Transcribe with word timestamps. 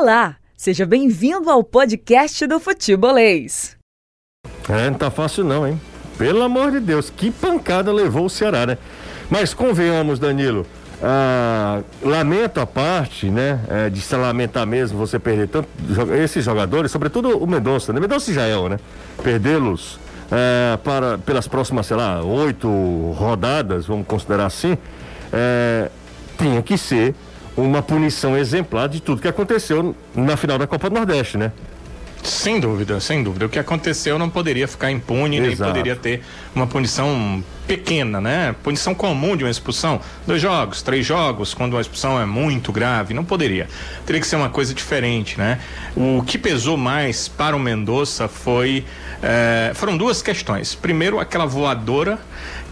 Olá, 0.00 0.36
seja 0.56 0.86
bem-vindo 0.86 1.50
ao 1.50 1.62
podcast 1.62 2.46
do 2.46 2.58
Futebolês. 2.58 3.76
É, 4.66 4.88
não 4.88 4.96
tá 4.96 5.10
fácil 5.10 5.44
não, 5.44 5.68
hein? 5.68 5.78
Pelo 6.16 6.42
amor 6.42 6.70
de 6.70 6.80
Deus, 6.80 7.10
que 7.10 7.30
pancada 7.30 7.92
levou 7.92 8.24
o 8.24 8.30
Ceará, 8.30 8.64
né? 8.64 8.78
Mas 9.28 9.52
convenhamos, 9.52 10.18
Danilo, 10.18 10.66
ah, 11.02 11.82
lamento 12.02 12.60
a 12.60 12.66
parte, 12.66 13.28
né? 13.28 13.60
É, 13.68 13.90
de 13.90 14.00
se 14.00 14.16
lamentar 14.16 14.66
mesmo 14.66 14.96
você 14.96 15.18
perder 15.18 15.48
tanto 15.48 15.68
esses 16.14 16.42
jogadores, 16.42 16.90
sobretudo 16.90 17.36
o 17.36 17.46
Mendonça, 17.46 17.92
né? 17.92 18.00
Mendonça 18.00 18.30
e 18.30 18.34
Jael, 18.34 18.70
né? 18.70 18.78
Perdê-los 19.22 20.00
é, 20.32 20.78
para 20.78 21.18
pelas 21.18 21.46
próximas, 21.46 21.84
sei 21.84 21.98
lá, 21.98 22.22
oito 22.22 22.66
rodadas, 23.18 23.84
vamos 23.84 24.06
considerar 24.06 24.46
assim, 24.46 24.78
é, 25.30 25.90
tinha 26.38 26.62
que 26.62 26.78
ser 26.78 27.14
uma 27.60 27.82
punição 27.82 28.36
exemplar 28.36 28.88
de 28.88 29.00
tudo 29.00 29.20
que 29.20 29.28
aconteceu 29.28 29.94
na 30.14 30.36
final 30.36 30.58
da 30.58 30.66
Copa 30.66 30.88
do 30.88 30.96
Nordeste, 30.96 31.38
né? 31.38 31.52
Sem 32.22 32.60
dúvida, 32.60 33.00
sem 33.00 33.22
dúvida. 33.22 33.46
O 33.46 33.48
que 33.48 33.58
aconteceu 33.58 34.18
não 34.18 34.28
poderia 34.28 34.68
ficar 34.68 34.90
impune, 34.90 35.38
Exato. 35.38 35.48
nem 35.48 35.56
poderia 35.56 35.96
ter 35.96 36.22
uma 36.54 36.66
punição 36.66 37.42
pequena, 37.66 38.20
né? 38.20 38.54
Punição 38.62 38.94
comum 38.94 39.36
de 39.36 39.44
uma 39.44 39.50
expulsão. 39.50 40.00
Dois 40.26 40.42
jogos, 40.42 40.82
três 40.82 41.06
jogos, 41.06 41.54
quando 41.54 41.74
uma 41.74 41.80
expulsão 41.80 42.20
é 42.20 42.26
muito 42.26 42.72
grave, 42.72 43.14
não 43.14 43.24
poderia. 43.24 43.68
Teria 44.04 44.20
que 44.20 44.26
ser 44.26 44.36
uma 44.36 44.50
coisa 44.50 44.74
diferente, 44.74 45.38
né? 45.38 45.60
O 45.96 46.22
que 46.26 46.36
pesou 46.36 46.76
mais 46.76 47.26
para 47.26 47.56
o 47.56 47.58
Mendonça 47.58 48.28
foi. 48.28 48.84
Eh, 49.22 49.72
foram 49.74 49.96
duas 49.96 50.20
questões. 50.20 50.74
Primeiro, 50.74 51.18
aquela 51.18 51.46
voadora 51.46 52.18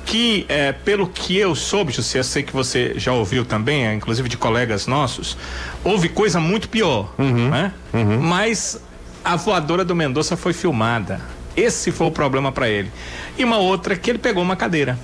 que, 0.08 0.46
é, 0.48 0.72
pelo 0.72 1.06
que 1.06 1.36
eu 1.36 1.54
soube, 1.54 1.92
José, 1.92 2.18
eu 2.18 2.24
sei 2.24 2.42
que 2.42 2.52
você 2.52 2.94
já 2.96 3.12
ouviu 3.12 3.44
também, 3.44 3.86
é, 3.86 3.92
inclusive 3.92 4.26
de 4.26 4.38
colegas 4.38 4.86
nossos, 4.86 5.36
houve 5.84 6.08
coisa 6.08 6.40
muito 6.40 6.66
pior, 6.70 7.12
uhum, 7.18 7.50
né? 7.50 7.74
Uhum. 7.92 8.18
Mas 8.18 8.80
a 9.22 9.36
voadora 9.36 9.84
do 9.84 9.94
Mendonça 9.94 10.34
foi 10.34 10.54
filmada. 10.54 11.20
Esse 11.54 11.92
foi 11.92 12.06
o 12.06 12.10
problema 12.10 12.50
para 12.50 12.70
ele. 12.70 12.90
E 13.36 13.44
uma 13.44 13.58
outra 13.58 13.96
que 13.96 14.08
ele 14.08 14.18
pegou 14.18 14.42
uma 14.42 14.56
cadeira. 14.56 14.98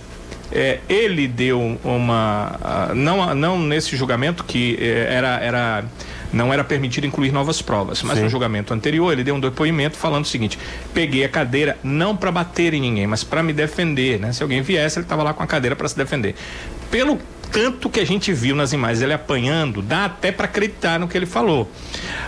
É, 0.51 0.81
ele 0.89 1.29
deu 1.29 1.79
uma. 1.85 2.91
Uh, 2.91 2.95
não, 2.95 3.35
não 3.35 3.59
nesse 3.59 3.97
julgamento 3.97 4.43
que 4.45 4.79
é, 4.81 5.09
era, 5.11 5.39
era 5.41 5.85
não 6.33 6.53
era 6.53 6.65
permitido 6.65 7.07
incluir 7.07 7.33
novas 7.33 7.63
provas. 7.63 8.03
Mas 8.03 8.19
Sim. 8.19 8.25
no 8.25 8.29
julgamento 8.29 8.73
anterior, 8.75 9.13
ele 9.13 9.25
deu 9.25 9.35
um 9.35 9.41
depoimento 9.41 9.97
falando 9.97 10.25
o 10.25 10.29
seguinte: 10.29 10.59
peguei 10.93 11.25
a 11.25 11.29
cadeira 11.29 11.79
não 11.83 12.17
para 12.17 12.31
bater 12.33 12.75
em 12.75 12.81
ninguém, 12.81 13.07
mas 13.07 13.25
para 13.25 13.43
me 13.43 13.53
defender, 13.53 14.19
né? 14.19 14.33
Se 14.33 14.43
alguém 14.43 14.63
viesse, 14.63 14.99
ele 14.99 15.05
estava 15.05 15.23
lá 15.23 15.33
com 15.33 15.43
a 15.43 15.47
cadeira 15.47 15.77
para 15.77 15.89
se 15.89 15.97
defender. 15.97 16.35
Pelo 16.91 17.19
tanto 17.55 17.89
que 17.89 18.01
a 18.01 18.05
gente 18.05 18.33
viu 18.33 18.57
nas 18.57 18.73
imagens 18.73 19.01
ele 19.01 19.13
apanhando, 19.13 19.81
dá 19.81 20.07
até 20.07 20.33
para 20.33 20.47
acreditar 20.47 20.99
no 20.99 21.07
que 21.07 21.17
ele 21.17 21.27
falou. 21.27 21.71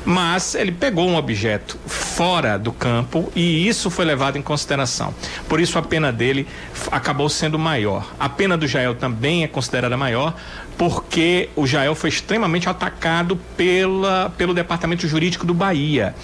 Mas 0.05 0.55
ele 0.55 0.70
pegou 0.70 1.08
um 1.08 1.16
objeto 1.16 1.77
fora 2.17 2.59
do 2.59 2.72
campo 2.72 3.31
e 3.36 3.69
isso 3.69 3.91
foi 3.91 4.06
levado 4.06 4.39
em 4.39 4.42
consideração. 4.42 5.14
Por 5.47 5.61
isso 5.61 5.78
a 5.78 5.83
pena 5.83 6.11
dele 6.11 6.48
acabou 6.91 7.28
sendo 7.28 7.59
maior. 7.59 8.11
A 8.19 8.27
pena 8.27 8.56
do 8.56 8.67
Jael 8.67 8.95
também 8.95 9.45
é 9.45 9.47
considerada 9.47 9.98
maior, 9.98 10.34
porque 10.78 11.50
o 11.55 11.67
Jael 11.67 11.94
foi 11.94 12.09
extremamente 12.09 12.70
atacado 12.70 13.39
pela, 13.55 14.31
pelo 14.31 14.55
Departamento 14.55 15.06
Jurídico 15.06 15.44
do 15.44 15.53
Bahia. 15.53 16.14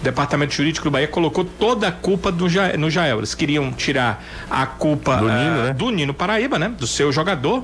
O 0.00 0.02
Departamento 0.02 0.54
Jurídico 0.54 0.84
do 0.84 0.90
Bahia 0.90 1.06
colocou 1.06 1.44
toda 1.44 1.86
a 1.86 1.92
culpa 1.92 2.32
do 2.32 2.46
no 2.78 2.88
Jael. 2.90 3.18
Eles 3.18 3.34
queriam 3.34 3.70
tirar 3.72 4.24
a 4.50 4.64
culpa 4.64 5.18
do, 5.18 5.26
uh, 5.26 5.28
Nino, 5.28 5.62
né? 5.64 5.74
do 5.74 5.90
Nino 5.90 6.14
Paraíba, 6.14 6.58
né? 6.58 6.70
Do 6.70 6.86
seu 6.86 7.12
jogador 7.12 7.62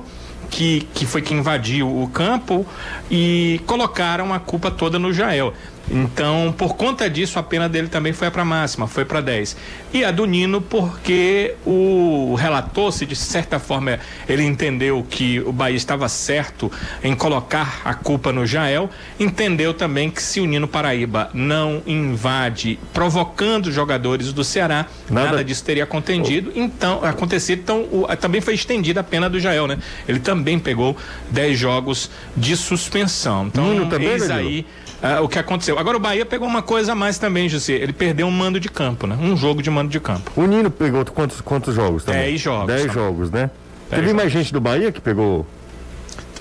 que, 0.51 0.87
que 0.93 1.07
foi 1.07 1.23
que 1.23 1.33
invadiu 1.33 1.87
o 1.87 2.07
campo 2.07 2.67
e 3.09 3.59
colocaram 3.65 4.31
a 4.31 4.39
culpa 4.39 4.69
toda 4.69 4.99
no 4.99 5.11
Jael. 5.11 5.55
Então, 5.89 6.53
por 6.57 6.75
conta 6.75 7.09
disso, 7.09 7.39
a 7.39 7.43
pena 7.43 7.67
dele 7.67 7.87
também 7.87 8.13
foi 8.13 8.29
para 8.29 8.45
máxima, 8.45 8.87
foi 8.87 9.05
para 9.05 9.21
10. 9.21 9.57
E 9.93 10.03
a 10.03 10.11
do 10.11 10.25
Nino, 10.25 10.61
porque 10.61 11.55
o 11.65 12.35
relator, 12.35 12.91
se 12.91 13.05
de 13.05 13.15
certa 13.15 13.59
forma 13.59 13.99
ele 14.27 14.43
entendeu 14.43 15.05
que 15.09 15.39
o 15.39 15.51
Bahia 15.51 15.75
estava 15.75 16.07
certo 16.07 16.71
em 17.03 17.15
colocar 17.15 17.81
a 17.83 17.93
culpa 17.93 18.31
no 18.31 18.45
Jael, 18.45 18.89
entendeu 19.19 19.73
também 19.73 20.09
que 20.09 20.21
se 20.21 20.39
o 20.39 20.45
Nino 20.45 20.67
Paraíba 20.67 21.29
não 21.33 21.81
invade, 21.87 22.79
provocando 22.93 23.67
os 23.67 23.73
jogadores 23.73 24.31
do 24.31 24.43
Ceará, 24.43 24.85
nada, 25.09 25.31
nada 25.31 25.43
disso 25.43 25.63
teria 25.63 25.83
acontecido. 25.83 26.51
Então, 26.55 27.03
acontecido, 27.03 27.59
então 27.59 27.81
o, 27.91 28.07
também 28.17 28.41
foi 28.41 28.53
estendida 28.53 28.99
a 28.99 29.03
pena 29.03 29.29
do 29.29 29.39
Jael, 29.39 29.65
né? 29.65 29.77
Ele 30.07 30.19
também 30.19 30.59
pegou 30.59 30.95
10 31.31 31.57
jogos 31.57 32.09
de 32.35 32.55
suspensão. 32.55 33.47
Então, 33.47 33.69
Nino 33.69 33.89
também, 33.89 34.09
eis 34.09 34.29
aí 34.29 34.65
ah, 35.01 35.21
o 35.21 35.27
que 35.27 35.39
aconteceu. 35.39 35.79
Agora 35.79 35.97
o 35.97 35.99
Bahia 35.99 36.25
pegou 36.25 36.47
uma 36.47 36.61
coisa 36.61 36.91
a 36.91 36.95
mais 36.95 37.17
também, 37.17 37.47
José. 37.47 37.73
Ele 37.73 37.93
perdeu 37.93 38.27
um 38.27 38.31
mando 38.31 38.59
de 38.59 38.69
campo, 38.69 39.07
né? 39.07 39.17
Um 39.19 39.35
jogo 39.37 39.61
de 39.61 39.69
mando 39.69 39.89
de 39.89 39.99
campo. 39.99 40.31
O 40.35 40.45
Nino 40.45 40.69
pegou 40.69 41.05
quantos, 41.05 41.41
quantos 41.41 41.75
jogos 41.75 42.03
também? 42.03 42.21
Dez 42.21 42.41
jogos. 42.41 42.67
Dez 42.67 42.81
também. 42.81 42.95
jogos, 42.95 43.31
né? 43.31 43.41
Dez 43.41 43.51
Teve 43.89 44.07
jogos. 44.07 44.15
mais 44.21 44.31
gente 44.31 44.53
do 44.53 44.59
Bahia 44.59 44.91
que 44.91 45.01
pegou 45.01 45.45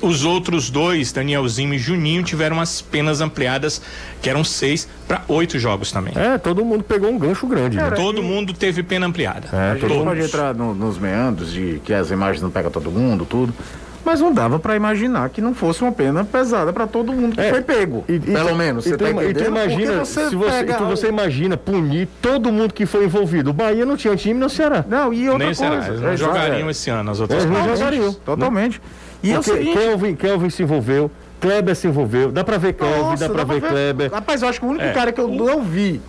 os 0.01 0.25
outros 0.25 0.71
dois, 0.71 1.13
Danielzinho 1.13 1.75
e 1.75 1.79
Juninho, 1.79 2.23
tiveram 2.23 2.61
as 2.61 2.81
penas 2.81 3.21
ampliadas, 3.21 3.83
que 4.23 4.31
eram 4.31 4.45
seis, 4.45 4.89
para 5.07 5.23
oito 5.29 5.59
jogos 5.59 5.91
também. 5.91 6.13
É, 6.17 6.39
todo 6.39 6.65
mundo 6.65 6.85
pegou 6.85 7.11
um 7.11 7.19
gancho 7.19 7.47
grande. 7.47 7.77
Né? 7.77 7.91
Todo 7.91 8.21
e... 8.21 8.25
mundo 8.25 8.53
teve 8.53 8.83
pena 8.83 9.07
ampliada. 9.07 9.49
É, 9.53 9.71
a 9.71 9.75
gente 9.75 9.89
todos. 9.89 10.05
pode 10.05 10.21
entrar 10.21 10.55
no, 10.55 10.75
nos 10.75 10.99
meandros 10.99 11.53
de 11.53 11.81
que 11.85 11.93
as 11.93 12.11
imagens 12.11 12.43
não 12.43 12.51
pegam 12.51 12.71
todo 12.71 12.91
mundo, 12.91 13.27
tudo 13.29 13.53
mas 14.09 14.23
não 14.23 14.33
dava 14.33 14.59
para 14.59 14.75
imaginar 14.75 15.29
que 15.29 15.43
não 15.43 15.55
fosse 15.55 15.83
uma 15.83 15.93
pena 15.93 16.25
pesada 16.25 16.73
para 16.73 16.87
todo 16.87 17.13
mundo 17.13 17.35
que 17.35 17.43
é, 17.43 17.51
foi 17.51 17.61
pego. 17.61 18.07
E, 18.09 18.19
pelo 18.19 18.49
e, 18.49 18.55
menos. 18.55 18.85
Você 18.85 18.97
tá 18.97 19.11
e 19.11 19.35
tu 19.35 19.45
imagina, 19.45 19.99
você 19.99 20.31
se 20.31 20.35
você, 20.35 20.65
tu, 20.65 20.87
você 20.87 21.09
imagina 21.09 21.59
punir 21.59 22.09
todo 22.23 22.51
mundo 22.51 22.73
que 22.73 22.87
foi 22.87 23.05
envolvido. 23.05 23.51
O 23.51 23.53
Bahia 23.53 23.85
não 23.85 23.99
tinha 23.99 24.17
time 24.17 24.41
no 24.41 24.49
Ceará. 24.49 24.83
Não, 24.89 25.13
e 25.13 25.29
outra 25.29 25.45
Nem 25.45 25.55
coisa. 25.55 25.83
Será. 25.83 25.89
Eles 25.89 26.01
não 26.01 26.09
é, 26.09 26.17
jogariam 26.17 26.69
é. 26.69 26.71
esse 26.71 26.89
ano 26.89 27.11
as 27.11 27.21
outras 27.21 27.45
Eles 27.45 27.55
não 27.55 27.77
jogariam. 27.77 28.15
Totalmente. 28.15 28.81
E 29.23 29.31
é 29.31 29.39
o 29.39 29.43
seguinte... 29.43 29.77
Kelvin, 29.77 30.15
Kelvin 30.15 30.49
se 30.49 30.63
envolveu, 30.63 31.11
Kleber 31.39 31.77
se 31.77 31.87
envolveu. 31.87 32.33
Dá 32.33 32.43
para 32.43 32.57
ver 32.57 32.73
Kelvin, 32.73 33.19
dá 33.19 33.29
para 33.29 33.45
ver, 33.45 33.61
ver 33.61 33.69
Kleber. 33.69 34.11
Rapaz, 34.11 34.41
eu 34.41 34.49
acho 34.49 34.59
que 34.59 34.65
o 34.65 34.71
único 34.71 34.87
é. 34.87 34.93
cara 34.93 35.13
que 35.13 35.21
eu 35.21 35.29
não 35.29 35.63
vi 35.63 36.01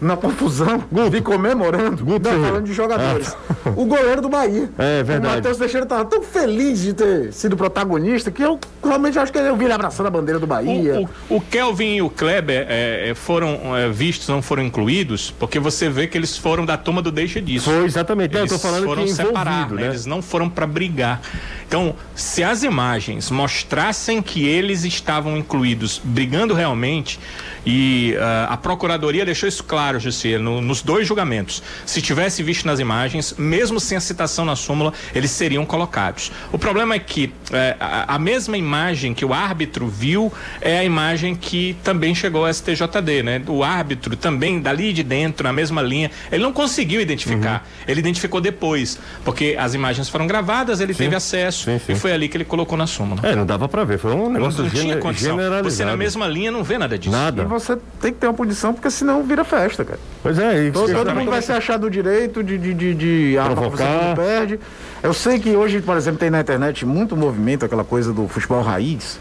na 0.00 0.16
confusão, 0.16 0.84
Guto. 0.90 1.10
vi 1.10 1.20
comemorando, 1.20 2.04
Guto 2.04 2.30
não, 2.30 2.44
falando 2.44 2.64
de 2.64 2.72
jogadores. 2.72 3.36
Ah. 3.64 3.70
O 3.76 3.86
goleiro 3.86 4.20
do 4.20 4.28
Bahia. 4.28 4.68
É 4.78 5.02
verdade. 5.02 5.34
O 5.34 5.36
Matheus 5.36 5.56
Teixeira 5.56 5.84
estava 5.84 6.04
tão 6.04 6.22
feliz 6.22 6.80
de 6.80 6.92
ter 6.92 7.32
sido 7.32 7.56
protagonista 7.56 8.30
que 8.30 8.42
eu 8.42 8.58
realmente 8.82 9.18
acho 9.18 9.32
que 9.32 9.38
eu 9.38 9.56
vi 9.56 9.64
ele 9.64 9.72
abraçando 9.72 10.06
a 10.06 10.10
bandeira 10.10 10.38
do 10.38 10.46
Bahia. 10.46 11.00
O, 11.00 11.34
o, 11.34 11.36
o 11.36 11.40
Kelvin 11.40 11.96
e 11.96 12.02
o 12.02 12.10
Kleber 12.10 12.66
é, 12.68 13.10
é 13.10 13.14
foram 13.14 13.76
é, 13.76 13.88
vistos, 13.88 14.28
não 14.28 14.42
foram 14.42 14.62
incluídos, 14.62 15.32
porque 15.38 15.58
você 15.58 15.88
vê 15.88 16.06
que 16.06 16.18
eles 16.18 16.36
foram 16.36 16.66
da 16.66 16.76
turma 16.76 17.00
do 17.00 17.10
deixa 17.10 17.40
disso. 17.40 17.70
Foi 17.70 17.84
exatamente, 17.84 18.36
eles 18.36 18.50
eu 18.50 18.58
tô 18.58 18.62
falando 18.62 18.84
foram 18.84 19.04
que 19.04 19.12
separar, 19.12 19.70
né? 19.70 19.82
né? 19.82 19.88
Eles 19.88 20.06
não 20.06 20.20
foram 20.20 20.48
para 20.48 20.66
brigar. 20.66 21.20
Então, 21.66 21.94
se 22.14 22.42
as 22.42 22.62
imagens 22.62 23.30
mostrassem 23.30 24.22
que 24.22 24.46
eles 24.46 24.84
estavam 24.84 25.36
incluídos 25.36 26.00
brigando 26.04 26.54
realmente, 26.54 27.18
e 27.66 28.14
uh, 28.16 28.52
a 28.52 28.56
Procuradoria 28.56 29.24
deixou 29.24 29.48
isso 29.48 29.64
claro, 29.64 29.83
José, 29.98 30.38
no, 30.38 30.60
nos 30.60 30.82
dois 30.82 31.06
julgamentos. 31.06 31.62
Se 31.84 32.00
tivesse 32.00 32.42
visto 32.42 32.66
nas 32.66 32.80
imagens, 32.80 33.34
mesmo 33.38 33.78
sem 33.78 33.96
a 33.96 34.00
citação 34.00 34.44
na 34.44 34.56
súmula, 34.56 34.92
eles 35.14 35.30
seriam 35.30 35.64
colocados. 35.64 36.32
O 36.52 36.58
problema 36.58 36.94
é 36.94 36.98
que 36.98 37.26
uh, 37.26 37.32
a, 37.78 38.14
a, 38.14 38.18
mesma 38.18 38.56
imagem 38.56 39.14
que 39.14 39.24
o 39.24 39.32
árbitro 39.32 39.86
viu 39.86 40.32
é 40.60 40.78
a 40.78 40.84
imagem 40.84 41.34
que 41.34 41.76
também 41.84 42.14
chegou 42.14 42.46
ao 42.46 42.52
STJD, 42.52 43.22
né? 43.22 43.42
O 43.46 43.62
árbitro 43.62 44.16
também, 44.16 44.60
dali 44.60 44.92
de 44.92 45.02
dentro, 45.02 45.44
na 45.44 45.52
mesma 45.52 45.82
linha, 45.82 46.10
ele 46.30 46.42
não 46.42 46.52
conseguiu 46.52 47.00
identificar. 47.00 47.64
Uhum. 47.64 47.84
Ele 47.88 48.00
identificou 48.00 48.40
depois, 48.40 48.98
porque 49.24 49.56
as 49.58 49.74
imagens 49.74 50.08
foram 50.08 50.26
gravadas, 50.26 50.80
ele 50.80 50.92
sim, 50.92 51.04
teve 51.04 51.16
acesso 51.16 51.64
sim, 51.64 51.78
sim. 51.78 51.92
e 51.92 51.94
foi 51.94 52.12
ali 52.12 52.28
que 52.28 52.36
ele 52.36 52.44
colocou 52.44 52.76
na 52.76 52.86
súmula. 52.86 53.20
É, 53.22 53.34
não 53.34 53.46
dava 53.46 53.68
para 53.68 53.84
ver, 53.84 53.98
foi 53.98 54.12
um 54.12 54.30
negócio 54.30 54.62
não, 54.62 54.70
não 54.70 54.76
gener, 54.76 55.14
generalizado. 55.14 55.70
Você 55.70 55.84
na 55.84 55.96
mesma 55.96 56.26
linha 56.26 56.50
não 56.50 56.62
vê 56.62 56.78
nada 56.78 56.98
disso. 56.98 57.10
Nada 57.10 57.44
você 57.44 57.78
tem 58.00 58.12
que 58.12 58.18
ter 58.18 58.26
uma 58.26 58.34
punição, 58.34 58.72
porque 58.72 58.90
senão 58.90 59.22
vira 59.22 59.44
festa, 59.44 59.73
cara. 59.82 59.98
Pois 60.22 60.38
é, 60.38 60.70
todo, 60.70 60.92
todo 60.92 61.14
mundo 61.14 61.30
vai 61.30 61.40
se 61.40 61.50
achar 61.52 61.78
do 61.78 61.88
direito 61.88 62.44
de, 62.44 62.58
de, 62.58 62.74
de, 62.74 62.94
de 62.94 63.36
provocar. 63.54 64.14
perde. 64.14 64.60
Eu 65.02 65.14
sei 65.14 65.38
que 65.38 65.56
hoje, 65.56 65.80
por 65.80 65.96
exemplo, 65.96 66.18
tem 66.18 66.28
na 66.28 66.40
internet 66.40 66.84
muito 66.84 67.16
movimento, 67.16 67.64
aquela 67.64 67.84
coisa 67.84 68.12
do 68.12 68.28
futebol 68.28 68.60
raiz, 68.60 69.18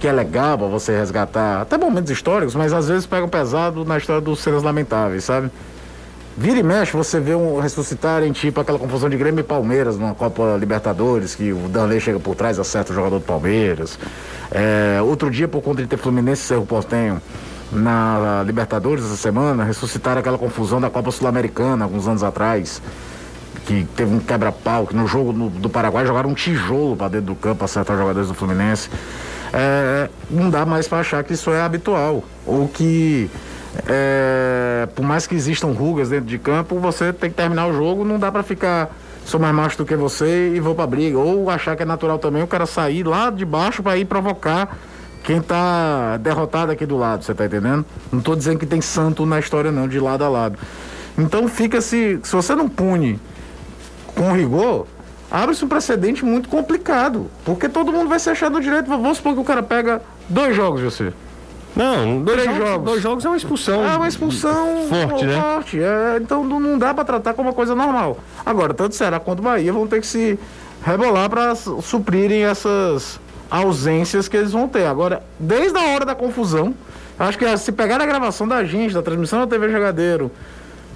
que 0.00 0.08
é 0.08 0.12
legal 0.12 0.56
pra 0.56 0.66
você 0.66 0.96
resgatar 0.96 1.60
até 1.60 1.76
momentos 1.76 2.10
históricos, 2.10 2.54
mas 2.54 2.72
às 2.72 2.88
vezes 2.88 3.04
pegam 3.04 3.28
pesado 3.28 3.84
na 3.84 3.98
história 3.98 4.22
dos 4.22 4.40
cenas 4.40 4.62
lamentáveis, 4.62 5.24
sabe? 5.24 5.50
Vira 6.36 6.58
e 6.58 6.62
mexe, 6.64 6.92
você 6.96 7.20
vê 7.20 7.32
um 7.32 7.60
ressuscitarem 7.60 8.32
tipo 8.32 8.60
aquela 8.60 8.76
confusão 8.76 9.08
de 9.08 9.16
Grêmio 9.16 9.40
e 9.40 9.44
Palmeiras 9.44 9.96
numa 9.96 10.14
Copa 10.16 10.56
Libertadores, 10.58 11.32
que 11.36 11.52
o 11.52 11.68
Danley 11.68 12.00
chega 12.00 12.18
por 12.18 12.34
trás, 12.34 12.58
acerta 12.58 12.90
o 12.90 12.94
jogador 12.94 13.20
do 13.20 13.24
Palmeiras. 13.24 13.96
É, 14.50 15.00
outro 15.00 15.30
dia, 15.30 15.46
por 15.46 15.62
conta 15.62 15.80
de 15.80 15.86
ter 15.86 15.96
Fluminense 15.96 16.42
e 16.42 16.46
Cerro 16.46 16.66
Portenho, 16.66 17.22
na 17.72 18.42
Libertadores 18.46 19.04
essa 19.04 19.16
semana, 19.16 19.64
ressuscitaram 19.64 20.20
aquela 20.20 20.38
confusão 20.38 20.80
da 20.80 20.90
Copa 20.90 21.10
Sul-Americana 21.10 21.84
alguns 21.84 22.06
anos 22.06 22.22
atrás, 22.22 22.80
que 23.66 23.86
teve 23.96 24.14
um 24.14 24.20
quebra-pau, 24.20 24.86
que 24.86 24.94
no 24.94 25.06
jogo 25.06 25.32
no, 25.32 25.48
do 25.48 25.68
Paraguai 25.68 26.06
jogaram 26.06 26.30
um 26.30 26.34
tijolo 26.34 26.96
para 26.96 27.08
dentro 27.08 27.26
do 27.26 27.34
campo 27.34 27.56
para 27.56 27.64
acertar 27.64 27.96
jogadores 27.96 28.28
do 28.28 28.34
Fluminense. 28.34 28.90
é, 29.52 30.08
não 30.30 30.50
dá 30.50 30.66
mais 30.66 30.86
para 30.86 30.98
achar 30.98 31.22
que 31.24 31.32
isso 31.32 31.50
é 31.50 31.62
habitual. 31.62 32.22
Ou 32.46 32.68
que, 32.68 33.30
é, 33.86 34.86
por 34.94 35.04
mais 35.04 35.26
que 35.26 35.34
existam 35.34 35.68
rugas 35.68 36.10
dentro 36.10 36.26
de 36.26 36.38
campo, 36.38 36.78
você 36.78 37.12
tem 37.12 37.30
que 37.30 37.36
terminar 37.36 37.66
o 37.66 37.72
jogo, 37.72 38.04
não 38.04 38.18
dá 38.18 38.30
para 38.30 38.42
ficar 38.42 38.90
sou 39.24 39.40
mais 39.40 39.54
macho 39.54 39.78
do 39.78 39.86
que 39.86 39.96
você 39.96 40.54
e 40.54 40.60
vou 40.60 40.74
pra 40.74 40.86
briga. 40.86 41.18
Ou 41.18 41.48
achar 41.48 41.74
que 41.76 41.82
é 41.82 41.86
natural 41.86 42.18
também 42.18 42.42
o 42.42 42.46
cara 42.46 42.66
sair 42.66 43.04
lá 43.04 43.30
de 43.30 43.44
baixo 43.44 43.82
para 43.82 43.96
ir 43.96 44.04
provocar 44.04 44.76
quem 45.24 45.40
tá 45.40 46.18
derrotado 46.18 46.70
aqui 46.70 46.84
do 46.84 46.96
lado, 46.96 47.24
você 47.24 47.34
tá 47.34 47.46
entendendo? 47.46 47.84
Não 48.12 48.20
tô 48.20 48.36
dizendo 48.36 48.58
que 48.58 48.66
tem 48.66 48.80
santo 48.80 49.24
na 49.24 49.38
história 49.38 49.72
não, 49.72 49.88
de 49.88 49.98
lado 49.98 50.22
a 50.22 50.28
lado. 50.28 50.58
Então 51.18 51.48
fica 51.48 51.80
se 51.80 52.20
se 52.22 52.36
você 52.36 52.54
não 52.54 52.68
pune 52.68 53.18
com 54.14 54.32
rigor, 54.32 54.86
abre-se 55.30 55.64
um 55.64 55.68
precedente 55.68 56.24
muito 56.24 56.48
complicado, 56.48 57.30
porque 57.44 57.68
todo 57.68 57.90
mundo 57.90 58.08
vai 58.08 58.18
se 58.18 58.28
achar 58.28 58.50
no 58.50 58.60
direito. 58.60 58.86
Vamos 58.86 59.16
supor 59.16 59.32
que 59.34 59.40
o 59.40 59.44
cara 59.44 59.62
pega 59.62 60.02
dois 60.28 60.54
jogos, 60.54 60.82
você. 60.82 61.12
Não, 61.74 62.22
dois 62.22 62.44
jogos, 62.44 62.58
jogos. 62.58 62.84
dois 62.84 63.02
jogos 63.02 63.24
é 63.24 63.28
uma 63.28 63.36
expulsão. 63.36 63.84
É 63.84 63.96
uma 63.96 64.06
expulsão 64.06 64.86
forte, 64.88 65.24
né? 65.24 65.40
forte. 65.40 65.82
É, 65.82 66.18
então 66.20 66.44
não 66.44 66.60
não 66.60 66.78
dá 66.78 66.92
para 66.92 67.02
tratar 67.02 67.32
como 67.32 67.48
uma 67.48 67.54
coisa 67.54 67.74
normal. 67.74 68.18
Agora, 68.44 68.74
tanto 68.74 68.94
Ceará 68.94 69.18
quanto 69.18 69.42
Bahia 69.42 69.72
vão 69.72 69.86
ter 69.86 70.00
que 70.00 70.06
se 70.06 70.38
rebolar 70.84 71.30
para 71.30 71.54
suprirem 71.54 72.44
essas 72.44 73.18
ausências 73.50 74.28
que 74.28 74.36
eles 74.36 74.52
vão 74.52 74.68
ter. 74.68 74.86
Agora, 74.86 75.22
desde 75.38 75.76
a 75.78 75.94
hora 75.94 76.04
da 76.04 76.14
confusão, 76.14 76.74
acho 77.18 77.38
que 77.38 77.56
se 77.56 77.72
pegar 77.72 78.00
a 78.00 78.06
gravação 78.06 78.46
da 78.46 78.64
gente, 78.64 78.94
da 78.94 79.02
transmissão 79.02 79.40
da 79.40 79.46
TV 79.46 79.70
Jogadeiro, 79.70 80.30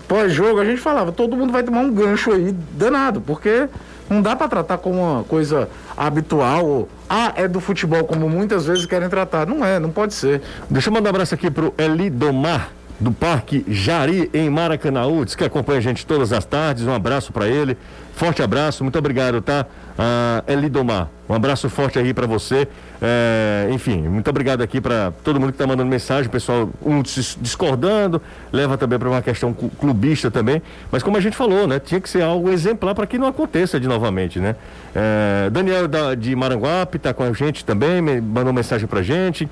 pós-jogo, 0.06 0.60
a 0.60 0.64
gente 0.64 0.80
falava, 0.80 1.12
todo 1.12 1.36
mundo 1.36 1.52
vai 1.52 1.62
tomar 1.62 1.80
um 1.80 1.92
gancho 1.92 2.32
aí 2.32 2.52
danado, 2.72 3.20
porque 3.20 3.68
não 4.08 4.22
dá 4.22 4.34
para 4.34 4.48
tratar 4.48 4.78
como 4.78 5.02
uma 5.02 5.24
coisa 5.24 5.68
habitual, 5.96 6.64
ou, 6.64 6.88
ah, 7.08 7.32
é 7.36 7.46
do 7.46 7.60
futebol, 7.60 8.04
como 8.04 8.28
muitas 8.28 8.64
vezes 8.64 8.86
querem 8.86 9.08
tratar. 9.08 9.46
Não 9.46 9.64
é, 9.64 9.78
não 9.78 9.90
pode 9.90 10.14
ser. 10.14 10.40
Deixa 10.70 10.88
eu 10.88 10.94
mandar 10.94 11.08
um 11.08 11.10
abraço 11.10 11.34
aqui 11.34 11.50
pro 11.50 11.74
Elidomar, 11.76 12.70
do 13.00 13.12
Parque 13.12 13.64
Jari, 13.68 14.28
em 14.34 14.50
Maracanãú, 14.50 15.24
diz 15.24 15.34
que 15.34 15.44
acompanha 15.44 15.78
a 15.78 15.82
gente 15.82 16.04
todas 16.04 16.32
as 16.32 16.44
tardes. 16.44 16.84
Um 16.84 16.92
abraço 16.94 17.32
para 17.32 17.46
ele. 17.46 17.76
Forte 18.14 18.42
abraço, 18.42 18.82
muito 18.82 18.98
obrigado, 18.98 19.40
tá? 19.40 19.64
Ah, 19.96 20.42
Elidomar, 20.48 21.08
um 21.28 21.34
abraço 21.34 21.68
forte 21.70 21.96
aí 22.00 22.12
para 22.12 22.26
você. 22.26 22.66
É, 23.00 23.68
enfim, 23.70 23.98
muito 24.08 24.28
obrigado 24.28 24.60
aqui 24.60 24.80
para 24.80 25.12
todo 25.22 25.38
mundo 25.38 25.52
que 25.52 25.58
tá 25.58 25.64
mandando 25.68 25.88
mensagem, 25.88 26.28
pessoal, 26.28 26.68
um 26.84 27.00
dis- 27.00 27.38
discordando, 27.40 28.20
leva 28.52 28.76
também 28.76 28.98
para 28.98 29.08
uma 29.08 29.22
questão 29.22 29.52
clubista 29.52 30.32
também. 30.32 30.60
Mas 30.90 31.00
como 31.04 31.16
a 31.16 31.20
gente 31.20 31.36
falou, 31.36 31.68
né? 31.68 31.78
Tinha 31.78 32.00
que 32.00 32.08
ser 32.10 32.22
algo 32.22 32.50
exemplar 32.50 32.92
para 32.96 33.06
que 33.06 33.16
não 33.18 33.28
aconteça 33.28 33.78
de 33.78 33.86
novamente, 33.86 34.40
né? 34.40 34.56
É, 34.92 35.48
Daniel 35.50 35.86
da- 35.86 36.16
de 36.16 36.34
Maranguape 36.34 36.98
tá 36.98 37.14
com 37.14 37.22
a 37.22 37.32
gente 37.32 37.64
também, 37.64 38.02
mandou 38.20 38.52
mensagem 38.52 38.88
pra 38.88 39.00
gente. 39.00 39.48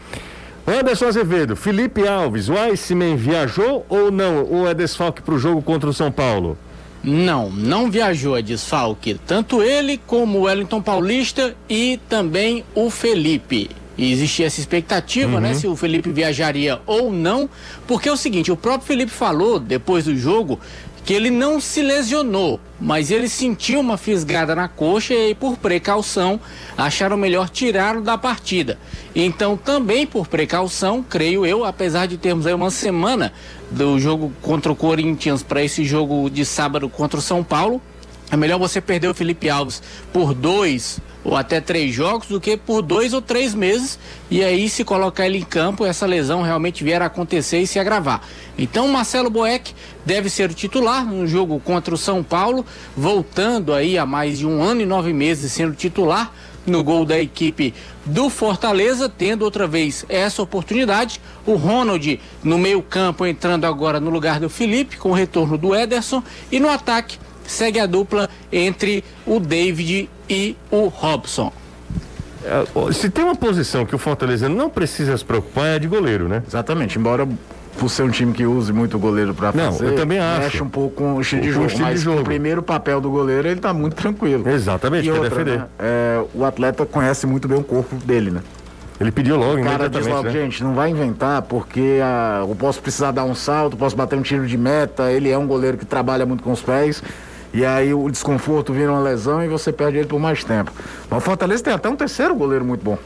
Anderson 0.67 1.07
Azevedo, 1.07 1.55
Felipe 1.55 2.09
Alves, 2.09 2.49
o 2.49 2.59
Iceman 2.59 3.15
viajou 3.15 3.87
ou 3.89 4.11
não? 4.11 4.45
Ou 4.45 4.69
é 4.69 4.75
desfalque 4.75 5.23
para 5.23 5.35
o 5.35 5.39
jogo 5.39 5.63
contra 5.63 5.89
o 5.89 5.93
São 5.93 6.11
Paulo? 6.11 6.59
Não, 7.05 7.49
não 7.49 7.89
viajou 7.89 8.35
a 8.35 8.41
desfalque. 8.41 9.15
Tanto 9.27 9.63
ele 9.63 9.97
como 9.97 10.39
o 10.39 10.43
Wellington 10.43 10.83
Paulista 10.83 11.55
e 11.71 12.01
também 12.09 12.65
o 12.75 12.91
Felipe. 12.91 13.71
E 13.97 14.13
existia 14.13 14.47
essa 14.47 14.61
expectativa, 14.61 15.41
né? 15.41 15.55
Se 15.55 15.67
o 15.67 15.75
Felipe 15.75 16.11
viajaria 16.11 16.81
ou 16.85 17.11
não. 17.11 17.49
Porque 17.87 18.09
é 18.09 18.13
o 18.13 18.17
seguinte, 18.17 18.53
o 18.53 18.57
próprio 18.57 18.87
Felipe 18.87 19.11
falou 19.11 19.59
depois 19.59 20.05
do 20.05 20.17
jogo 20.17 20.61
que 21.07 21.15
ele 21.15 21.31
não 21.31 21.61
se 21.61 21.81
lesionou, 21.83 22.59
mas 22.81 23.13
ele 23.13 23.29
sentiu 23.29 23.79
uma 23.79 23.97
fisgada 23.97 24.57
na 24.57 24.67
coxa 24.67 25.15
e 25.15 25.37
por 25.37 25.57
precaução, 25.57 26.41
acharam 26.77 27.17
melhor 27.17 27.49
tirá-lo 27.49 28.03
da 28.03 28.19
partida. 28.19 28.77
Então, 29.15 29.57
também 29.57 30.05
por 30.05 30.27
precaução, 30.27 31.05
creio 31.09 31.47
eu, 31.47 31.65
apesar 31.65 32.07
de 32.07 32.19
termos 32.19 32.45
aí 32.45 32.53
uma 32.53 32.73
semana 32.73 33.33
do 33.71 34.01
jogo 34.01 34.33
contra 34.43 34.73
o 34.73 34.75
Corinthians 34.75 35.45
para 35.45 35.63
esse 35.63 35.85
jogo 35.85 36.29
de 36.29 36.45
sábado 36.45 36.89
contra 36.89 37.21
o 37.21 37.23
São 37.23 37.45
Paulo, 37.45 37.81
é 38.31 38.37
melhor 38.37 38.59
você 38.59 38.81
perder 38.81 39.09
o 39.09 39.15
Felipe 39.15 39.49
Alves 39.49 39.83
por 40.13 40.35
dois 40.35 40.99
ou 41.23 41.37
até 41.37 41.61
três 41.61 41.95
jogos 41.95 42.29
do 42.29 42.41
que 42.41 42.57
por 42.57 42.83
dois 42.83 43.13
ou 43.13 43.23
três 43.23 43.55
meses 43.55 43.99
e 44.31 44.43
aí 44.43 44.69
se 44.69 44.85
colocar 44.85 45.27
ele 45.27 45.39
em 45.39 45.45
campo 45.45 45.85
essa 45.85 46.07
lesão 46.07 46.43
realmente 46.43 46.83
vier 46.83 47.03
a 47.03 47.07
acontecer 47.07 47.59
e 47.59 47.67
se 47.67 47.79
agravar. 47.79 48.23
Então 48.59 48.89
Marcelo 48.89 49.31
Boeck 49.31 49.75
deve 50.05 50.29
ser 50.29 50.53
titular 50.55 51.05
no 51.05 51.27
jogo 51.27 51.61
contra 51.61 51.95
o 51.95 51.99
São 51.99 52.23
Paulo, 52.23 52.65
voltando 52.97 53.73
aí 53.73 53.97
há 53.97 54.07
mais 54.07 54.39
de 54.39 54.47
um 54.47 54.63
ano 54.63 54.81
e 54.81 54.87
nove 54.87 55.13
meses 55.13 55.53
sendo 55.53 55.75
titular 55.75 56.33
no 56.67 56.83
gol 56.83 57.05
da 57.05 57.19
equipe 57.19 57.73
do 58.05 58.29
Fortaleza, 58.29 59.09
tendo 59.09 59.43
outra 59.43 59.67
vez 59.69 60.05
essa 60.09 60.43
oportunidade. 60.43 61.21
O 61.47 61.55
Ronald 61.55 62.21
no 62.43 62.59
meio-campo 62.59 63.25
entrando 63.25 63.65
agora 63.67 64.01
no 64.01 64.11
lugar 64.11 64.41
do 64.41 64.51
Felipe, 64.51 64.97
com 64.97 65.11
o 65.11 65.15
retorno 65.15 65.57
do 65.57 65.75
Ederson, 65.75 66.23
e 66.51 66.59
no 66.59 66.69
ataque 66.69 67.19
segue 67.47 67.79
a 67.81 67.87
dupla 67.87 68.29
entre 68.53 69.05
o 69.27 69.39
David 69.41 70.09
e 70.29 70.57
o 70.71 70.87
Robson. 70.89 71.53
É, 72.45 72.93
Se 72.93 73.11
tem 73.11 73.25
uma 73.25 73.35
posição 73.35 73.85
que 73.85 73.95
o 73.95 73.99
Fortaleza 73.99 74.49
não 74.49 74.71
precisa 74.71 75.17
se 75.17 75.25
preocupar 75.25 75.67
é 75.67 75.75
a 75.75 75.79
de 75.79 75.89
goleiro, 75.89 76.29
né? 76.29 76.43
Exatamente, 76.47 76.99
embora 76.99 77.27
por 77.79 77.91
ser 77.91 78.05
um 78.05 78.11
time 78.11 78.33
que 78.33 78.47
use 78.47 78.73
muito 78.73 78.97
o 78.97 79.01
goleiro 79.01 79.35
para 79.35 79.53
Não, 79.53 79.73
fazer, 79.73 79.87
eu 79.89 79.97
também 79.97 80.19
acho. 80.19 80.41
mexe 80.41 80.63
um 80.63 80.69
pouco 80.69 80.97
com 80.97 81.15
o 81.17 81.21
estilo 81.21 81.43
de 81.43 81.51
jogo, 81.53 81.67
estilo 81.67 81.85
de 81.87 81.93
mas 81.93 82.01
jogo. 82.01 82.21
o 82.21 82.25
primeiro 82.25 82.63
papel 82.63 83.01
do 83.01 83.11
goleiro 83.11 83.49
ele 83.49 83.61
tá 83.61 83.75
muito 83.75 83.95
tranquilo. 83.95 84.49
Exatamente, 84.49 85.09
e 85.09 85.13
quer 85.13 85.19
outra, 85.19 85.31
defender. 85.45 85.59
né, 85.59 85.67
é, 85.79 86.25
o 86.35 86.45
atleta 86.45 86.87
conhece 86.87 87.27
muito 87.27 87.47
bem 87.49 87.59
o 87.59 87.65
corpo 87.65 87.95
dele, 87.97 88.31
né? 88.31 88.41
Ele 88.99 89.13
pediu 89.13 89.37
logo, 89.37 89.61
O 89.61 89.63
cara 89.65 89.91
diz 89.91 90.07
logo, 90.07 90.23
né? 90.23 90.31
gente, 90.31 90.65
não 90.65 90.73
vai 90.75 90.89
inventar 90.89 91.43
porque 91.43 91.99
ah, 92.03 92.47
eu 92.49 92.55
posso 92.55 92.81
precisar 92.81 93.11
dar 93.11 93.25
um 93.25 93.35
salto, 93.35 93.77
posso 93.77 93.95
bater 93.95 94.17
um 94.19 94.23
tiro 94.23 94.47
de 94.47 94.57
meta, 94.57 95.13
ele 95.13 95.29
é 95.31 95.37
um 95.37 95.47
goleiro 95.47 95.77
que 95.77 95.85
trabalha 95.85 96.25
muito 96.25 96.43
com 96.43 96.51
os 96.53 96.63
pés. 96.63 97.03
E 97.57 97.65
aí 97.65 97.95
o 97.95 98.11
desconforto 98.11 98.73
vira 98.73 98.93
uma 98.93 99.01
lesão 99.01 99.43
e 99.43 99.49
você 99.49 99.73
perde 99.73 99.97
ele 99.99 100.07
por 100.07 100.21
mais 100.21 100.45
tempo. 100.45 100.71
Mas 101.09 101.19
o 101.19 101.21
Fortaleza 101.23 101.63
tem 101.65 101.73
até 101.73 101.89
um 101.89 101.97
terceiro 101.97 102.35
goleiro 102.35 102.65
muito 102.65 102.85
bom. 102.85 102.99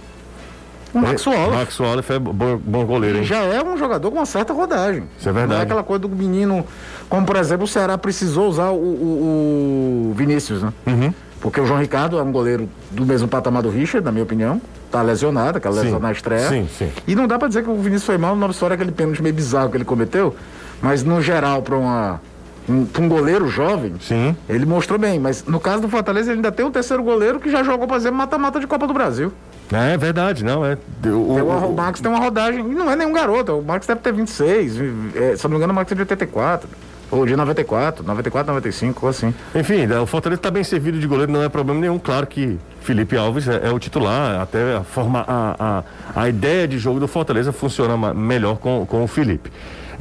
O 0.92 0.98
Max 0.98 1.24
Wallace. 1.24 1.50
Max 1.56 1.78
Wallace 1.80 2.12
é 2.12 2.18
bom, 2.18 2.56
bom 2.56 2.84
goleiro, 2.84 3.18
Ele 3.18 3.22
hein? 3.22 3.28
já 3.28 3.42
é 3.44 3.62
um 3.62 3.76
jogador 3.76 4.10
com 4.10 4.16
uma 4.16 4.26
certa 4.26 4.52
rodagem. 4.52 5.04
Isso 5.16 5.28
é 5.28 5.32
verdade. 5.32 5.52
Não 5.52 5.60
é 5.60 5.62
aquela 5.62 5.84
coisa 5.84 6.00
do 6.00 6.08
menino, 6.08 6.66
como 7.08 7.24
por 7.24 7.36
exemplo 7.36 7.62
o 7.64 7.68
Ceará 7.68 7.96
precisou 7.96 8.48
usar 8.48 8.70
o, 8.70 8.74
o- 8.74 10.08
o 10.10 10.14
Vinícius, 10.16 10.62
né? 10.64 10.72
Uhum. 10.88 11.14
Porque 11.40 11.60
o 11.60 11.64
João 11.66 11.78
Ricardo 11.78 12.18
é 12.18 12.22
um 12.22 12.32
goleiro 12.32 12.68
do 12.90 13.06
mesmo 13.06 13.28
patamar 13.28 13.62
do 13.62 13.70
Richard, 13.70 14.04
na 14.04 14.10
minha 14.10 14.24
opinião. 14.24 14.60
Tá 14.90 15.00
lesionado, 15.00 15.58
aquela 15.58 15.76
Sim. 15.76 15.82
lesão 15.84 16.00
na 16.00 16.10
estreia. 16.10 16.48
Sim, 16.48 16.68
sim. 16.76 16.90
E 17.06 17.14
não 17.14 17.28
dá 17.28 17.38
pra 17.38 17.46
dizer 17.46 17.62
que 17.62 17.70
o 17.70 17.76
Vinícius 17.76 18.04
foi 18.04 18.18
mal 18.18 18.34
numa 18.34 18.50
história 18.50 18.74
aquele 18.74 18.90
pênalti 18.90 19.22
meio 19.22 19.34
bizarro 19.34 19.70
que 19.70 19.76
ele 19.76 19.84
cometeu. 19.84 20.34
Mas 20.82 21.04
no 21.04 21.22
geral, 21.22 21.62
pra, 21.62 21.76
uma, 21.76 22.20
um, 22.68 22.86
um 22.98 23.08
goleiro 23.08 23.48
jovem, 23.48 23.94
Sim. 24.00 24.36
ele 24.48 24.64
mostrou 24.66 24.98
bem. 24.98 25.18
Mas 25.18 25.44
no 25.44 25.58
caso 25.60 25.82
do 25.82 25.88
Fortaleza, 25.88 26.30
ele 26.30 26.38
ainda 26.38 26.52
tem 26.52 26.64
um 26.64 26.70
terceiro 26.70 27.02
goleiro 27.02 27.38
que 27.40 27.50
já 27.50 27.62
jogou, 27.62 27.86
por 27.88 27.96
exemplo, 27.96 28.18
mata-mata 28.18 28.58
de 28.60 28.66
Copa 28.66 28.86
do 28.86 28.92
Brasil. 28.94 29.32
É 29.72 29.96
verdade, 29.96 30.44
não, 30.44 30.64
é. 30.66 30.76
O, 31.04 31.08
o- 31.08 31.68
o 31.70 31.74
Max 31.76 32.00
tem 32.00 32.10
uma 32.10 32.18
rodagem, 32.20 32.60
e 32.68 32.74
não 32.74 32.90
é 32.90 32.96
nenhum 32.96 33.12
garoto, 33.12 33.52
o 33.58 33.62
Max 33.64 33.86
deve 33.86 34.00
ter 34.00 34.12
26, 34.12 34.74
é, 35.14 35.36
se 35.36 35.44
não 35.44 35.50
me 35.52 35.56
engano 35.58 35.72
o 35.72 35.76
Max 35.76 35.92
é 35.92 35.94
de 35.94 36.00
84, 36.00 36.68
ou 37.08 37.24
de 37.24 37.36
94, 37.36 38.04
94, 38.04 38.52
95, 38.52 39.06
ou 39.06 39.10
assim. 39.10 39.32
Enfim, 39.54 39.86
né, 39.86 40.00
o 40.00 40.06
Fortaleza 40.06 40.40
está 40.40 40.50
bem 40.50 40.64
servido 40.64 40.98
de 40.98 41.06
goleiro, 41.06 41.30
não 41.30 41.42
é 41.44 41.48
problema 41.48 41.80
nenhum. 41.80 42.00
Claro 42.00 42.26
que 42.26 42.58
Felipe 42.80 43.16
Alves 43.16 43.46
é, 43.46 43.68
é 43.68 43.70
o 43.72 43.78
titular, 43.78 44.40
até 44.40 44.76
a, 44.78 44.82
forma, 44.82 45.24
a, 45.26 45.82
a, 46.16 46.20
a 46.22 46.28
ideia 46.28 46.66
de 46.66 46.76
jogo 46.76 46.98
do 46.98 47.06
Fortaleza 47.06 47.52
funciona 47.52 48.12
melhor 48.12 48.56
com, 48.58 48.84
com 48.86 49.04
o 49.04 49.06
Felipe. 49.06 49.52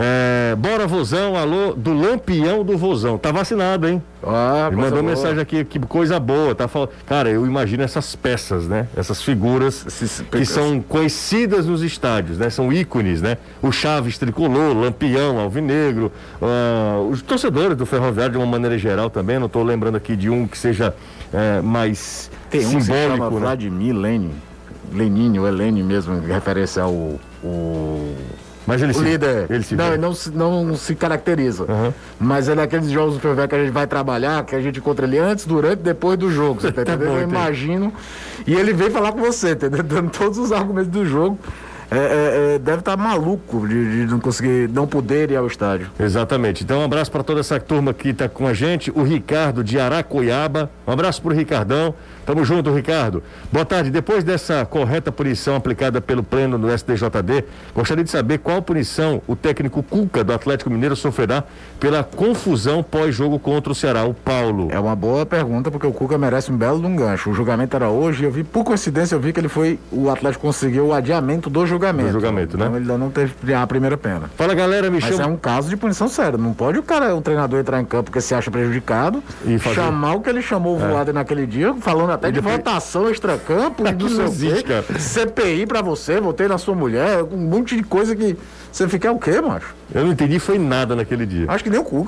É, 0.02 0.56
bora, 0.56 0.88
Vozão, 0.88 1.36
alô, 1.36 1.74
do 1.74 1.94
Lampião 1.94 2.64
do 2.64 2.78
Vozão. 2.78 3.18
Tá 3.18 3.34
vacinado, 3.34 3.86
hein? 3.86 4.02
Ah, 4.24 4.68
Ele 4.68 4.76
coisa 4.78 4.90
mandou 4.90 5.04
boa. 5.04 5.14
mensagem 5.16 5.42
aqui, 5.42 5.66
que 5.66 5.78
coisa 5.80 6.18
boa. 6.18 6.56
Tá 6.56 6.70
falando. 6.70 6.92
Cara, 7.06 7.30
eu 7.30 7.46
imagino 7.46 7.84
essas 7.84 8.16
peças, 8.16 8.66
né? 8.66 8.88
Essas 8.96 9.22
figuras 9.22 9.86
Esses- 9.86 10.24
que 10.32 10.46
são 10.46 10.80
conhecidas 10.82 11.66
nos 11.66 11.82
estádios, 11.84 12.38
né? 12.38 12.50
São 12.50 12.72
ícones, 12.72 13.22
né? 13.22 13.38
O 13.62 13.74
Chaves 13.74 14.18
tricolor, 14.18 14.74
Lampião, 14.74 15.38
Alvinegro, 15.38 16.10
ah, 16.42 17.00
os 17.12 17.22
torcedores 17.22 17.76
do 17.76 17.86
Ferroviário 17.86 18.32
de 18.34 18.38
uma 18.38 18.48
maneira 18.48 18.78
geral 18.78 19.10
também. 19.10 19.38
Não 19.38 19.48
estou 19.48 19.64
lembrando 19.64 19.98
aqui 19.98 20.16
de 20.16 20.30
um 20.30 20.48
que 20.48 20.58
seja 20.58 20.96
eh, 21.34 21.62
mais 21.62 22.32
Tem 22.50 22.66
um 22.66 22.76
que 22.78 22.82
se 22.84 22.88
chama 22.88 23.02
simbólico, 23.16 23.36
né? 23.36 23.40
Vladimir 23.42 23.94
Lenin, 23.96 24.32
Lenin, 24.94 25.38
ou 25.40 25.48
é 25.48 25.52
mesmo, 25.84 26.16
em 26.16 26.26
referência 26.26 26.84
ao... 26.84 26.94
o- 27.44 28.16
Mas 28.70 28.82
ele 28.84 28.92
O 28.92 28.96
se, 28.96 29.04
líder, 29.04 29.48
ele 29.50 29.64
se 29.64 29.76
não, 29.76 29.86
vê. 29.86 29.92
ele 29.94 29.98
não 30.02 30.14
se, 30.14 30.30
não 30.30 30.76
se 30.78 30.94
caracteriza. 30.96 31.64
Aham. 31.68 31.94
Mas 32.20 32.48
ele 32.48 32.62
é 32.62 32.64
aqueles 32.64 32.90
jogos 32.92 33.16
do 33.16 33.20
Ferroviário 33.20 33.50
que 33.50 33.56
a 33.56 33.64
gente 33.64 33.74
vai 33.74 33.88
trabalhar, 33.88 34.46
que 34.46 34.56
a 34.56 34.62
gente 34.62 34.78
encontra 34.80 35.06
ele 35.08 35.18
antes, 35.18 35.46
durante 35.46 35.80
e 35.80 35.84
depois 35.84 36.18
do 36.20 36.32
jogo. 36.32 36.62
Você 36.62 36.72
tá 36.72 36.84
Tá 36.86 36.94
entendendo? 36.94 37.08
bom, 37.10 37.16
Eu 37.18 37.24
entendi. 37.24 37.36
imagino. 37.36 37.94
E 38.46 38.54
ele 38.54 38.72
vem 38.74 38.92
falar 38.92 39.12
com 39.12 39.20
você, 39.20 39.52
entendeu? 39.54 39.82
Dando 39.84 40.12
todos 40.12 40.38
os 40.38 40.52
argumentos 40.52 40.92
do 40.92 41.06
jogo. 41.06 41.38
é, 41.92 41.98
é, 41.98 42.56
é, 42.56 42.60
deve 42.60 42.80
estar 42.80 42.96
tá 42.96 43.04
maluco 43.04 43.68
de, 43.68 44.06
de, 44.06 44.12
não 44.12 44.20
conseguir, 44.20 44.70
não 44.70 44.86
poder 44.86 45.32
ir 45.32 45.36
ao 45.36 45.48
estádio. 45.48 45.90
Exatamente. 46.00 46.64
Então, 46.64 46.82
um 46.82 46.84
abraço 46.86 47.12
para 47.12 47.24
toda 47.24 47.40
essa 47.40 47.60
turma 47.60 47.92
que 47.96 48.10
está 48.10 48.30
com 48.30 48.46
a 48.46 48.54
gente. 48.54 48.92
O 48.96 49.02
Ricardo 49.02 49.64
de 49.64 49.80
Aracoiaba. 49.80 50.70
Um 50.86 50.92
abraço 50.92 51.20
para 51.22 51.34
o 51.34 51.36
Ricardão. 51.36 51.96
Tamo 52.30 52.46
junto, 52.46 52.72
Ricardo. 52.72 53.24
Boa 53.52 53.66
tarde. 53.66 53.90
Depois 53.90 54.24
dessa 54.24 54.64
correta 54.64 55.12
punição 55.12 55.56
aplicada 55.56 56.00
pelo 56.00 56.22
pleno 56.22 56.60
do 56.60 56.70
STJD, 56.70 57.44
gostaria 57.74 58.04
de 58.04 58.12
saber 58.12 58.38
qual 58.38 58.62
punição 58.62 59.20
o 59.28 59.36
técnico 59.36 59.82
Cuca 59.82 60.24
do 60.24 60.32
Atlético 60.32 60.70
Mineiro 60.70 60.96
sofrerá 60.96 61.44
pela 61.80 62.04
confusão 62.04 62.84
pós-jogo 62.84 63.40
contra 63.40 63.72
o 63.72 63.76
Ceará, 63.76 64.04
o 64.04 64.14
Paulo. 64.14 64.68
É 64.70 64.80
uma 64.80 64.96
boa 64.96 65.26
pergunta, 65.26 65.72
porque 65.72 65.88
o 65.88 65.92
Cuca 65.92 66.20
merece 66.20 66.52
um 66.52 66.56
belo 66.56 66.80
de 66.80 66.86
um 66.86 66.96
gancho. 66.96 67.32
O 67.32 67.34
julgamento 67.34 67.76
era 67.76 67.90
hoje 67.90 68.22
e 68.22 68.26
eu 68.26 68.32
vi, 68.32 68.44
por 68.44 68.64
coincidência, 68.64 69.16
eu 69.16 69.20
vi 69.20 69.34
que 69.34 69.40
ele 69.40 69.50
foi, 69.50 69.80
o 69.92 70.08
Atlético 70.12 70.46
conseguiu 70.46 70.86
o 70.86 70.94
adiamento 70.94 71.50
do 71.50 71.66
julgamento. 71.66 72.10
Do 72.10 72.14
julgamento, 72.14 72.58
né? 72.60 72.66
Então 72.66 72.78
ele 72.78 72.92
ainda 72.92 72.98
não 73.00 73.10
teve 73.10 73.56
a 73.56 73.66
primeira 73.66 73.98
pena. 73.98 74.30
Fala, 74.38 74.54
galera, 74.54 74.92
me 74.92 75.00
Mas 75.02 75.10
chama... 75.10 75.24
é 75.24 75.26
um 75.26 75.36
caso 75.36 75.68
de 75.68 75.76
punição 75.76 76.08
séria. 76.08 76.38
Não 76.38 76.54
pode 76.54 76.78
o 76.78 76.84
cara, 76.84 77.16
o 77.16 77.22
treinador 77.24 77.60
entrar 77.60 77.82
em 77.82 77.86
campo 77.86 78.04
porque 78.04 78.22
se 78.22 78.36
acha 78.36 78.52
prejudicado 78.52 79.24
e 79.44 79.58
fazer... 79.58 79.78
chamar 79.78 80.14
o 80.14 80.22
que 80.22 80.30
ele 80.30 80.44
chamou 80.44 80.78
o 80.78 80.80
é. 80.80 81.12
naquele 81.12 81.48
dia, 81.48 81.74
falando 81.74 82.19
até 82.20 82.32
de 82.32 82.40
votação 82.40 83.10
extracampo 83.10 83.88
e 83.88 83.92
do 83.94 84.10
seu 84.10 84.26
existe, 84.26 84.64
cara. 84.64 84.84
CPI 85.00 85.66
pra 85.66 85.82
você, 85.82 86.20
votei 86.20 86.48
na 86.48 86.58
sua 86.58 86.76
mulher, 86.76 87.24
um 87.24 87.38
monte 87.38 87.76
de 87.76 87.84
coisa 87.84 88.16
que 88.16 88.38
você 88.72 88.88
fica 88.88 89.12
o 89.12 89.20
quê, 89.20 89.42
macho? 89.42 89.74
Eu 89.94 90.06
não 90.06 90.12
entendi, 90.12 90.38
foi 90.38 90.60
nada 90.60 90.96
naquele 90.96 91.26
dia. 91.26 91.46
Acho 91.48 91.64
que 91.64 91.70
nem 91.70 91.80
o 91.80 91.84
cu. 91.84 92.08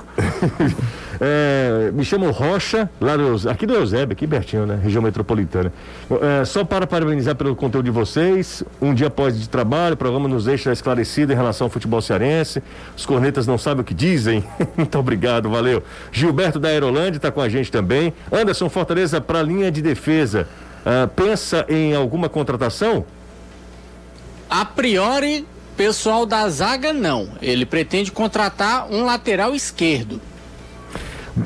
é, 1.19 1.89
me 1.91 2.05
chamo 2.05 2.29
Rocha, 2.29 2.87
lá 2.99 3.17
do, 3.17 3.49
aqui 3.49 3.65
do 3.65 3.73
Eusébio, 3.73 4.13
aqui 4.13 4.27
pertinho, 4.27 4.67
né? 4.67 4.79
Região 4.81 5.01
metropolitana. 5.01 5.73
É, 6.21 6.45
só 6.45 6.63
para 6.63 6.85
parabenizar 6.85 7.35
pelo 7.35 7.55
conteúdo 7.55 7.85
de 7.85 7.91
vocês. 7.91 8.63
Um 8.79 8.93
dia 8.93 9.07
após 9.07 9.39
de 9.39 9.49
trabalho, 9.49 9.95
o 9.95 9.97
programa 9.97 10.29
nos 10.29 10.45
deixa 10.45 10.71
esclarecido 10.71 11.33
em 11.33 11.35
relação 11.35 11.65
ao 11.65 11.71
futebol 11.71 12.01
cearense. 12.01 12.61
Os 12.95 13.05
cornetas 13.05 13.47
não 13.47 13.57
sabem 13.57 13.81
o 13.81 13.83
que 13.83 13.93
dizem. 13.93 14.43
Muito 14.77 14.97
obrigado, 14.99 15.49
valeu. 15.49 15.81
Gilberto 16.11 16.59
da 16.59 16.69
Aerolândia 16.69 17.17
está 17.17 17.31
com 17.31 17.41
a 17.41 17.49
gente 17.49 17.71
também. 17.71 18.13
Anderson 18.31 18.69
Fortaleza 18.69 19.19
para 19.19 19.39
a 19.39 19.43
linha 19.43 19.71
de 19.71 19.81
defesa. 19.81 20.47
Uh, 20.81 21.07
pensa 21.07 21.65
em 21.67 21.95
alguma 21.95 22.29
contratação? 22.29 23.03
A 24.49 24.65
priori, 24.65 25.45
pessoal 25.81 26.27
da 26.27 26.47
zaga 26.47 26.93
não. 26.93 27.27
Ele 27.41 27.65
pretende 27.65 28.11
contratar 28.11 28.87
um 28.91 29.03
lateral 29.03 29.55
esquerdo. 29.55 30.21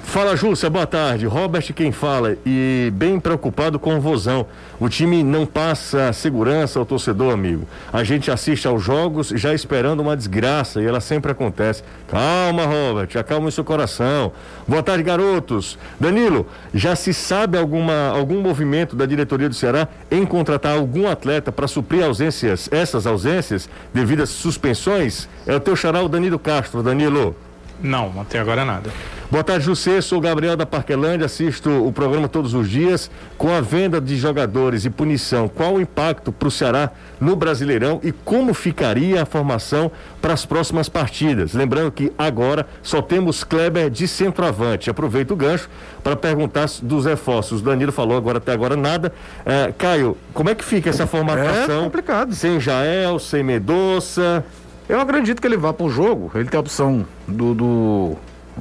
Fala, 0.03 0.35
Júcia, 0.35 0.67
boa 0.67 0.87
tarde. 0.87 1.27
Robert 1.27 1.71
quem 1.71 1.91
fala 1.91 2.35
e 2.43 2.91
bem 2.95 3.19
preocupado 3.19 3.77
com 3.77 3.95
o 3.95 4.01
Vozão. 4.01 4.47
O 4.79 4.89
time 4.89 5.21
não 5.21 5.45
passa 5.45 6.11
segurança 6.11 6.79
ao 6.79 6.85
torcedor, 6.87 7.31
amigo. 7.31 7.67
A 7.93 8.03
gente 8.03 8.31
assiste 8.31 8.67
aos 8.67 8.81
jogos 8.81 9.27
já 9.27 9.53
esperando 9.53 9.99
uma 9.99 10.17
desgraça 10.17 10.81
e 10.81 10.87
ela 10.87 10.99
sempre 10.99 11.31
acontece. 11.31 11.83
Calma, 12.07 12.65
Robert, 12.65 13.09
acalma 13.15 13.47
o 13.47 13.51
seu 13.51 13.63
coração. 13.63 14.31
Boa 14.67 14.81
tarde, 14.81 15.03
garotos. 15.03 15.77
Danilo, 15.99 16.47
já 16.73 16.95
se 16.95 17.13
sabe 17.13 17.55
alguma, 17.55 18.09
algum 18.09 18.41
movimento 18.41 18.95
da 18.95 19.05
diretoria 19.05 19.47
do 19.47 19.53
Ceará 19.53 19.87
em 20.09 20.25
contratar 20.25 20.75
algum 20.75 21.07
atleta 21.07 21.51
para 21.51 21.67
suprir 21.67 22.03
ausências, 22.03 22.67
essas 22.71 23.05
ausências 23.05 23.69
devido 23.93 24.23
às 24.23 24.29
suspensões? 24.29 25.29
É 25.45 25.55
o 25.55 25.59
teu 25.59 25.75
xará, 25.75 26.01
o 26.01 26.09
Danilo 26.09 26.39
Castro. 26.39 26.81
Danilo. 26.81 27.35
Não, 27.81 28.13
até 28.19 28.39
agora 28.39 28.63
nada. 28.63 28.89
Boa 29.29 29.43
tarde, 29.43 29.65
José. 29.65 29.99
Sou 30.01 30.21
Gabriel 30.21 30.55
da 30.55 30.65
Parquelândia, 30.65 31.25
assisto 31.25 31.69
o 31.69 31.91
programa 31.91 32.27
todos 32.27 32.53
os 32.53 32.69
dias. 32.69 33.09
Com 33.37 33.51
a 33.51 33.59
venda 33.59 33.99
de 33.99 34.15
jogadores 34.15 34.85
e 34.85 34.89
punição, 34.89 35.47
qual 35.47 35.73
o 35.73 35.81
impacto 35.81 36.31
para 36.31 36.47
o 36.47 36.51
Ceará 36.51 36.91
no 37.19 37.35
Brasileirão 37.35 37.99
e 38.03 38.11
como 38.11 38.53
ficaria 38.53 39.23
a 39.23 39.25
formação 39.25 39.91
para 40.21 40.31
as 40.31 40.45
próximas 40.45 40.87
partidas? 40.87 41.53
Lembrando 41.53 41.91
que 41.91 42.13
agora 42.17 42.67
só 42.83 43.01
temos 43.01 43.43
Kleber 43.43 43.89
de 43.89 44.07
centroavante. 44.07 44.89
Aproveito 44.89 45.31
o 45.31 45.35
gancho 45.35 45.69
para 46.03 46.15
perguntar 46.15 46.67
dos 46.83 47.05
reforços. 47.05 47.61
O 47.61 47.63
Danilo 47.63 47.91
falou 47.91 48.15
agora 48.15 48.37
até 48.37 48.53
agora 48.53 48.77
nada. 48.77 49.11
É, 49.45 49.73
Caio, 49.75 50.15
como 50.33 50.49
é 50.49 50.55
que 50.55 50.63
fica 50.63 50.91
essa 50.91 51.07
formatação? 51.07 51.81
É 51.81 51.83
complicado. 51.83 52.33
Sem 52.33 52.59
Jael, 52.59 53.17
sem 53.19 53.43
Medoça. 53.43 54.45
Eu 54.87 54.99
acredito 54.99 55.41
que 55.41 55.47
ele 55.47 55.57
vá 55.57 55.73
para 55.73 55.85
o 55.85 55.89
jogo. 55.89 56.31
Ele 56.35 56.45
tem 56.45 56.57
a 56.57 56.61
opção 56.61 57.05
do, 57.27 57.53
do, 57.53 58.15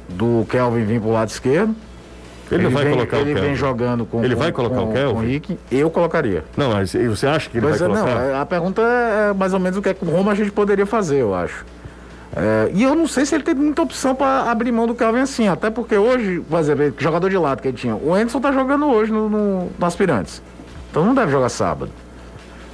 do 0.09 0.45
Kelvin 0.49 0.83
vir 0.83 0.99
para 0.99 1.09
o 1.09 1.13
lado 1.13 1.29
esquerdo. 1.29 1.75
Ele, 2.51 2.65
ele 2.65 2.73
vai 2.73 2.83
vem, 2.83 2.93
colocar 2.93 3.17
ele 3.17 3.31
o 3.31 3.33
Kelvin. 3.33 3.47
vem 3.47 3.55
jogando 3.55 4.05
com 4.05 4.23
Ele 4.23 4.35
vai 4.35 4.51
colocar 4.51 4.75
com, 4.77 4.89
o 4.89 4.93
Kelvin? 4.93 5.13
Com 5.13 5.19
o 5.19 5.23
Rick, 5.23 5.59
eu 5.71 5.89
colocaria. 5.89 6.43
Não, 6.55 6.71
mas 6.71 6.93
você 6.93 7.25
acha 7.25 7.49
que 7.49 7.57
ele 7.57 7.65
pois 7.65 7.79
vai 7.79 7.89
é, 7.89 7.93
colocar? 7.93 8.15
Não, 8.15 8.41
a 8.41 8.45
pergunta 8.45 8.81
é 8.81 9.33
mais 9.33 9.53
ou 9.53 9.59
menos 9.59 9.77
o 9.77 9.81
que 9.81 9.89
é 9.89 9.93
que 9.93 10.05
o 10.05 10.09
Roma 10.09 10.31
a 10.31 10.35
gente 10.35 10.51
poderia 10.51 10.85
fazer, 10.85 11.21
eu 11.21 11.33
acho. 11.33 11.65
É, 12.35 12.69
e 12.73 12.83
eu 12.83 12.93
não 12.93 13.07
sei 13.07 13.25
se 13.25 13.33
ele 13.33 13.43
tem 13.43 13.55
muita 13.55 13.81
opção 13.81 14.13
para 14.13 14.51
abrir 14.51 14.71
mão 14.71 14.85
do 14.85 14.93
Kelvin 14.93 15.21
assim, 15.21 15.47
até 15.47 15.69
porque 15.69 15.97
hoje, 15.97 16.43
por 16.47 16.59
exemplo, 16.59 16.93
jogador 16.97 17.29
de 17.29 17.37
lado 17.37 17.61
que 17.61 17.67
ele 17.69 17.77
tinha, 17.77 17.95
o 17.95 18.13
Anderson 18.13 18.41
tá 18.41 18.51
jogando 18.51 18.87
hoje 18.87 19.11
no, 19.11 19.29
no, 19.29 19.71
no 19.77 19.85
Aspirantes. 19.85 20.41
Então 20.91 21.03
não 21.03 21.15
deve 21.15 21.31
jogar 21.31 21.49
sábado. 21.49 21.91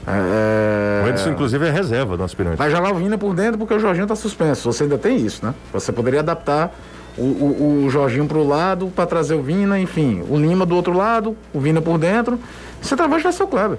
É... 0.08 1.04
O 1.06 1.10
Edson, 1.10 1.30
inclusive, 1.30 1.66
é 1.66 1.70
reserva 1.70 2.18
do 2.18 2.24
aspirante. 2.24 2.58
Vai 2.58 2.72
jogar 2.72 2.92
o 2.92 2.96
Vina 2.96 3.18
por 3.18 3.34
dentro 3.34 3.58
porque 3.58 3.74
o 3.74 3.80
Jorginho 3.80 4.06
está 4.06 4.16
suspenso. 4.16 4.72
Você 4.72 4.84
ainda 4.84 4.98
tem 4.98 5.18
isso, 5.18 5.46
né? 5.46 5.54
Você 5.72 5.92
poderia 5.92 6.22
adaptar 6.22 6.74
o, 7.18 7.22
o, 7.22 7.84
o 7.86 7.90
Jorginho 7.90 8.26
para 8.26 8.38
o 8.38 8.48
lado 8.48 8.88
para 8.96 9.06
trazer 9.06 9.36
o 9.36 9.42
Vina, 9.42 9.80
enfim. 9.80 10.24
O 10.30 10.38
Lima 10.38 10.66
do 10.66 10.76
outro 10.76 10.94
lado, 10.94 11.36
o 11.54 11.60
Vina 11.60 11.82
por 11.82 11.98
dentro. 11.98 12.40
O 12.82 12.86
centroavante 12.86 13.24
vai 13.24 13.32
ser 13.32 13.44
o 13.44 13.48
Kleber. 13.48 13.78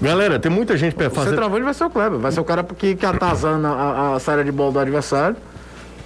Galera, 0.00 0.38
tem 0.38 0.52
muita 0.52 0.76
gente 0.76 0.94
para 0.94 1.08
fazer. 1.08 1.28
O 1.28 1.30
centroavante 1.30 1.62
vai 1.62 1.74
ser 1.74 1.84
o 1.84 1.90
Kleber. 1.90 2.18
Vai 2.18 2.32
ser 2.32 2.40
o 2.40 2.44
cara 2.44 2.62
que, 2.62 2.94
que 2.94 3.06
atazana 3.06 3.68
a, 3.68 4.14
a 4.16 4.20
saída 4.20 4.44
de 4.44 4.52
bola 4.52 4.72
do 4.72 4.78
adversário. 4.78 5.36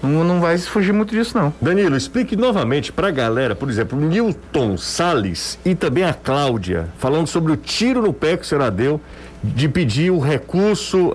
Não, 0.03 0.25
não 0.25 0.41
vai 0.41 0.57
fugir 0.57 0.93
muito 0.93 1.15
disso, 1.15 1.37
não. 1.37 1.53
Danilo, 1.61 1.97
explique 1.97 2.35
novamente 2.35 2.91
para 2.91 3.09
a 3.09 3.11
galera, 3.11 3.55
por 3.55 3.69
exemplo, 3.69 3.99
o 3.99 4.01
Newton 4.01 4.77
Salles 4.79 5.59
e 5.65 5.75
também 5.75 6.05
a 6.05 6.15
Cláudia, 6.15 6.89
falando 6.99 7.27
sobre 7.27 7.53
o 7.53 7.57
tiro 7.57 8.01
no 8.01 8.13
pé 8.13 8.37
que 8.37 8.45
o 8.45 8.47
senhor 8.47 8.71
deu 8.71 9.01
de 9.43 9.69
pedir 9.69 10.11
o 10.11 10.19
recurso, 10.19 11.09
uh, 11.09 11.13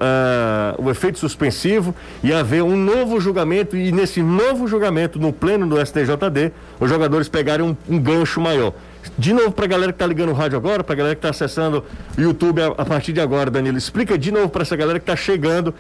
o 0.78 0.90
efeito 0.90 1.20
suspensivo 1.20 1.96
e 2.24 2.34
haver 2.34 2.64
um 2.64 2.76
novo 2.76 3.20
julgamento 3.20 3.78
e 3.78 3.92
nesse 3.92 4.22
novo 4.22 4.68
julgamento 4.68 5.20
no 5.20 5.32
pleno 5.32 5.68
do 5.68 5.84
STJD, 5.84 6.52
os 6.80 6.90
jogadores 6.90 7.30
pegarem 7.30 7.66
um, 7.66 7.78
um 7.88 8.00
gancho 8.00 8.42
maior. 8.42 8.74
De 9.18 9.32
novo 9.32 9.52
para 9.52 9.66
a 9.66 9.68
galera 9.68 9.92
que 9.92 9.98
está 9.98 10.08
ligando 10.08 10.30
o 10.30 10.34
rádio 10.34 10.58
agora, 10.58 10.84
para 10.84 10.94
a 10.94 10.98
galera 10.98 11.16
que 11.16 11.20
está 11.20 11.30
acessando 11.30 11.84
o 12.18 12.22
YouTube 12.22 12.62
a, 12.62 12.68
a, 12.68 12.86
partir 12.86 13.14
de 13.14 13.22
agora, 13.22 13.52
Danilo, 13.52 13.78
explica 13.78 14.18
de 14.18 14.32
novo 14.32 14.50
para 14.50 14.64
essa 14.64 14.76
galera 14.76 15.00
que 15.00 15.04
está 15.04 15.16
chegando 15.16 15.68
uh, 15.68 15.74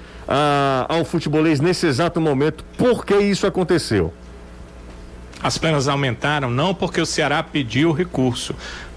ao 0.87 1.03
futebolês 1.03 1.59
nesse 1.59 1.87
exato 1.87 2.21
momento 2.21 2.63
por 2.77 3.03
que 3.03 3.15
isso 3.15 3.47
aconteceu. 3.47 4.13
As 5.41 5.57
penas 5.57 5.87
aumentaram 5.87 6.49
não 6.49 6.73
porque 6.73 7.01
o 7.01 7.05
Ceará 7.05 7.43
pediu 7.43 7.89
o 7.89 7.93
recurso, 7.93 8.55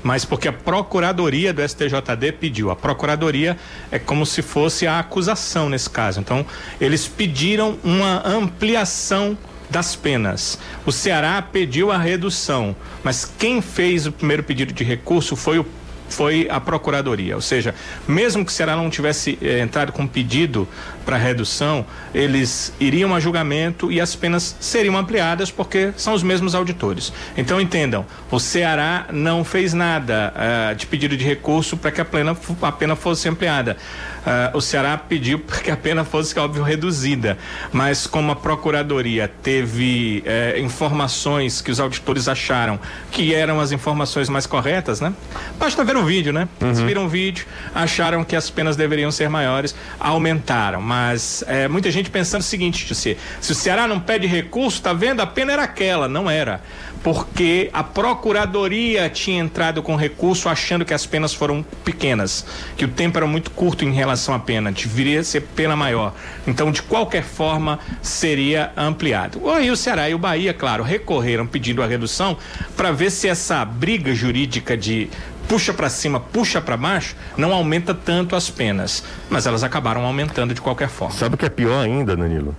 mas 0.09 0.25
porque 0.25 0.49
a 0.49 0.53
Procuradoria 0.55 1.53
do 1.53 1.61
STJD 1.61 2.33
pediu. 2.41 2.71
A 2.71 2.77
Procuradoria 2.77 3.59
é 3.91 3.99
como 3.99 4.25
se 4.25 4.41
fosse 4.41 4.87
a 4.87 4.99
acusação 4.99 5.69
nesse 5.69 5.91
caso. 5.91 6.19
Então, 6.19 6.47
eles 6.81 7.07
pediram 7.07 7.77
uma 7.85 8.27
ampliação 8.27 9.37
das 9.69 9.95
penas. 9.95 10.59
O 10.87 10.93
Ceará 10.93 11.43
pediu 11.43 11.93
a 11.93 11.99
redução, 11.99 12.75
mas 13.05 13.31
quem 13.39 13.61
fez 13.61 14.07
o 14.07 14.13
primeiro 14.13 14.43
pedido 14.43 14.73
de 14.73 14.83
recurso 14.83 15.37
foi 15.37 15.59
o 15.59 15.67
foi 16.09 16.49
a 16.51 16.59
Procuradoria. 16.59 17.35
Ou 17.35 17.43
seja, 17.43 17.75
mesmo 18.07 18.43
que 18.43 18.51
o 18.51 18.55
Ceará 18.55 18.75
não 18.75 18.89
tivesse 18.89 19.39
eh, 19.43 19.61
entrado 19.61 19.93
com 19.93 20.07
pedido 20.07 20.67
para 21.09 21.17
redução, 21.17 21.87
eles 22.15 22.71
iriam 22.79 23.15
a 23.15 23.19
julgamento 23.19 23.91
e 23.91 23.99
as 23.99 24.15
penas 24.15 24.55
seriam 24.61 24.95
ampliadas 24.95 25.51
porque 25.51 25.91
são 25.97 26.13
os 26.13 26.23
mesmos 26.23 26.55
auditores. 26.55 27.15
Então 27.35 27.59
entendam, 27.59 28.05
o 28.31 28.39
Ceará 28.39 29.07
não 29.11 29.43
fez 29.43 29.73
nada 29.73 30.35
uh, 30.37 30.75
de 30.75 30.85
pedido 30.85 31.17
de 31.17 31.25
recurso 31.25 31.79
para 31.79 31.91
que 31.91 32.03
a, 32.03 32.05
plena, 32.05 32.37
a 32.61 32.73
pena 32.73 32.95
fosse 32.95 33.27
ampliada. 33.27 33.79
Uh, 34.19 34.59
o 34.59 34.61
Ceará 34.61 34.99
pediu 34.99 35.39
para 35.41 35.61
que 35.61 35.71
a 35.71 35.77
pena 35.79 36.05
fosse, 36.05 36.39
óbvio, 36.39 36.63
reduzida. 36.63 37.39
Mas 37.73 38.07
como 38.07 38.31
a 38.31 38.37
Procuradoria 38.37 39.29
teve 39.43 40.23
uh, 40.27 40.61
informações 40.61 41.63
que 41.63 41.71
os 41.71 41.81
auditores 41.81 42.29
acharam 42.29 42.79
que 43.11 43.35
eram 43.35 43.61
as 43.61 43.73
informações 43.73 44.29
mais 44.29 44.47
corretas, 44.47 45.01
né? 45.01 45.15
Basta 45.59 45.83
ver 45.83 45.97
o 45.97 46.05
vídeo, 46.05 46.35
né? 46.35 46.47
Uhum. 46.61 46.67
Eles 46.67 46.81
viram 46.81 47.07
o 47.07 47.09
vídeo, 47.09 47.47
acharam 47.75 48.23
que 48.23 48.37
as 48.37 48.51
penas 48.51 48.77
deveriam 48.77 49.11
ser 49.11 49.31
maiores, 49.31 49.75
aumentaram. 49.99 50.83
Mas 50.83 50.98
é, 51.47 51.69
muita 51.69 51.91
gente 51.91 52.11
pensando 52.11 52.41
o 52.41 52.45
seguinte, 52.45 52.95
se, 52.95 53.17
se 53.41 53.53
o 53.53 53.55
Ceará 53.55 53.87
não 53.87 54.01
pede 54.01 54.27
recurso, 54.27 54.83
tá 54.83 54.93
vendo? 54.93 55.21
A 55.21 55.27
pena 55.27 55.53
era 55.53 55.63
aquela, 55.63 56.09
não 56.09 56.31
era 56.31 56.61
porque 57.03 57.71
a 57.73 57.83
procuradoria 57.83 59.09
tinha 59.09 59.41
entrado 59.41 59.83
com 59.83 59.97
recurso 59.97 60.49
achando 60.49 60.85
que 60.85 60.93
as 60.93 61.07
penas 61.07 61.33
foram 61.33 61.65
pequenas, 61.85 62.45
que 62.77 62.85
o 62.85 62.89
tempo 62.89 63.19
era 63.19 63.27
muito 63.27 63.51
curto 63.51 63.85
em 63.85 63.93
relação 63.93 64.35
à 64.35 64.39
pena, 64.39 64.73
deveria 64.73 65.23
ser 65.23 65.43
pena 65.43 65.77
maior. 65.77 66.15
Então, 66.47 66.71
de 66.71 66.83
qualquer 66.83 67.23
forma, 67.23 67.79
seria 68.03 68.73
ampliado. 68.77 69.41
E 69.61 69.71
o 69.71 69.77
Ceará 69.77 70.09
e 70.09 70.15
o 70.15 70.19
Bahia, 70.19 70.53
claro, 70.53 70.83
recorreram 70.83 71.47
pedindo 71.47 71.83
a 71.83 71.87
redução 71.87 72.37
para 72.77 72.91
ver 72.93 73.11
se 73.11 73.29
essa 73.29 73.65
briga 73.65 74.15
jurídica 74.15 74.77
de 74.77 75.09
puxa 75.49 75.73
para 75.73 75.89
cima, 75.89 76.21
puxa 76.21 76.61
para 76.61 76.77
baixo, 76.77 77.17
não 77.37 77.53
aumenta 77.53 77.95
tanto 77.95 78.37
as 78.37 78.51
penas. 78.51 79.03
Mas 79.31 79.47
elas 79.47 79.65
acabaram 79.65 80.05
aumentando 80.05 80.55
de 80.55 80.61
qualquer 80.61 80.89
forma. 80.89 81.15
Sabe 81.15 81.35
o 81.35 81.39
que 81.39 81.47
é 81.47 81.49
pior 81.49 81.83
ainda, 81.83 82.17
Danilo? 82.17 82.55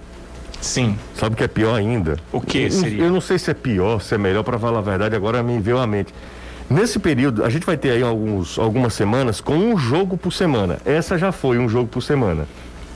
Sim. 0.60 0.98
Sabe 1.16 1.36
o 1.36 1.38
que 1.38 1.44
é 1.44 1.48
pior 1.48 1.76
ainda? 1.76 2.18
O 2.32 2.42
que 2.42 2.70
seria? 2.70 3.04
Eu 3.04 3.12
não 3.12 3.22
sei 3.22 3.38
se 3.38 3.50
é 3.52 3.54
pior, 3.54 4.02
se 4.02 4.14
é 4.16 4.18
melhor, 4.18 4.44
para 4.44 4.60
falar 4.60 4.80
a 4.80 4.82
verdade, 4.82 5.16
agora 5.16 5.42
me 5.42 5.60
veio 5.60 5.78
à 5.78 5.88
mente. 5.88 6.14
Nesse 6.70 7.00
período, 7.00 7.44
a 7.44 7.50
gente 7.50 7.66
vai 7.66 7.78
ter 7.78 7.92
aí 7.92 8.04
alguns, 8.04 8.60
algumas 8.60 8.94
semanas 8.94 9.42
com 9.42 9.56
um 9.56 9.78
jogo 9.78 10.18
por 10.18 10.32
semana. 10.32 10.78
Essa 10.86 11.18
já 11.18 11.32
foi 11.32 11.58
um 11.58 11.68
jogo 11.68 11.88
por 11.88 12.02
semana. 12.02 12.48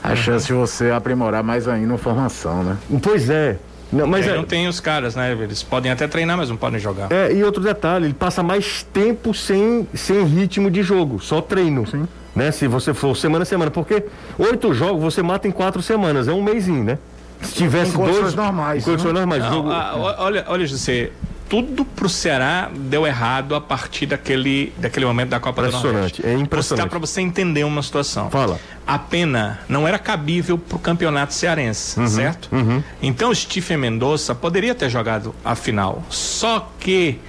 A 0.02 0.14
chance 0.14 0.46
de 0.46 0.52
você 0.52 0.90
aprimorar 0.90 1.42
mais 1.42 1.66
ainda 1.66 1.94
a 1.94 1.98
formação, 1.98 2.62
né? 2.62 2.76
Pois 3.02 3.30
é. 3.30 3.56
Não, 3.92 4.06
mas 4.06 4.26
é, 4.26 4.34
não 4.34 4.44
tem 4.44 4.66
os 4.66 4.80
caras, 4.80 5.14
né? 5.14 5.32
Eles 5.32 5.62
podem 5.62 5.90
até 5.90 6.08
treinar, 6.08 6.36
mas 6.36 6.48
não 6.48 6.56
podem 6.56 6.80
jogar. 6.80 7.12
É, 7.12 7.32
e 7.32 7.44
outro 7.44 7.62
detalhe, 7.62 8.06
ele 8.06 8.14
passa 8.14 8.42
mais 8.42 8.82
tempo 8.92 9.32
sem, 9.32 9.86
sem 9.94 10.24
ritmo 10.24 10.70
de 10.70 10.82
jogo, 10.82 11.20
só 11.20 11.40
treino. 11.40 11.86
Sim. 11.86 12.08
Né? 12.34 12.50
Se 12.50 12.66
você 12.66 12.92
for 12.92 13.16
semana 13.16 13.42
a 13.42 13.46
semana, 13.46 13.70
porque 13.70 14.04
oito 14.38 14.74
jogos 14.74 15.02
você 15.02 15.22
mata 15.22 15.46
em 15.46 15.52
quatro 15.52 15.80
semanas, 15.80 16.26
é 16.26 16.32
um 16.32 16.42
mêsinho, 16.42 16.82
né? 16.82 16.98
Se 17.40 17.54
tivesse 17.54 17.94
em 17.96 18.04
dois. 18.04 18.34
normais. 18.34 18.82
Em 18.82 18.90
condições 18.90 19.12
né? 19.12 19.20
normais. 19.20 19.42
Não, 19.44 19.52
jogo... 19.52 19.70
a, 19.70 20.14
olha, 20.18 20.44
olha, 20.48 20.66
José, 20.66 21.10
tudo 21.48 21.84
pro 21.84 22.08
Ceará 22.08 22.70
deu 22.74 23.06
errado 23.06 23.54
a 23.54 23.60
partir 23.60 24.06
daquele, 24.06 24.72
daquele 24.78 25.06
momento 25.06 25.30
da 25.30 25.40
Copa 25.40 25.62
do 25.62 25.72
Nordeste. 25.72 26.26
É 26.26 26.34
impressionante. 26.34 26.88
Para 26.88 26.98
você 26.98 27.20
entender 27.20 27.64
uma 27.64 27.82
situação. 27.82 28.30
Fala. 28.30 28.58
A 28.86 28.98
pena 28.98 29.60
não 29.68 29.86
era 29.86 29.98
cabível 29.98 30.58
pro 30.58 30.78
campeonato 30.78 31.32
cearense, 31.32 31.98
uhum, 31.98 32.08
certo? 32.08 32.48
Uhum. 32.52 32.82
Então 33.00 33.30
o 33.30 33.34
Stephen 33.34 33.76
Mendonça 33.76 34.34
poderia 34.34 34.74
ter 34.74 34.88
jogado 34.88 35.34
a 35.44 35.54
final. 35.54 36.02
Só 36.10 36.70
que 36.78 37.20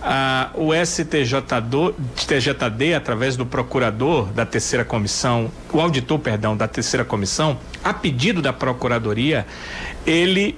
ah, 0.00 0.50
o 0.54 0.70
STJD, 0.74 2.94
através 2.94 3.36
do 3.36 3.44
procurador 3.44 4.26
da 4.26 4.46
terceira 4.46 4.84
comissão, 4.84 5.50
o 5.72 5.80
auditor, 5.80 6.18
perdão, 6.18 6.56
da 6.56 6.68
terceira 6.68 7.04
comissão, 7.04 7.58
a 7.82 7.92
pedido 7.92 8.40
da 8.40 8.52
procuradoria, 8.52 9.46
ele 10.06 10.56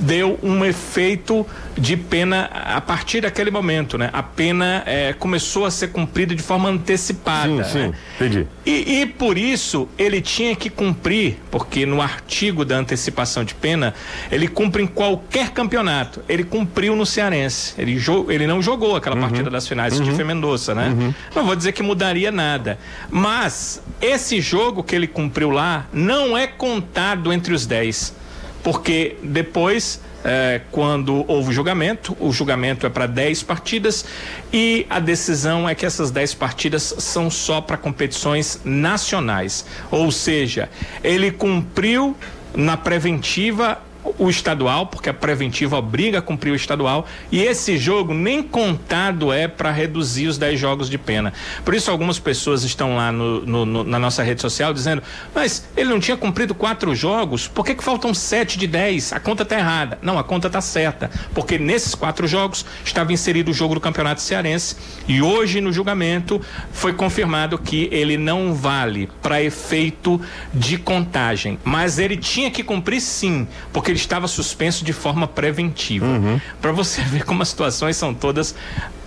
deu 0.00 0.38
um 0.42 0.64
efeito 0.64 1.46
de 1.76 1.96
pena 1.96 2.44
a 2.52 2.80
partir 2.80 3.20
daquele 3.20 3.50
momento, 3.50 3.98
né? 3.98 4.10
A 4.12 4.22
pena 4.22 4.82
é, 4.86 5.12
começou 5.12 5.64
a 5.64 5.70
ser 5.70 5.88
cumprida 5.88 6.34
de 6.34 6.42
forma 6.42 6.68
antecipada. 6.68 7.64
Sim, 7.64 7.70
sim, 7.70 7.78
né? 7.78 7.92
entendi. 8.16 8.46
E, 8.64 9.00
e, 9.00 9.06
por 9.06 9.36
isso 9.36 9.88
ele 9.98 10.20
tinha 10.20 10.56
que 10.56 10.70
cumprir, 10.70 11.38
porque 11.50 11.84
no 11.84 12.00
artigo 12.00 12.64
da 12.64 12.76
antecipação 12.76 13.44
de 13.44 13.54
pena 13.54 13.94
ele 14.30 14.48
cumpre 14.48 14.82
em 14.82 14.86
qualquer 14.86 15.50
campeonato. 15.50 16.22
Ele 16.28 16.44
cumpriu 16.44 16.96
no 16.96 17.04
Cearense. 17.04 17.74
Ele, 17.78 17.98
ele 18.28 18.46
não 18.46 18.62
jogou 18.62 18.96
aquela 18.96 19.16
uhum. 19.16 19.22
partida 19.22 19.50
das 19.50 19.68
finais, 19.68 19.98
uhum. 19.98 20.04
Stephen 20.06 20.26
Mendonça, 20.26 20.74
né? 20.74 20.88
Uhum. 20.88 21.14
Não 21.34 21.44
vou 21.44 21.54
dizer 21.54 21.72
que 21.72 21.82
mudaria 21.82 22.32
nada, 22.32 22.78
mas 23.10 23.82
esse 24.00 24.40
jogo 24.40 24.82
que 24.82 24.94
ele 24.94 25.06
cumpriu 25.06 25.50
lá 25.50 25.86
não 25.92 26.36
é 26.36 26.46
contado 26.46 27.32
entre 27.32 27.54
os 27.54 27.66
10 27.66 28.25
porque 28.66 29.16
depois 29.22 30.00
é, 30.24 30.60
quando 30.72 31.24
houve 31.28 31.52
julgamento, 31.52 32.16
o 32.18 32.32
julgamento 32.32 32.84
é 32.84 32.90
para 32.90 33.06
10 33.06 33.44
partidas 33.44 34.04
e 34.52 34.84
a 34.90 34.98
decisão 34.98 35.68
é 35.68 35.74
que 35.76 35.86
essas 35.86 36.10
10 36.10 36.34
partidas 36.34 36.96
são 36.98 37.30
só 37.30 37.60
para 37.60 37.76
competições 37.76 38.60
nacionais. 38.64 39.64
Ou 39.88 40.10
seja, 40.10 40.68
ele 41.04 41.30
cumpriu 41.30 42.16
na 42.56 42.76
preventiva 42.76 43.80
o 44.18 44.28
estadual, 44.30 44.86
porque 44.86 45.08
a 45.08 45.14
preventiva 45.14 45.76
obriga 45.76 46.18
a 46.18 46.22
cumprir 46.22 46.50
o 46.50 46.56
estadual, 46.56 47.06
e 47.30 47.42
esse 47.42 47.76
jogo 47.76 48.14
nem 48.14 48.42
contado 48.42 49.32
é 49.32 49.48
para 49.48 49.70
reduzir 49.70 50.26
os 50.28 50.38
10 50.38 50.58
jogos 50.58 50.90
de 50.90 50.98
pena. 50.98 51.32
Por 51.64 51.74
isso, 51.74 51.90
algumas 51.90 52.18
pessoas 52.18 52.62
estão 52.62 52.96
lá 52.96 53.10
no, 53.10 53.44
no, 53.44 53.66
no, 53.66 53.84
na 53.84 53.98
nossa 53.98 54.22
rede 54.22 54.40
social 54.40 54.72
dizendo: 54.72 55.02
mas 55.34 55.68
ele 55.76 55.90
não 55.90 56.00
tinha 56.00 56.16
cumprido 56.16 56.54
quatro 56.54 56.94
jogos, 56.94 57.48
por 57.48 57.64
que, 57.64 57.74
que 57.74 57.82
faltam 57.82 58.14
sete 58.14 58.58
de 58.58 58.66
10? 58.66 59.12
A 59.12 59.20
conta 59.20 59.42
está 59.42 59.58
errada. 59.58 59.98
Não, 60.02 60.18
a 60.18 60.24
conta 60.24 60.46
está 60.46 60.60
certa, 60.60 61.10
porque 61.34 61.58
nesses 61.58 61.94
quatro 61.94 62.26
jogos 62.26 62.64
estava 62.84 63.12
inserido 63.12 63.50
o 63.50 63.54
jogo 63.54 63.74
do 63.74 63.80
Campeonato 63.80 64.20
Cearense, 64.20 64.76
e 65.08 65.20
hoje 65.22 65.60
no 65.60 65.72
julgamento 65.72 66.40
foi 66.72 66.92
confirmado 66.92 67.58
que 67.58 67.88
ele 67.90 68.16
não 68.16 68.54
vale 68.54 69.08
para 69.22 69.42
efeito 69.42 70.20
de 70.52 70.78
contagem, 70.78 71.58
mas 71.64 71.98
ele 71.98 72.16
tinha 72.16 72.50
que 72.50 72.62
cumprir 72.62 73.00
sim, 73.00 73.46
porque 73.72 73.95
ele 73.96 74.02
estava 74.02 74.28
suspenso 74.28 74.84
de 74.84 74.92
forma 74.92 75.26
preventiva. 75.26 76.06
Uhum. 76.06 76.40
Para 76.60 76.70
você 76.70 77.00
ver 77.08 77.24
como 77.24 77.42
as 77.42 77.48
situações 77.48 77.96
são 77.96 78.12
todas 78.12 78.54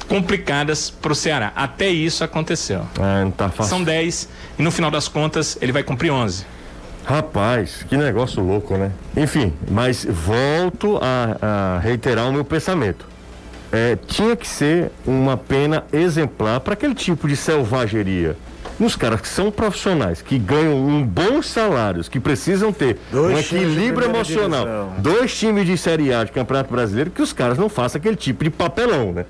complicadas 0.08 0.90
para 0.90 1.12
o 1.12 1.16
Ceará. 1.16 1.54
Até 1.56 1.88
isso 1.88 2.24
aconteceu. 2.24 2.82
É, 3.00 3.24
não 3.24 3.32
tá 3.32 3.50
fácil. 3.50 3.70
São 3.70 3.84
10 3.84 4.28
e 4.58 4.64
no 4.64 4.72
final 4.72 4.90
das 4.90 5.08
contas 5.08 5.58
ele 5.62 5.72
vai 5.72 5.84
cumprir 5.84 6.12
11. 6.12 6.46
Rapaz, 7.06 7.86
que 7.88 7.96
negócio 7.96 8.44
louco, 8.44 8.76
né? 8.76 8.92
Enfim, 9.16 9.54
mas 9.70 10.06
volto 10.06 11.00
a, 11.02 11.76
a 11.78 11.80
reiterar 11.80 12.28
o 12.28 12.34
meu 12.34 12.44
pensamento. 12.44 13.08
É, 13.72 13.96
tinha 13.96 14.36
que 14.36 14.48
ser 14.48 14.92
uma 15.06 15.38
pena 15.38 15.84
exemplar 15.94 16.60
para 16.60 16.74
aquele 16.74 16.96
tipo 16.96 17.28
de 17.28 17.36
selvageria 17.36 18.36
nos 18.80 18.96
caras 18.96 19.20
que 19.22 19.28
são 19.28 19.52
profissionais, 19.52 20.22
que 20.22 20.40
ganham 20.40 20.76
um 20.76 21.04
bons 21.04 21.48
salários, 21.48 22.08
que 22.08 22.20
precisam 22.20 22.72
ter 22.72 22.98
dois 23.12 23.36
um 23.36 23.40
equilíbrio 23.40 24.08
emocional, 24.08 24.94
dois 25.00 25.38
times 25.38 25.66
de 25.66 25.78
Série 25.78 26.14
A 26.14 26.24
de 26.24 26.32
Campeonato 26.32 26.72
Brasileiro, 26.72 27.12
que 27.12 27.22
os 27.22 27.34
caras 27.34 27.58
não 27.58 27.68
façam 27.68 28.00
aquele 28.00 28.16
tipo 28.16 28.44
de 28.44 28.50
papelão, 28.50 29.12
né? 29.12 29.26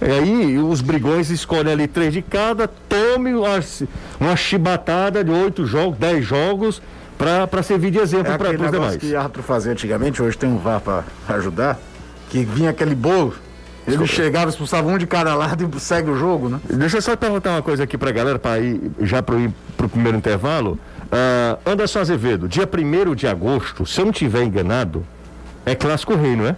E 0.00 0.10
aí 0.10 0.58
os 0.58 0.80
brigões 0.80 1.30
escolhem 1.30 1.72
ali 1.72 1.86
três 1.86 2.12
de 2.12 2.22
cada, 2.22 2.66
tome 2.66 3.34
uma, 3.34 3.60
uma 4.20 4.36
chibatada 4.36 5.22
de 5.22 5.30
oito 5.30 5.64
jogos, 5.64 5.96
dez 5.96 6.24
jogos, 6.24 6.82
para 7.16 7.62
servir 7.62 7.92
de 7.92 7.98
exemplo 7.98 8.32
é 8.32 8.36
para 8.36 8.50
os 8.50 8.70
demais. 8.70 8.96
que 8.96 9.14
árbitro 9.14 9.42
fazia 9.44 9.70
antigamente, 9.70 10.20
hoje 10.20 10.36
tem 10.36 10.50
um 10.50 10.58
VAR 10.58 10.80
para 10.80 11.04
ajudar, 11.28 11.78
que 12.28 12.44
vinha 12.44 12.70
aquele 12.70 12.96
bolo 12.96 13.34
ele 13.86 14.06
chegava, 14.06 14.50
expulsava 14.50 14.88
um 14.88 14.96
de 14.96 15.06
cada 15.06 15.34
lado 15.34 15.70
e 15.76 15.80
segue 15.80 16.10
o 16.10 16.16
jogo, 16.16 16.48
né? 16.48 16.60
Deixa 16.68 16.98
eu 16.98 17.02
só 17.02 17.16
perguntar 17.16 17.50
uma 17.50 17.62
coisa 17.62 17.84
aqui 17.84 17.98
pra 17.98 18.12
galera, 18.12 18.38
para 18.38 18.60
ir 18.60 18.80
já 19.00 19.22
para 19.22 19.36
ir 19.36 19.50
pro 19.76 19.88
primeiro 19.88 20.16
intervalo. 20.16 20.78
Uh, 21.12 21.70
Anderson 21.70 22.00
Azevedo, 22.00 22.48
dia 22.48 22.66
1 22.66 23.14
de 23.14 23.26
agosto, 23.26 23.84
se 23.84 24.00
eu 24.00 24.06
não 24.06 24.12
tiver 24.12 24.44
enganado, 24.44 25.04
é 25.66 25.74
Clássico 25.74 26.14
Rei, 26.14 26.34
não 26.36 26.46
é? 26.46 26.56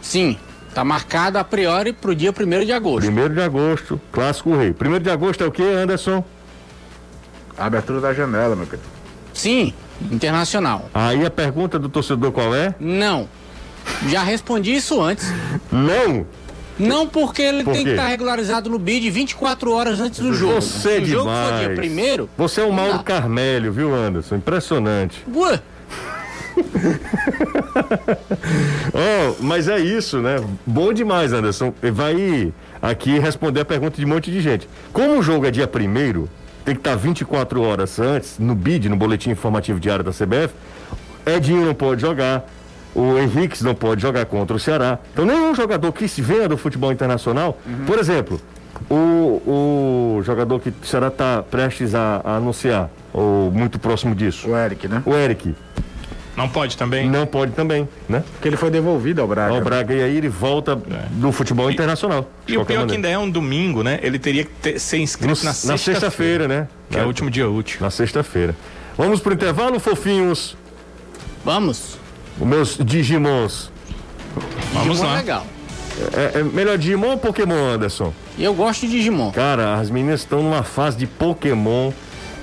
Sim, 0.00 0.38
tá 0.74 0.84
marcado 0.84 1.38
a 1.38 1.44
priori 1.44 1.92
pro 1.92 2.14
dia 2.14 2.30
1 2.30 2.64
de 2.64 2.72
agosto. 2.72 3.10
1 3.10 3.34
de 3.34 3.40
agosto, 3.42 4.00
Clássico 4.10 4.56
Rei. 4.56 4.70
1 4.70 5.00
de 5.00 5.10
agosto 5.10 5.44
é 5.44 5.46
o 5.46 5.50
que, 5.50 5.62
Anderson? 5.62 6.24
A 7.58 7.66
abertura 7.66 8.00
da 8.00 8.14
janela, 8.14 8.56
meu 8.56 8.64
querido. 8.64 8.88
Sim, 9.34 9.74
internacional. 10.10 10.88
Aí 10.94 11.26
a 11.26 11.30
pergunta 11.30 11.78
do 11.78 11.88
torcedor 11.88 12.32
qual 12.32 12.54
é? 12.54 12.74
Não. 12.80 13.28
Já 14.08 14.22
respondi 14.22 14.74
isso 14.74 15.00
antes. 15.02 15.30
Não? 15.70 16.26
Não 16.80 17.06
porque 17.06 17.42
ele 17.42 17.64
Por 17.64 17.72
tem 17.72 17.84
que 17.84 17.90
estar 17.90 18.04
tá 18.04 18.08
regularizado 18.08 18.70
no 18.70 18.78
BID 18.78 19.10
24 19.10 19.72
horas 19.72 20.00
antes 20.00 20.20
do 20.20 20.32
jogo. 20.32 20.60
Você 20.60 20.88
é 20.88 20.96
Se 20.96 21.02
o 21.02 21.06
jogo 21.06 21.30
for 21.30 21.58
dia 21.58 21.74
primeiro. 21.74 22.28
Você 22.36 22.60
é 22.60 22.64
o 22.64 22.72
Mauro 22.72 23.02
Carmelho, 23.02 23.72
viu, 23.72 23.94
Anderson? 23.94 24.36
Impressionante. 24.36 25.24
Ué. 25.34 25.60
oh, 28.92 29.36
mas 29.40 29.68
é 29.68 29.78
isso, 29.78 30.18
né? 30.18 30.36
Bom 30.66 30.92
demais, 30.92 31.32
Anderson. 31.32 31.72
Vai 31.92 32.52
aqui 32.80 33.18
responder 33.18 33.60
a 33.60 33.64
pergunta 33.64 33.96
de 33.96 34.04
um 34.04 34.08
monte 34.08 34.30
de 34.30 34.40
gente. 34.40 34.68
Como 34.92 35.18
o 35.18 35.22
jogo 35.22 35.46
é 35.46 35.50
dia 35.50 35.66
primeiro, 35.66 36.28
tem 36.64 36.74
que 36.74 36.80
estar 36.80 36.96
24 36.96 37.62
horas 37.62 37.98
antes, 37.98 38.38
no 38.38 38.54
BID, 38.54 38.88
no 38.88 38.96
Boletim 38.96 39.30
Informativo 39.30 39.80
Diário 39.80 40.04
da 40.04 40.12
CBF, 40.12 40.54
Edinho 41.26 41.64
não 41.64 41.74
pode 41.74 42.00
jogar, 42.00 42.48
o 42.94 43.18
Henrique 43.18 43.62
não 43.62 43.74
pode 43.74 44.02
jogar 44.02 44.24
contra 44.26 44.56
o 44.56 44.60
Ceará. 44.60 44.98
Então, 45.12 45.24
nenhum 45.24 45.54
jogador 45.54 45.92
que 45.92 46.08
se 46.08 46.20
venha 46.20 46.48
do 46.48 46.56
futebol 46.56 46.92
internacional, 46.92 47.58
uhum. 47.66 47.84
por 47.86 47.98
exemplo, 47.98 48.40
o, 48.88 50.16
o 50.16 50.22
jogador 50.22 50.60
que 50.60 50.70
o 50.70 50.74
Ceará 50.82 51.08
está 51.08 51.42
prestes 51.42 51.94
a, 51.94 52.20
a, 52.24 52.36
anunciar, 52.36 52.90
ou 53.12 53.50
muito 53.50 53.78
próximo 53.78 54.14
disso. 54.14 54.48
O 54.48 54.56
Eric, 54.56 54.88
né? 54.88 55.02
O 55.04 55.14
Eric. 55.14 55.54
Não 56.36 56.48
pode 56.48 56.76
também? 56.76 57.10
Não 57.10 57.26
pode 57.26 57.52
também, 57.52 57.88
né? 58.08 58.22
Porque 58.32 58.48
ele 58.48 58.56
foi 58.56 58.70
devolvido 58.70 59.20
ao 59.20 59.28
Braga. 59.28 59.54
Ao 59.54 59.60
Braga, 59.60 59.92
e 59.92 60.02
aí 60.02 60.16
ele 60.16 60.28
volta 60.28 60.72
é. 60.72 61.06
do 61.10 61.30
futebol 61.32 61.70
e, 61.70 61.74
internacional. 61.74 62.30
E 62.46 62.56
o 62.56 62.64
pior 62.64 62.84
é 62.84 62.86
que 62.86 62.94
ainda 62.94 63.08
é 63.08 63.18
um 63.18 63.28
domingo, 63.28 63.82
né? 63.82 63.98
Ele 64.02 64.18
teria 64.18 64.44
que 64.44 64.50
ter, 64.62 64.78
ser 64.78 64.98
inscrito 64.98 65.40
no, 65.40 65.44
na 65.44 65.52
sexta-feira. 65.52 65.72
Na 65.72 65.78
sexta-feira, 65.78 66.48
né? 66.48 66.68
Que 66.88 66.98
é 66.98 67.02
o 67.02 67.06
último 67.06 67.30
dia 67.30 67.48
útil. 67.48 67.78
Na 67.80 67.90
sexta-feira. 67.90 68.56
Vamos 68.96 69.20
pro 69.20 69.34
intervalo, 69.34 69.78
fofinhos? 69.78 70.56
Vamos. 71.44 71.99
Os 72.40 72.46
meus 72.46 72.78
Digimons. 72.78 73.70
Vamos 74.72 74.88
Digimon 74.88 75.06
lá. 75.08 75.14
É 75.14 75.16
legal. 75.18 75.46
É, 76.14 76.38
é, 76.38 76.42
melhor 76.42 76.78
Digimon 76.78 77.10
ou 77.10 77.18
Pokémon, 77.18 77.74
Anderson? 77.74 78.12
Eu 78.38 78.54
gosto 78.54 78.86
de 78.86 78.92
Digimon. 78.92 79.30
Cara, 79.32 79.74
as 79.74 79.90
meninas 79.90 80.20
estão 80.20 80.42
numa 80.42 80.62
fase 80.62 80.96
de 80.96 81.06
Pokémon 81.06 81.92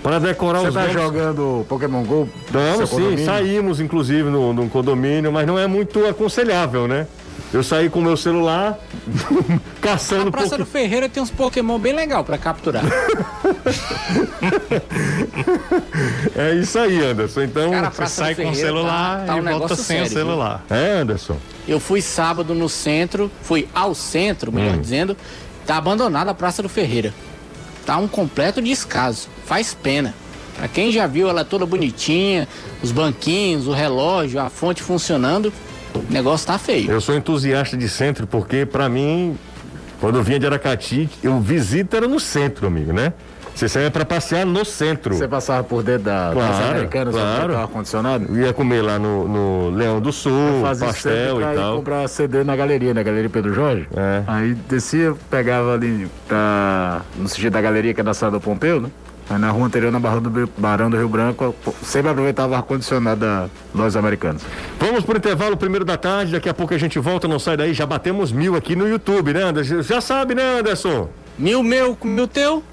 para 0.04 0.20
decorar 0.20 0.60
Você 0.60 0.68
os 0.68 0.74
tá 0.76 0.82
nomes. 0.82 0.94
jogando 0.94 1.66
Pokémon 1.68 2.04
GO? 2.04 2.30
Não, 2.54 2.86
sim, 2.86 2.96
condomínio? 2.96 3.26
saímos 3.26 3.80
inclusive 3.80 4.30
no, 4.30 4.54
no 4.54 4.70
condomínio, 4.70 5.32
mas 5.32 5.48
não 5.48 5.58
é 5.58 5.66
muito 5.66 6.06
aconselhável, 6.06 6.88
né? 6.88 7.08
Eu 7.54 7.64
saí 7.64 7.90
com 7.90 8.00
o 8.00 8.02
meu 8.02 8.18
celular, 8.18 8.78
caçando. 9.80 10.28
A 10.28 10.32
Praça 10.32 10.58
do 10.58 10.66
Ferreira 10.66 11.08
tem 11.08 11.24
uns 11.24 11.32
Pokémon 11.32 11.80
bem 11.80 11.94
legal 11.94 12.24
para 12.24 12.38
capturar. 12.38 12.84
é 16.36 16.56
isso 16.56 16.78
aí, 16.78 17.02
Anderson. 17.04 17.44
Então, 17.44 17.72
Cara, 17.72 17.90
você 17.90 18.08
sai 18.08 18.36
com 18.36 18.50
o 18.50 18.56
celular 18.56 19.20
tá, 19.20 19.26
tá 19.28 19.36
um 19.36 19.40
e 19.40 19.54
volta 19.54 19.76
sem 19.76 19.86
sério, 19.86 20.06
o 20.06 20.10
celular. 20.10 20.66
Viu? 20.70 20.78
É, 20.78 20.92
Anderson. 21.00 21.38
Eu 21.66 21.80
fui 21.80 22.02
sábado 22.02 22.54
no 22.54 22.68
centro, 22.68 23.32
fui 23.42 23.68
ao 23.74 23.96
centro, 23.96 24.52
melhor 24.52 24.76
hum. 24.76 24.82
dizendo, 24.82 25.16
tá 25.66 25.78
abandonada 25.78 26.32
a 26.32 26.34
Praça 26.34 26.62
do 26.62 26.68
Ferreira. 26.68 27.14
Tá 27.86 27.98
um 27.98 28.10
completo 28.10 28.62
descaso. 28.62 29.30
Faz 29.46 29.74
pena. 29.74 30.14
Pra 30.58 30.68
quem 30.68 30.92
já 30.92 31.08
viu 31.08 31.30
ela 31.30 31.46
toda 31.46 31.66
bonitinha, 31.66 32.48
os 32.84 32.92
banquinhos, 32.92 33.68
o 33.68 33.72
relógio, 33.72 34.42
a 34.42 34.50
fonte 34.50 34.84
funcionando, 34.84 35.54
o 36.00 36.14
negócio 36.14 36.48
tá 36.48 36.58
feio. 36.58 36.92
Eu 36.92 37.02
sou 37.02 37.16
entusiasta 37.16 37.78
de 37.78 37.88
centro 37.90 38.28
porque, 38.28 38.66
para 38.66 38.88
mim, 38.90 39.38
quando 40.00 40.18
eu 40.18 40.24
vinha 40.24 40.40
de 40.40 40.46
Aracati, 40.46 41.10
eu 41.24 41.40
visito 41.40 41.96
era 41.96 42.08
no 42.08 42.20
centro, 42.20 42.68
amigo, 42.68 42.94
né? 42.94 43.14
Você 43.58 43.68
saía 43.68 43.90
para 43.90 44.06
passear 44.06 44.46
no 44.46 44.64
centro. 44.64 45.16
Você 45.16 45.28
passava 45.28 45.64
por 45.64 45.82
dentro 45.82 46.04
da 46.04 46.30
claro, 46.32 46.66
americana, 46.70 47.12
claro. 47.12 47.58
ar-condicionado? 47.58 48.38
Ia 48.40 48.54
comer 48.54 48.84
lá 48.84 49.00
no, 49.00 49.28
no 49.28 49.70
Leão 49.76 50.00
do 50.00 50.12
Sul, 50.14 50.62
pastel 50.80 51.42
e 51.42 51.56
tal. 51.56 51.78
comprar 51.78 52.08
CD 52.08 52.44
na 52.44 52.56
galeria, 52.56 52.94
na 52.94 53.02
Galeria 53.02 53.32
Pedro 53.32 53.52
Jorge. 53.56 53.88
É. 53.96 54.22
Aí 54.28 54.54
descia, 54.54 55.16
pegava 55.32 55.74
ali 55.74 56.08
pra, 56.28 57.02
no 57.18 57.28
sentido 57.28 57.54
da 57.54 57.62
galeria, 57.62 57.96
que 57.96 58.02
é 58.02 58.04
da 58.04 58.14
sala 58.14 58.34
do 58.34 58.40
Pompeu, 58.40 58.80
né? 58.80 58.92
Aí 59.30 59.38
na 59.38 59.50
rua 59.52 59.68
anterior, 59.68 59.92
na 59.92 60.00
Barão 60.00 60.22
do, 60.22 60.50
Barão 60.58 60.90
do 60.90 60.98
Rio 60.98 61.10
Branco, 61.10 61.54
sempre 61.84 62.10
aproveitava 62.12 62.54
o 62.54 62.56
ar-condicionado 62.56 63.20
da 63.20 63.50
Lojas 63.76 63.96
Americanas. 63.98 64.42
Vamos 64.80 65.04
pro 65.04 65.18
intervalo, 65.18 65.58
primeiro 65.58 65.84
da 65.84 65.98
tarde, 65.98 66.32
daqui 66.32 66.48
a 66.48 66.54
pouco 66.54 66.74
a 66.74 66.78
gente 66.78 66.98
volta, 66.98 67.28
não 67.28 67.40
sai 67.40 67.58
daí, 67.58 67.74
já 67.74 67.86
batemos 67.86 68.32
mil 68.32 68.56
aqui 68.56 68.76
no 68.76 68.88
YouTube, 68.88 69.34
né, 69.34 69.44
Anderson? 69.44 69.82
Já 69.82 70.00
sabe, 70.00 70.34
né, 70.34 70.60
Anderson? 70.60 71.10
Mil 71.38 71.62
meu, 71.62 71.98
mil 72.04 72.28
teu? 72.28 72.64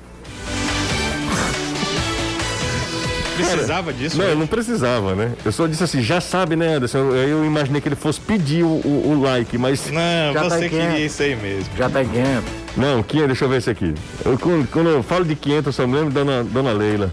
Precisava 3.35 3.93
disso? 3.93 4.19
Não, 4.19 4.35
não 4.35 4.47
precisava, 4.47 5.15
né? 5.15 5.33
Eu 5.45 5.53
só 5.53 5.67
disse 5.67 5.83
assim, 5.83 6.03
já 6.03 6.21
sabe, 6.21 6.57
né, 6.57 6.75
Anderson? 6.75 6.99
Eu, 6.99 7.15
eu 7.17 7.45
imaginei 7.45 7.81
que 7.81 7.89
ele 7.89 7.97
fosse 7.97 8.21
pedir 8.21 8.65
o, 8.65 8.69
o, 8.69 9.13
o 9.13 9.23
like, 9.23 9.57
mas. 9.59 9.91
Não, 9.91 10.33
já 10.33 10.43
você 10.45 10.63
tá 10.63 10.69
queria 10.69 10.99
isso 10.99 11.23
aí 11.23 11.37
mesmo. 11.37 11.71
Já 11.77 11.91
tá 11.91 12.05
500. 12.05 12.45
Não, 12.77 13.03
500, 13.03 13.27
deixa 13.29 13.45
eu 13.45 13.49
ver 13.49 13.59
esse 13.59 13.71
aqui. 13.71 13.95
Eu, 14.25 14.39
quando, 14.39 14.69
quando, 14.69 14.89
eu 14.91 15.03
falo 15.03 15.25
de 15.25 15.35
500, 15.35 15.67
eu 15.67 15.73
só 15.73 15.87
me 15.87 15.95
lembro 15.95 16.13
da 16.13 16.23
dona, 16.23 16.45
dona 16.45 16.73
Leila. 16.73 17.13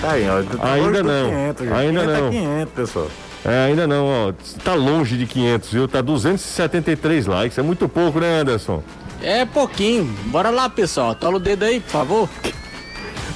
Tá 0.00 0.12
aí, 0.12 0.26
ó. 0.28 0.42
Tá 0.42 0.72
ainda 0.72 1.02
não. 1.02 1.30
500, 1.30 1.72
ainda 1.72 2.00
500 2.00 2.06
não. 2.06 2.26
É 2.26 2.30
500, 2.30 2.72
pessoal. 2.74 3.08
É, 3.44 3.64
ainda 3.66 3.86
não, 3.86 4.06
ó. 4.06 4.32
Tá 4.62 4.74
longe 4.74 5.16
de 5.16 5.26
500, 5.26 5.72
viu? 5.72 5.88
Tá 5.88 6.00
273 6.00 7.26
likes. 7.26 7.58
É 7.58 7.62
muito 7.62 7.88
pouco, 7.88 8.20
né, 8.20 8.40
Anderson? 8.40 8.82
É 9.22 9.44
pouquinho. 9.44 10.04
Bora 10.26 10.50
lá, 10.50 10.68
pessoal. 10.68 11.14
Tola 11.14 11.36
o 11.36 11.40
dedo 11.40 11.64
aí, 11.64 11.80
por 11.80 11.90
favor. 11.90 12.28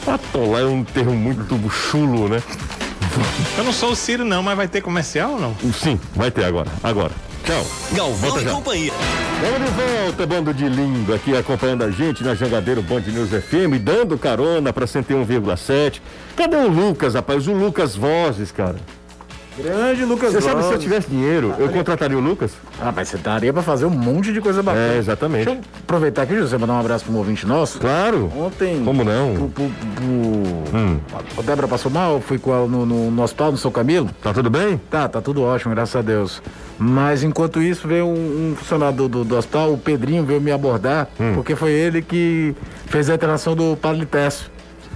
Atolar 0.06 0.62
é 0.62 0.66
um 0.66 0.84
termo 0.84 1.14
muito 1.14 1.70
chulo, 1.70 2.28
né? 2.28 2.42
Eu 3.56 3.64
não 3.64 3.72
sou 3.72 3.92
o 3.92 3.96
Ciro, 3.96 4.24
não, 4.24 4.42
mas 4.42 4.56
vai 4.56 4.68
ter 4.68 4.80
comercial 4.80 5.32
ou 5.32 5.40
não? 5.40 5.56
Sim, 5.72 5.98
vai 6.14 6.30
ter 6.30 6.44
agora. 6.44 6.70
Agora. 6.82 7.12
Tchau. 7.44 7.66
Galvão 7.92 8.40
e 8.40 8.44
companhia. 8.46 8.92
Vamos 9.40 9.68
de 9.68 9.76
volta, 9.76 10.26
bando 10.26 10.54
de 10.54 10.68
lindo, 10.68 11.12
aqui 11.12 11.36
acompanhando 11.36 11.84
a 11.84 11.90
gente 11.90 12.24
na 12.24 12.34
Jangadeiro 12.34 12.82
Band 12.82 13.02
News 13.02 13.30
FM, 13.30 13.78
dando 13.82 14.18
carona 14.18 14.72
para 14.72 14.86
101,7. 14.86 16.00
Cadê 16.36 16.56
o 16.56 16.68
Lucas, 16.68 17.14
rapaz? 17.14 17.46
O 17.46 17.52
Lucas 17.52 17.94
Vozes, 17.94 18.50
cara. 18.50 18.76
Grande 19.56 20.04
Lucas 20.04 20.32
Você 20.32 20.40
sabe 20.40 20.64
se 20.64 20.72
eu 20.72 20.78
tivesse 20.78 21.08
dinheiro, 21.08 21.54
eu 21.58 21.68
contrataria 21.68 22.16
o 22.18 22.20
Lucas? 22.20 22.52
Ah, 22.80 22.92
mas 22.94 23.08
você 23.08 23.16
daria 23.16 23.52
pra 23.52 23.62
fazer 23.62 23.84
um 23.84 23.90
monte 23.90 24.32
de 24.32 24.40
coisa 24.40 24.62
bacana. 24.62 24.94
É, 24.94 24.98
exatamente. 24.98 25.44
Deixa 25.44 25.60
eu 25.60 25.64
aproveitar 25.80 26.22
aqui, 26.22 26.36
José, 26.36 26.58
mandar 26.58 26.74
um 26.74 26.80
abraço 26.80 27.04
pro 27.04 27.14
um 27.14 27.18
ouvinte 27.18 27.46
nosso. 27.46 27.78
Claro. 27.78 28.32
Ontem. 28.36 28.82
Como 28.84 29.04
não? 29.04 29.34
Pro, 29.34 29.48
pro, 29.48 29.70
pro... 29.94 30.04
Hum. 30.76 30.98
A 31.38 31.42
Débora 31.42 31.68
passou 31.68 31.90
mal, 31.90 32.20
fui 32.20 32.38
com 32.38 32.52
ela 32.52 32.66
no, 32.66 32.84
no, 32.84 33.10
no 33.10 33.22
hospital, 33.22 33.52
no 33.52 33.58
São 33.58 33.70
Camilo. 33.70 34.10
Tá 34.22 34.32
tudo 34.32 34.50
bem? 34.50 34.80
Tá, 34.90 35.08
tá 35.08 35.20
tudo 35.20 35.42
ótimo, 35.42 35.72
graças 35.74 35.94
a 35.94 36.02
Deus. 36.02 36.42
Mas 36.76 37.22
enquanto 37.22 37.62
isso, 37.62 37.86
veio 37.86 38.06
um, 38.06 38.50
um 38.52 38.56
funcionário 38.56 38.96
do, 38.96 39.08
do, 39.08 39.24
do, 39.24 39.36
hospital, 39.36 39.72
o 39.72 39.78
Pedrinho, 39.78 40.24
veio 40.24 40.40
me 40.40 40.50
abordar, 40.50 41.08
hum. 41.20 41.32
porque 41.34 41.54
foi 41.54 41.70
ele 41.70 42.02
que 42.02 42.54
fez 42.86 43.08
a 43.08 43.14
interação 43.14 43.54
do 43.54 43.76
Palitesso. 43.76 44.50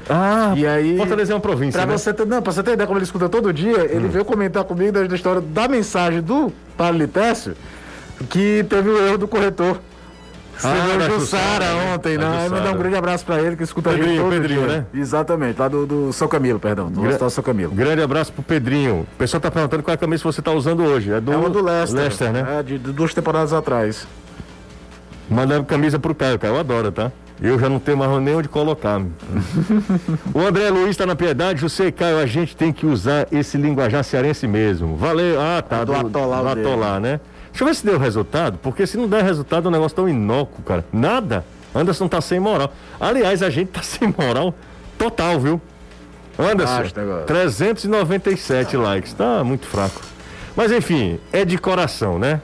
Ah, 0.09 0.55
e 0.57 0.66
aí, 0.66 0.97
Fortaleza 0.97 1.33
é 1.33 1.35
uma 1.35 1.40
província, 1.40 1.79
pra 1.79 1.87
né? 1.87 1.99
Você 1.99 2.14
ter, 2.14 2.27
não, 2.27 2.40
pra 2.40 2.53
você 2.53 2.62
ter 2.62 2.73
ideia 2.73 2.87
como 2.87 2.99
ele 2.99 3.05
escuta 3.05 3.29
todo 3.29 3.53
dia, 3.53 3.85
ele 3.85 4.07
hum. 4.07 4.11
veio 4.11 4.25
comentar 4.25 4.64
comigo 4.64 4.92
da, 4.92 5.03
da 5.03 5.14
história 5.14 5.40
da 5.40 5.68
mensagem 5.68 6.23
do 6.23 6.53
Paulo 6.77 6.97
Litécio, 6.97 7.55
que 8.31 8.64
teve 8.68 8.88
o 8.88 9.07
erro 9.07 9.18
do 9.18 9.29
corretor. 9.29 9.79
Ah, 10.64 10.97
o 10.97 11.21
Jussara 11.21 11.66
ontem, 11.94 12.18
né? 12.18 12.49
Mandar 12.49 12.73
um 12.73 12.79
grande 12.79 12.97
abraço 12.97 13.25
pra 13.25 13.40
ele 13.40 13.55
que 13.55 13.62
escuta 13.62 13.90
Pedrinho, 13.90 14.09
a 14.09 14.14
gente 14.14 14.23
todo 14.23 14.33
Pedrinho, 14.33 14.66
dia. 14.66 14.77
né? 14.79 14.87
Exatamente, 14.92 15.61
lá 15.61 15.68
do, 15.68 15.87
do 15.87 16.12
São 16.12 16.27
Camilo, 16.27 16.59
perdão, 16.59 16.90
do 16.90 17.01
Gra 17.01 17.31
São 17.31 17.44
Camilo. 17.44 17.73
Grande 17.73 18.03
abraço 18.03 18.33
pro 18.33 18.42
Pedrinho. 18.42 19.07
O 19.14 19.16
pessoal 19.16 19.40
tá 19.40 19.51
perguntando 19.51 19.83
qual 19.83 19.92
é 19.92 19.94
a 19.94 19.99
camisa 19.99 20.23
que 20.23 20.27
você 20.27 20.42
tá 20.42 20.51
usando 20.51 20.83
hoje. 20.83 21.12
É 21.12 21.21
do, 21.21 21.33
é 21.33 21.37
uma 21.37 21.49
do 21.49 21.62
Leicester. 21.62 22.01
Leicester 22.01 22.33
né? 22.33 22.59
É, 22.59 22.62
de, 22.62 22.79
de 22.79 22.92
duas 22.92 23.14
temporadas 23.14 23.53
atrás. 23.53 24.07
Mandando 25.29 25.64
camisa 25.64 25.99
pro 25.99 26.14
Caio, 26.14 26.38
Caio 26.38 26.59
adora, 26.59 26.91
tá? 26.91 27.12
Eu 27.41 27.59
já 27.59 27.69
não 27.69 27.79
tenho 27.79 27.97
mais 27.97 28.11
nem 28.23 28.35
onde 28.35 28.49
colocar. 28.49 29.01
o 30.35 30.41
André 30.41 30.71
Luiz 30.71 30.91
está 30.91 31.07
na 31.07 31.14
piedade. 31.14 31.62
Você, 31.62 31.93
Caio, 31.93 32.19
a 32.19 32.27
gente 32.27 32.57
tem 32.57 32.73
que 32.73 32.85
usar 32.85 33.29
esse 33.31 33.57
linguajar 33.57 34.03
cearense 34.03 34.49
mesmo. 34.49 34.97
Valeu. 34.97 35.41
Ah, 35.41 35.62
tá. 35.62 35.85
Do, 35.85 35.93
do 35.93 35.99
atolar, 36.09 36.43
do 36.43 36.49
atolar 36.49 37.01
né? 37.01 37.21
Deixa 37.51 37.62
eu 37.62 37.67
ver 37.67 37.75
se 37.75 37.87
deu 37.87 37.99
resultado, 37.99 38.59
porque 38.62 38.87
se 38.87 38.97
não 38.97 39.09
der 39.09 39.23
resultado, 39.23 39.67
o 39.67 39.71
negócio 39.71 39.95
tão 39.95 40.09
inócuo, 40.09 40.62
cara. 40.64 40.85
Nada. 40.93 41.45
Anderson 41.75 42.09
tá 42.09 42.21
sem 42.21 42.41
moral. 42.41 42.73
Aliás, 42.99 43.43
a 43.43 43.51
gente 43.51 43.69
tá 43.69 43.83
sem 43.85 44.12
moral 44.17 44.55
total, 44.97 45.38
viu? 45.38 45.61
Anderson, 46.38 46.83
397 47.27 48.77
likes. 48.77 49.12
Tá 49.12 49.43
muito 49.43 49.67
fraco. 49.67 50.01
Mas 50.57 50.73
enfim, 50.73 51.19
é 51.33 51.45
de 51.45 51.59
coração, 51.59 52.19
né? 52.19 52.41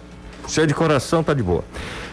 Se 0.47 0.61
é 0.61 0.67
de 0.67 0.75
coração, 0.75 1.23
tá 1.23 1.33
de 1.33 1.43
boa. 1.43 1.65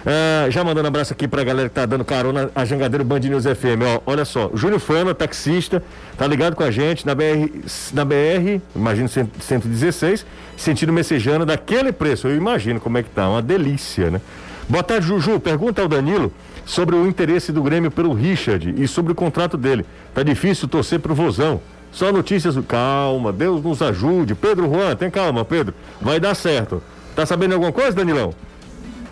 É, 0.06 0.50
já 0.50 0.64
mandando 0.64 0.86
um 0.86 0.88
abraço 0.88 1.14
aqui 1.14 1.28
pra 1.28 1.44
galera 1.44 1.70
que 1.70 1.76
tá 1.76 1.86
dando 1.86 2.04
carona 2.04 2.50
a 2.56 2.66
Jangadeiro 2.66 3.04
Band 3.04 3.20
News 3.20 3.44
FM. 3.44 3.82
Ó, 3.86 4.02
olha 4.08 4.26
só, 4.26 4.50
Júnior 4.54 4.80
Fana, 4.80 5.14
taxista, 5.14 5.84
tá 6.18 6.26
ligado 6.26 6.56
com 6.56 6.64
a 6.64 6.72
gente 6.72 7.06
na 7.06 7.14
BR, 7.14 7.50
na 7.94 8.04
BR, 8.04 8.62
imagino 8.76 9.08
116, 9.08 10.26
sentido 10.58 10.92
messejana 10.92 11.46
daquele 11.46 11.92
preço. 11.92 12.28
Eu 12.28 12.36
imagino 12.36 12.80
como 12.80 12.98
é 12.98 13.04
que 13.04 13.10
tá, 13.10 13.30
uma 13.30 13.42
delícia, 13.42 14.10
né? 14.10 14.22
Boa 14.68 14.84
tarde, 14.84 15.06
Juju. 15.06 15.40
Pergunta 15.40 15.82
ao 15.82 15.88
Danilo 15.88 16.32
sobre 16.66 16.96
o 16.96 17.06
interesse 17.06 17.52
do 17.52 17.62
Grêmio 17.62 17.92
pelo 17.92 18.14
Richard 18.14 18.74
e 18.78 18.88
sobre 18.88 19.12
o 19.12 19.16
contrato 19.16 19.58
dele. 19.58 19.86
Tá 20.14 20.24
difícil 20.24 20.68
torcer 20.68 21.00
pro 21.00 21.14
Vozão. 21.14 21.60
Só 21.92 22.12
notícias. 22.12 22.56
Calma, 22.68 23.34
Deus 23.34 23.62
nos 23.62 23.82
ajude. 23.82 24.34
Pedro 24.34 24.72
Juan, 24.72 24.96
tem 24.96 25.12
calma, 25.12 25.44
Pedro. 25.44 25.74
Vai 26.00 26.20
dar 26.20 26.34
certo. 26.36 26.82
Tá 27.16 27.26
sabendo 27.26 27.54
alguma 27.54 27.72
coisa, 27.74 27.92
Danilão? 27.92 28.34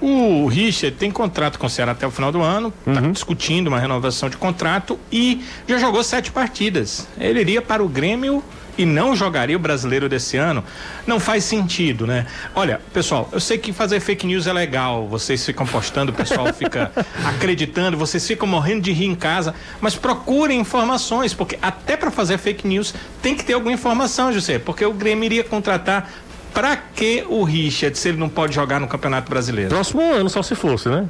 O 0.01 0.47
Richard 0.47 0.95
tem 0.97 1.11
contrato 1.11 1.59
com 1.59 1.67
o 1.67 1.69
Ceará 1.69 1.91
até 1.91 2.07
o 2.07 2.11
final 2.11 2.31
do 2.31 2.41
ano, 2.41 2.73
está 2.87 3.01
uhum. 3.01 3.11
discutindo 3.11 3.67
uma 3.67 3.79
renovação 3.79 4.29
de 4.29 4.37
contrato 4.37 4.97
e 5.11 5.43
já 5.67 5.77
jogou 5.77 6.03
sete 6.03 6.31
partidas. 6.31 7.07
Ele 7.19 7.41
iria 7.41 7.61
para 7.61 7.83
o 7.83 7.89
Grêmio 7.89 8.43
e 8.79 8.85
não 8.85 9.13
jogaria 9.13 9.57
o 9.57 9.59
brasileiro 9.59 10.07
desse 10.07 10.37
ano, 10.37 10.63
não 11.05 11.19
faz 11.19 11.43
sentido, 11.43 12.07
né? 12.07 12.25
Olha, 12.55 12.79
pessoal, 12.93 13.27
eu 13.33 13.39
sei 13.41 13.57
que 13.57 13.73
fazer 13.73 13.99
fake 13.99 14.25
news 14.25 14.47
é 14.47 14.53
legal, 14.53 15.05
vocês 15.05 15.45
ficam 15.45 15.65
postando, 15.65 16.13
o 16.13 16.15
pessoal 16.15 16.51
fica 16.55 16.89
acreditando, 17.25 17.97
vocês 17.97 18.25
ficam 18.25 18.47
morrendo 18.47 18.83
de 18.83 18.93
rir 18.93 19.07
em 19.07 19.15
casa, 19.15 19.53
mas 19.81 19.95
procurem 19.95 20.61
informações, 20.61 21.33
porque 21.33 21.59
até 21.61 21.97
para 21.97 22.09
fazer 22.09 22.37
fake 22.37 22.65
news 22.65 22.93
tem 23.21 23.35
que 23.35 23.43
ter 23.43 23.51
alguma 23.51 23.73
informação, 23.73 24.31
José, 24.31 24.57
porque 24.59 24.85
o 24.85 24.93
Grêmio 24.93 25.25
iria 25.25 25.43
contratar 25.43 26.09
Pra 26.53 26.75
que 26.77 27.23
o 27.29 27.43
Richard 27.43 27.97
se 27.97 28.09
ele 28.09 28.17
não 28.17 28.29
pode 28.29 28.55
jogar 28.55 28.79
no 28.79 28.87
Campeonato 28.87 29.29
Brasileiro? 29.29 29.69
Próximo 29.69 30.01
ano, 30.01 30.29
só 30.29 30.41
se 30.41 30.55
fosse, 30.55 30.89
né? 30.89 31.07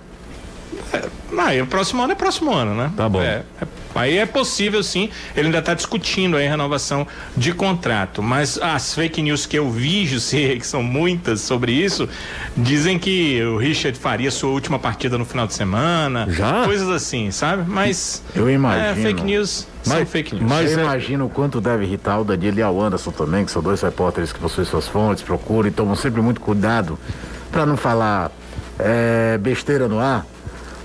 É, 0.94 1.10
aí, 1.38 1.62
o 1.62 1.68
próximo 1.68 2.02
ano 2.02 2.14
é 2.14 2.16
próximo 2.16 2.54
ano, 2.54 2.76
né? 2.76 2.92
Tá 2.96 3.08
bom. 3.10 3.22
É, 3.22 3.44
é, 3.62 3.68
aí 3.96 4.18
é 4.18 4.26
possível 4.26 4.82
sim, 4.84 5.10
ele 5.36 5.48
ainda 5.48 5.60
está 5.60 5.74
discutindo 5.74 6.38
aí 6.38 6.48
a 6.48 6.50
renovação 6.50 7.08
de 7.36 7.54
contrato. 7.54 8.22
Mas 8.22 8.60
as 8.62 8.94
fake 8.94 9.22
news 9.22 9.46
que 9.46 9.58
eu 9.58 9.70
vi, 9.70 10.06
José, 10.08 10.56
que 10.56 10.66
são 10.66 10.84
muitas 10.84 11.42
sobre 11.42 11.72
isso, 11.72 12.08
dizem 12.56 13.00
que 13.00 13.42
o 13.44 13.58
Richard 13.58 13.98
faria 13.98 14.32
sua 14.32 14.50
última 14.50 14.80
partida 14.80 15.18
no 15.18 15.26
final 15.26 15.48
de 15.48 15.54
semana. 15.54 16.28
Já? 16.30 16.66
Coisas 16.66 16.90
assim, 16.90 17.32
sabe? 17.32 17.64
Mas. 17.68 18.24
Eu 18.36 18.50
imagino. 18.50 18.86
É, 18.86 18.96
fake 18.96 19.24
news. 19.24 19.68
Mas, 19.86 19.98
são 19.98 20.06
fake 20.06 20.36
news. 20.36 20.50
Mas 20.50 20.72
eu 20.72 20.80
é... 20.80 20.84
imagino 20.84 21.26
o 21.26 21.30
quanto 21.30 21.62
deve 21.62 21.86
irritar 21.86 22.20
o 22.20 22.24
Danilo 22.24 22.60
e 22.60 22.64
o 22.64 22.82
Anderson 22.82 23.12
também, 23.12 23.46
que 23.46 23.52
são 23.52 23.62
dois 23.62 23.82
repórteres 23.82 24.32
que 24.32 24.40
possuem 24.40 24.66
suas 24.66 24.88
fontes, 24.88 25.24
procuram 25.24 25.70
e 25.70 25.72
tomam 25.72 25.96
sempre 25.96 26.22
muito 26.22 26.42
cuidado 26.42 26.98
para 27.52 27.66
não 27.66 27.78
falar 27.78 28.32
é, 28.78 29.38
besteira 29.38 29.88
no 29.88 30.00
ar 30.00 30.26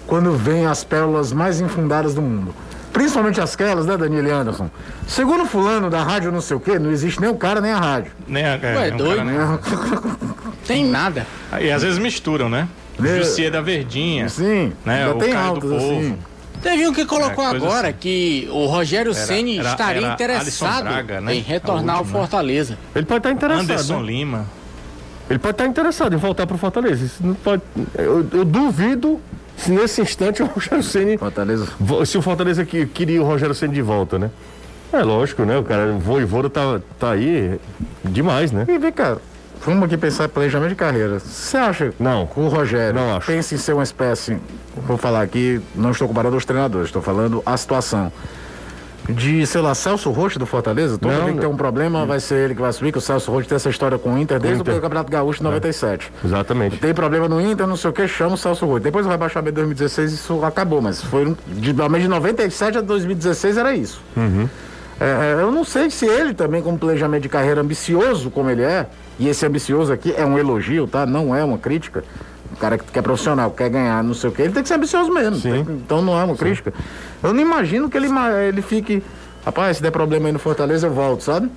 quando 0.07 0.33
vem 0.33 0.67
as 0.67 0.85
pérolas 0.85 1.33
mais 1.33 1.61
infundadas 1.61 2.15
do 2.15 2.23
mundo. 2.23 2.55
Principalmente 2.93 3.41
aquelas, 3.41 3.87
né, 3.87 3.97
Danilo 3.97 4.29
e 4.29 4.31
Anderson? 4.31 4.71
Segundo 5.09 5.45
fulano 5.47 5.91
da 5.91 6.03
rádio 6.05 6.31
não 6.31 6.41
sei 6.41 6.57
o 6.57 6.61
quê, 6.61 6.79
não 6.79 6.93
existe 6.93 7.21
nem 7.21 7.29
o 7.29 7.35
cara 7.35 7.61
nem 7.61 7.73
a 7.73 7.79
rádio. 7.79 8.13
Nem 8.29 8.45
a, 8.45 8.55
é, 8.55 8.77
Ué, 8.77 8.93
um 8.95 8.97
doido. 8.97 9.17
cara, 9.17 9.25
né? 9.31 9.59
Tem 10.67 10.85
nada. 10.87 11.27
E 11.61 11.71
às 11.71 11.83
vezes 11.83 11.99
misturam, 11.99 12.49
né? 12.49 12.69
É. 13.03 13.19
Jussier 13.19 13.51
da 13.51 13.61
Verdinha. 13.61 14.29
Sim, 14.29 14.73
Né, 14.85 15.03
ainda 15.05 15.17
o 15.17 15.19
tem 15.19 15.33
Caio 15.33 15.55
do 15.55 15.61
Povo. 15.63 15.75
assim. 15.77 16.19
Teve 16.63 16.87
um 16.89 16.93
que 16.95 17.05
colocou 17.05 17.45
É, 17.45 17.49
agora 17.49 17.89
assim. 17.89 17.97
que 17.99 18.49
o 18.51 18.65
Rogério 18.67 19.13
Ceni 19.13 19.59
era- 19.59 19.71
estaria 19.71 20.07
era 20.07 20.15
interessado 20.15 20.85
Braga, 20.85 21.21
né? 21.21 21.35
em 21.35 21.41
retornar 21.41 21.97
ao. 21.97 22.05
Fortaleza. 22.05 22.79
Ele 22.95 23.05
pode 23.05 23.19
estar 23.19 23.33
interessado. 23.33 23.63
Anderson 23.65 23.99
né? 24.01 24.07
Lima. 24.07 24.47
Ele 25.29 25.39
pode 25.41 25.55
estar 25.55 25.67
interessado 25.67 26.15
em 26.15 26.17
voltar 26.17 26.47
pro 26.47 26.57
Fortaleza. 26.57 27.05
Isso 27.05 27.17
não 27.27 27.35
pode. 27.35 27.61
Eu, 27.99 28.27
eu 28.33 28.45
duvido 28.45 29.21
se 29.57 29.71
nesse 29.71 30.01
instante 30.01 30.43
o 30.43 30.47
Rogério 30.47 30.83
Ceni 30.83 31.17
Fortaleza. 31.19 31.67
se 32.07 32.19
o 32.19 32.23
Fortaleza 32.23 32.65
que, 32.65 32.87
queria 32.87 33.23
o 33.23 33.25
Rogério 33.25 33.55
Ceni 33.55 33.75
de 33.75 33.83
volta, 33.83 34.19
né? 34.19 34.31
É 34.93 35.03
lógico, 35.03 35.45
né? 35.45 35.59
O 35.59 35.63
cara, 35.65 35.93
o 35.93 35.99
Voivoda 35.99 36.49
tá, 36.49 36.81
tá 36.99 37.11
aí 37.13 37.59
demais, 38.05 38.53
né? 38.53 38.65
E 38.69 38.79
vem 38.79 38.93
cá, 38.93 39.17
vamos 39.65 39.83
aqui 39.85 39.97
pensar 39.97 40.27
em 40.27 40.29
planejamento 40.29 40.69
de 40.71 40.75
carreira. 40.77 41.19
Você 41.19 41.57
acha 41.57 41.93
Não. 41.99 42.27
que 42.27 42.39
o 42.39 42.49
Rogério 42.49 42.95
Não 42.95 43.17
acho. 43.17 43.27
pensa 43.27 43.55
em 43.55 43.59
ser 43.59 43.73
uma 43.73 43.83
espécie, 43.83 44.37
vou 44.87 44.97
falar 44.97 45.23
aqui, 45.23 45.61
não 45.75 45.91
estou 45.91 46.07
comparando 46.07 46.37
os 46.37 46.45
treinadores, 46.45 46.87
estou 46.89 47.03
falando 47.03 47.43
a 47.45 47.57
situação. 47.57 48.13
De, 49.09 49.47
sei 49.47 49.61
lá, 49.61 49.75
Celso 49.75 50.11
Rocha 50.11 50.39
do 50.39 50.47
Fortaleza, 50.47 50.97
todo 50.97 51.13
Não, 51.13 51.23
mundo 51.23 51.35
que 51.35 51.41
tem 51.41 51.49
um 51.49 51.57
problema 51.57 52.07
vai 52.07 52.21
ser 52.21 52.37
ele 52.37 52.55
que 52.55 52.61
vai 52.63 52.73
subir, 52.73 52.91
que 52.91 52.99
o 52.99 53.01
Celso 53.03 53.31
Rocha 53.31 53.49
tem 53.49 53.57
essa 53.57 53.69
história 53.69 53.99
com 53.99 54.15
o 54.15 54.19
Inter 54.19 54.41
desde 54.41 54.61
Inter. 54.61 54.77
o 54.77 54.81
Campeonato 54.81 55.11
Gaúcho 55.13 55.39
de 55.39 55.45
97. 55.45 56.11
Exatamente. 56.25 56.79
Tem 56.79 56.95
problema 56.95 57.29
no 57.29 57.41
Inter, 57.41 57.67
não 57.67 57.77
sei 57.77 57.91
o 57.91 57.93
que, 57.93 58.09
chama 58.09 58.35
o 58.35 58.39
Celso 58.39 58.65
Rocha. 58.65 58.81
Depois 58.81 59.05
do 59.05 59.13
rebaixamento 59.13 59.53
de 59.53 59.57
2016 59.57 60.13
isso 60.13 60.45
acabou, 60.45 60.81
mas 60.81 61.03
foi 61.03 61.37
de, 61.49 61.73
de 61.73 62.09
97 62.09 62.79
a 62.79 62.81
2016 62.81 63.59
era 63.59 63.75
isso. 63.75 64.01
É, 65.01 65.05
é, 65.39 65.43
eu 65.43 65.51
não 65.51 65.65
sei 65.65 65.91
se 65.91 66.07
ele 66.07 66.33
também, 66.33 66.63
como 66.63 66.79
planejamento 66.79 67.23
de 67.25 67.29
carreira 67.29 67.61
ambicioso 67.61 68.31
como 68.31 68.49
ele 68.49 68.63
é, 68.63 68.87
e 69.19 69.29
esse 69.29 69.45
ambicioso 69.45 69.93
aqui 69.93 70.15
é 70.17 70.25
um 70.25 70.39
elogio, 70.39 70.87
tá? 70.87 71.05
Não 71.05 71.35
é 71.35 71.45
uma 71.45 71.59
crítica. 71.59 72.05
O 72.55 72.57
cara 72.57 72.79
que 72.79 72.85
que 72.85 72.99
é 72.99 73.03
profissional, 73.03 73.51
quer 73.51 73.69
ganhar, 73.69 74.03
não 74.03 74.15
sei 74.15 74.31
o 74.31 74.33
que, 74.33 74.41
ele 74.41 74.53
tem 74.53 74.63
que 74.63 74.69
ser 74.69 74.77
ambicioso 74.77 75.13
mesmo. 75.13 75.37
Sim. 75.37 75.65
tem 75.65 75.75
então 75.75 76.01
não 76.01 76.19
é 76.19 76.25
uma 76.25 76.37
crítica. 76.37 76.73
Eu 77.23 77.35
não 77.35 77.41
imagino 77.41 77.91
que 77.91 77.97
ele, 77.97 78.09
ele 78.49 78.63
fique. 78.63 79.03
Rapaz, 79.45 79.77
se 79.77 79.83
der 79.83 79.91
problema 79.91 80.29
aí 80.29 80.33
no 80.33 80.39
Fortaleza, 80.39 80.87
eu 80.87 80.93
volto, 80.93 81.23
sabe? 81.23 81.51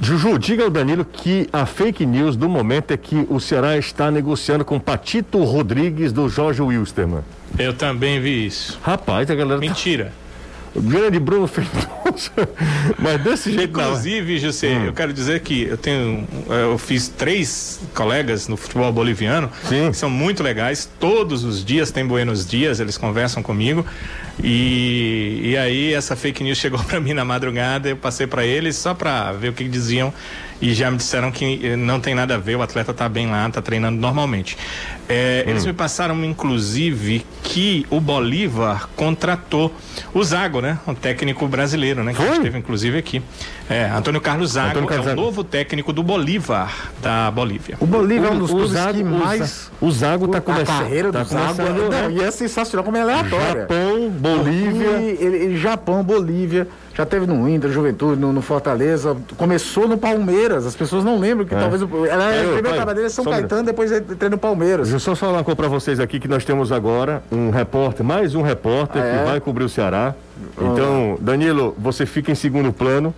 Juju, 0.00 0.38
diga 0.38 0.64
ao 0.64 0.70
Danilo 0.70 1.04
que 1.04 1.48
a 1.52 1.66
fake 1.66 2.06
news 2.06 2.36
do 2.36 2.48
momento 2.48 2.92
é 2.92 2.96
que 2.96 3.26
o 3.28 3.40
Ceará 3.40 3.76
está 3.76 4.10
negociando 4.10 4.64
com 4.64 4.78
Patito 4.78 5.42
Rodrigues 5.42 6.12
do 6.12 6.28
Jorge 6.28 6.62
Wilstermann. 6.62 7.22
Eu 7.58 7.74
também 7.74 8.20
vi 8.20 8.46
isso. 8.46 8.78
Rapaz, 8.82 9.30
a 9.30 9.34
galera 9.34 9.60
tá... 9.60 9.66
O 10.74 10.80
grande 10.80 11.18
Bruno 11.18 11.46
Fernandes. 11.48 12.30
Mas 12.98 13.20
desse 13.22 13.52
jeito 13.52 13.76
não. 13.76 13.84
Inclusive, 13.88 14.38
José, 14.38 14.68
Hum. 14.78 14.84
eu 14.86 14.92
quero 14.92 15.12
dizer 15.12 15.40
que 15.40 15.62
eu 15.64 15.76
tenho. 15.76 16.26
eh, 16.48 16.62
Eu 16.64 16.78
fiz 16.78 17.08
três 17.08 17.80
colegas 17.94 18.46
no 18.46 18.56
futebol 18.56 18.92
boliviano 18.92 19.50
Sim. 19.68 19.90
que 19.90 19.96
são 19.96 20.08
muito 20.08 20.42
legais. 20.42 20.88
Todos 21.00 21.42
os 21.44 21.64
dias 21.64 21.90
tem 21.90 22.06
Buenos 22.06 22.46
Dias, 22.46 22.78
eles 22.78 22.96
conversam 22.96 23.42
comigo. 23.42 23.84
E, 24.42 25.40
e 25.50 25.56
aí 25.56 25.94
essa 25.94 26.16
fake 26.16 26.42
news 26.42 26.58
chegou 26.58 26.78
para 26.84 27.00
mim 27.00 27.12
na 27.14 27.24
madrugada, 27.24 27.88
eu 27.88 27.96
passei 27.96 28.26
para 28.26 28.44
eles 28.44 28.76
só 28.76 28.94
para 28.94 29.32
ver 29.32 29.48
o 29.48 29.52
que 29.52 29.64
diziam 29.68 30.12
e 30.62 30.74
já 30.74 30.90
me 30.90 30.98
disseram 30.98 31.30
que 31.32 31.58
eh, 31.64 31.74
não 31.76 31.98
tem 32.00 32.14
nada 32.14 32.34
a 32.34 32.38
ver, 32.38 32.54
o 32.54 32.60
atleta 32.60 32.92
tá 32.92 33.08
bem 33.08 33.30
lá, 33.30 33.48
tá 33.48 33.62
treinando 33.62 33.98
normalmente. 33.98 34.56
Eh, 35.08 35.44
Hum. 35.46 35.50
Eles 35.50 35.64
me 35.66 35.72
passaram, 35.72 36.22
inclusive, 36.24 37.24
que 37.42 37.84
o 37.90 37.98
Bolívar 38.00 38.88
contratou 38.94 39.74
o 40.14 40.22
Zago, 40.22 40.60
né? 40.60 40.78
Um 40.86 40.94
técnico 40.94 41.48
brasileiro, 41.48 42.04
né? 42.04 42.12
Que 42.12 42.22
Foi? 42.22 42.36
esteve, 42.36 42.58
inclusive, 42.58 42.98
aqui. 42.98 43.20
É, 43.68 43.84
Antônio 43.86 44.20
Carlos 44.20 44.52
Zago 44.52 44.70
Antônio 44.70 44.88
Carlos 44.88 45.06
é 45.06 45.10
o 45.10 45.14
Zago. 45.16 45.20
novo 45.22 45.42
técnico 45.42 45.92
do 45.92 46.02
Bolívar, 46.02 46.90
da 47.02 47.30
Bolívia. 47.30 47.76
O 47.80 47.86
Bolívia 47.86 48.28
é 48.28 48.30
um 48.30 48.38
dos 48.38 48.50
O 48.50 48.54
clubes 48.54 48.72
Zago- 48.72 48.98
que 48.98 49.02
o 49.02 49.06
mais. 49.06 49.70
O 49.80 49.90
Zago 49.90 50.28
tá 50.28 50.38
a 50.38 50.40
começando. 50.40 50.66
carreira 50.78 51.10
tá 51.12 51.22
do 51.22 51.28
Zago 51.28 51.62
não, 51.62 51.88
né? 51.88 52.08
e 52.12 52.20
é 52.22 52.30
sensacional 52.30 52.84
como 52.84 52.96
é 52.96 53.00
aleatória. 53.00 53.62
Japão, 53.62 54.10
Bolívia. 54.38 54.86
E 54.98 55.08
ele, 55.20 55.34
ele- 55.44 55.56
Japão, 55.56 56.02
Bolívia, 56.02 56.66
já 56.94 57.04
teve 57.06 57.26
no 57.26 57.48
Inter, 57.48 57.70
Juventude, 57.70 58.20
no, 58.20 58.32
no 58.32 58.42
Fortaleza, 58.42 59.16
começou 59.36 59.88
no 59.88 59.96
Palmeiras. 59.98 60.66
As 60.66 60.74
pessoas 60.76 61.04
não 61.04 61.18
lembram 61.18 61.46
que 61.46 61.54
É. 61.54 61.58
talvez. 61.58 61.82
o- 61.82 62.06
Ela, 62.06 62.32
É, 62.32 62.40
a 62.40 62.44
primeira 62.44 62.72
trabalho 62.76 62.94
dele 62.96 63.06
é 63.06 63.10
São 63.10 63.24
Caetano, 63.24 63.62
depois 63.64 63.90
entrou 63.92 64.30
no 64.30 64.38
Palmeiras. 64.38 64.88
Deixa 64.90 64.96
eu 64.96 65.00
só 65.00 65.16
falar 65.16 65.38
uma 65.38 65.44
coisa 65.44 65.56
pra 65.56 65.68
vocês 65.68 65.98
aqui 66.00 66.18
que 66.20 66.28
nós 66.28 66.44
temos 66.44 66.70
agora 66.72 67.22
um 67.30 67.50
repórter, 67.50 68.04
mais 68.04 68.34
um 68.34 68.42
repórter 68.42 69.00
Ah, 69.02 69.06
é? 69.06 69.18
que 69.18 69.24
vai 69.30 69.40
cobrir 69.40 69.64
o 69.64 69.68
Ceará. 69.68 70.14
Então, 70.60 71.18
Danilo, 71.20 71.74
você 71.78 72.04
fica 72.06 72.30
em 72.32 72.34
segundo 72.34 72.72
plano. 72.72 73.14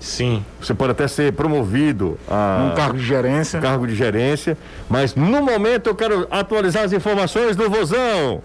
Sim. 0.00 0.42
Você 0.60 0.72
pode 0.72 0.92
até 0.92 1.06
ser 1.06 1.32
promovido 1.34 2.18
a 2.26 2.70
Um 2.72 2.74
cargo 2.74 2.96
de 2.96 3.04
gerência. 3.04 3.60
cargo 3.60 3.86
de 3.86 3.94
gerência, 3.94 4.56
mas 4.88 5.14
no 5.14 5.42
momento 5.42 5.88
eu 5.88 5.94
quero 5.94 6.26
atualizar 6.30 6.84
as 6.84 6.92
informações 6.94 7.54
do 7.54 7.68
Vozão. 7.68 8.40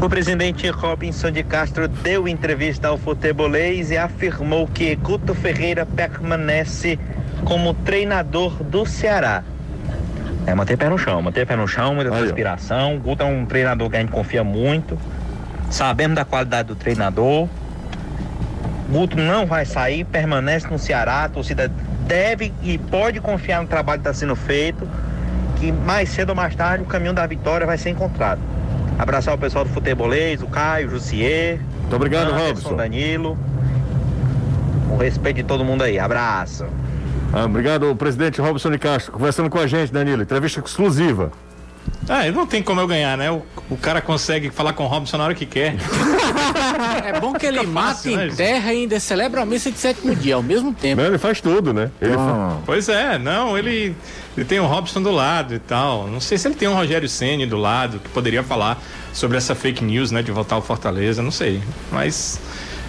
O 0.00 0.08
presidente 0.08 0.68
Robinson 0.68 1.30
de 1.30 1.42
Castro 1.42 1.88
deu 1.88 2.28
entrevista 2.28 2.88
ao 2.88 2.98
futebolês 2.98 3.90
e 3.90 3.96
afirmou 3.96 4.66
que 4.66 4.94
Guto 4.96 5.34
Ferreira 5.34 5.86
permanece 5.86 6.98
como 7.44 7.72
treinador 7.72 8.62
do 8.62 8.84
Ceará. 8.84 9.42
É 10.46 10.54
manter 10.54 10.76
pé 10.76 10.90
no 10.90 10.98
chão, 10.98 11.22
manter 11.22 11.46
pé 11.46 11.56
no 11.56 11.66
chão, 11.66 11.94
muita 11.94 12.10
transpiração. 12.10 12.98
Guto 12.98 13.22
é 13.22 13.26
um 13.26 13.46
treinador 13.46 13.88
que 13.88 13.96
a 13.96 14.00
gente 14.00 14.12
confia 14.12 14.44
muito. 14.44 14.98
Sabemos 15.70 16.16
da 16.16 16.24
qualidade 16.24 16.68
do 16.68 16.74
treinador. 16.74 17.48
Guto 18.90 19.16
não 19.16 19.46
vai 19.46 19.64
sair, 19.64 20.04
permanece 20.04 20.66
no 20.68 20.78
Ceará. 20.78 21.24
A 21.24 21.28
torcida 21.30 21.70
deve 22.06 22.52
e 22.62 22.76
pode 22.76 23.20
confiar 23.20 23.62
no 23.62 23.68
trabalho 23.68 24.02
que 24.02 24.08
está 24.08 24.18
sendo 24.18 24.36
feito. 24.36 24.86
Que 25.56 25.72
mais 25.72 26.10
cedo 26.10 26.30
ou 26.30 26.34
mais 26.36 26.54
tarde 26.54 26.84
o 26.84 26.86
caminho 26.86 27.14
da 27.14 27.26
vitória 27.26 27.66
vai 27.66 27.78
ser 27.78 27.90
encontrado. 27.90 28.40
Abraçar 28.98 29.34
o 29.34 29.38
pessoal 29.38 29.64
do 29.64 29.70
futebolês, 29.70 30.42
o 30.42 30.46
Caio, 30.46 30.86
o 30.86 30.90
Jussier, 30.90 31.58
Muito 31.80 31.96
obrigado, 31.96 32.28
Anderson, 32.28 32.46
Robson. 32.46 32.76
Danilo. 32.76 33.38
O 34.90 34.96
respeito 34.96 35.36
de 35.36 35.42
todo 35.42 35.64
mundo 35.64 35.82
aí. 35.82 35.98
Abraço. 35.98 36.64
Ah, 37.32 37.44
obrigado, 37.44 37.94
presidente 37.96 38.40
Robson 38.40 38.70
de 38.70 38.78
Castro, 38.78 39.12
conversando 39.12 39.50
com 39.50 39.58
a 39.58 39.66
gente, 39.66 39.92
Danilo. 39.92 40.22
Entrevista 40.22 40.60
exclusiva. 40.60 41.32
Ah, 42.08 42.30
não 42.30 42.46
tem 42.46 42.62
como 42.62 42.80
eu 42.80 42.86
ganhar, 42.86 43.16
né? 43.16 43.30
O, 43.30 43.42
o 43.70 43.76
cara 43.78 44.00
consegue 44.02 44.50
falar 44.50 44.74
com 44.74 44.84
o 44.84 44.86
Robson 44.86 45.16
na 45.16 45.24
hora 45.24 45.34
que 45.34 45.46
quer. 45.46 45.76
É 47.04 47.20
bom 47.20 47.32
que 47.32 47.46
ele 47.46 47.58
Fica 47.60 47.70
mata, 47.70 47.88
fácil, 47.94 48.16
né, 48.16 48.26
enterra 48.28 48.72
e 48.72 48.80
ainda 48.82 48.98
celebra 49.00 49.42
a 49.42 49.46
missa 49.46 49.70
de 49.70 49.78
sétimo 49.78 50.14
dia 50.14 50.34
ao 50.34 50.42
mesmo 50.42 50.72
tempo. 50.72 51.00
Né, 51.00 51.08
Ele 51.08 51.18
faz 51.18 51.40
tudo, 51.40 51.72
né? 51.72 51.90
Ele 52.00 52.14
fa- 52.14 52.20
Ah, 52.20 52.56
Pois 52.64 52.88
é, 52.88 53.18
não, 53.18 53.56
ele, 53.58 53.94
ele 54.36 54.44
tem 54.46 54.58
o 54.60 54.66
Robson 54.66 55.02
do 55.02 55.10
lado 55.10 55.54
e 55.54 55.58
tal. 55.58 56.06
Não 56.08 56.20
sei 56.20 56.38
se 56.38 56.46
ele 56.48 56.54
tem 56.54 56.66
um 56.68 56.74
Rogério 56.74 57.08
Ceni 57.08 57.46
do 57.46 57.56
lado 57.56 57.98
que 57.98 58.08
poderia 58.08 58.42
falar 58.42 58.80
sobre 59.12 59.36
essa 59.36 59.54
fake 59.54 59.84
news, 59.84 60.10
né, 60.10 60.22
de 60.22 60.32
voltar 60.32 60.56
ao 60.56 60.62
Fortaleza, 60.62 61.22
não 61.22 61.30
sei. 61.30 61.62
Mas 61.92 62.40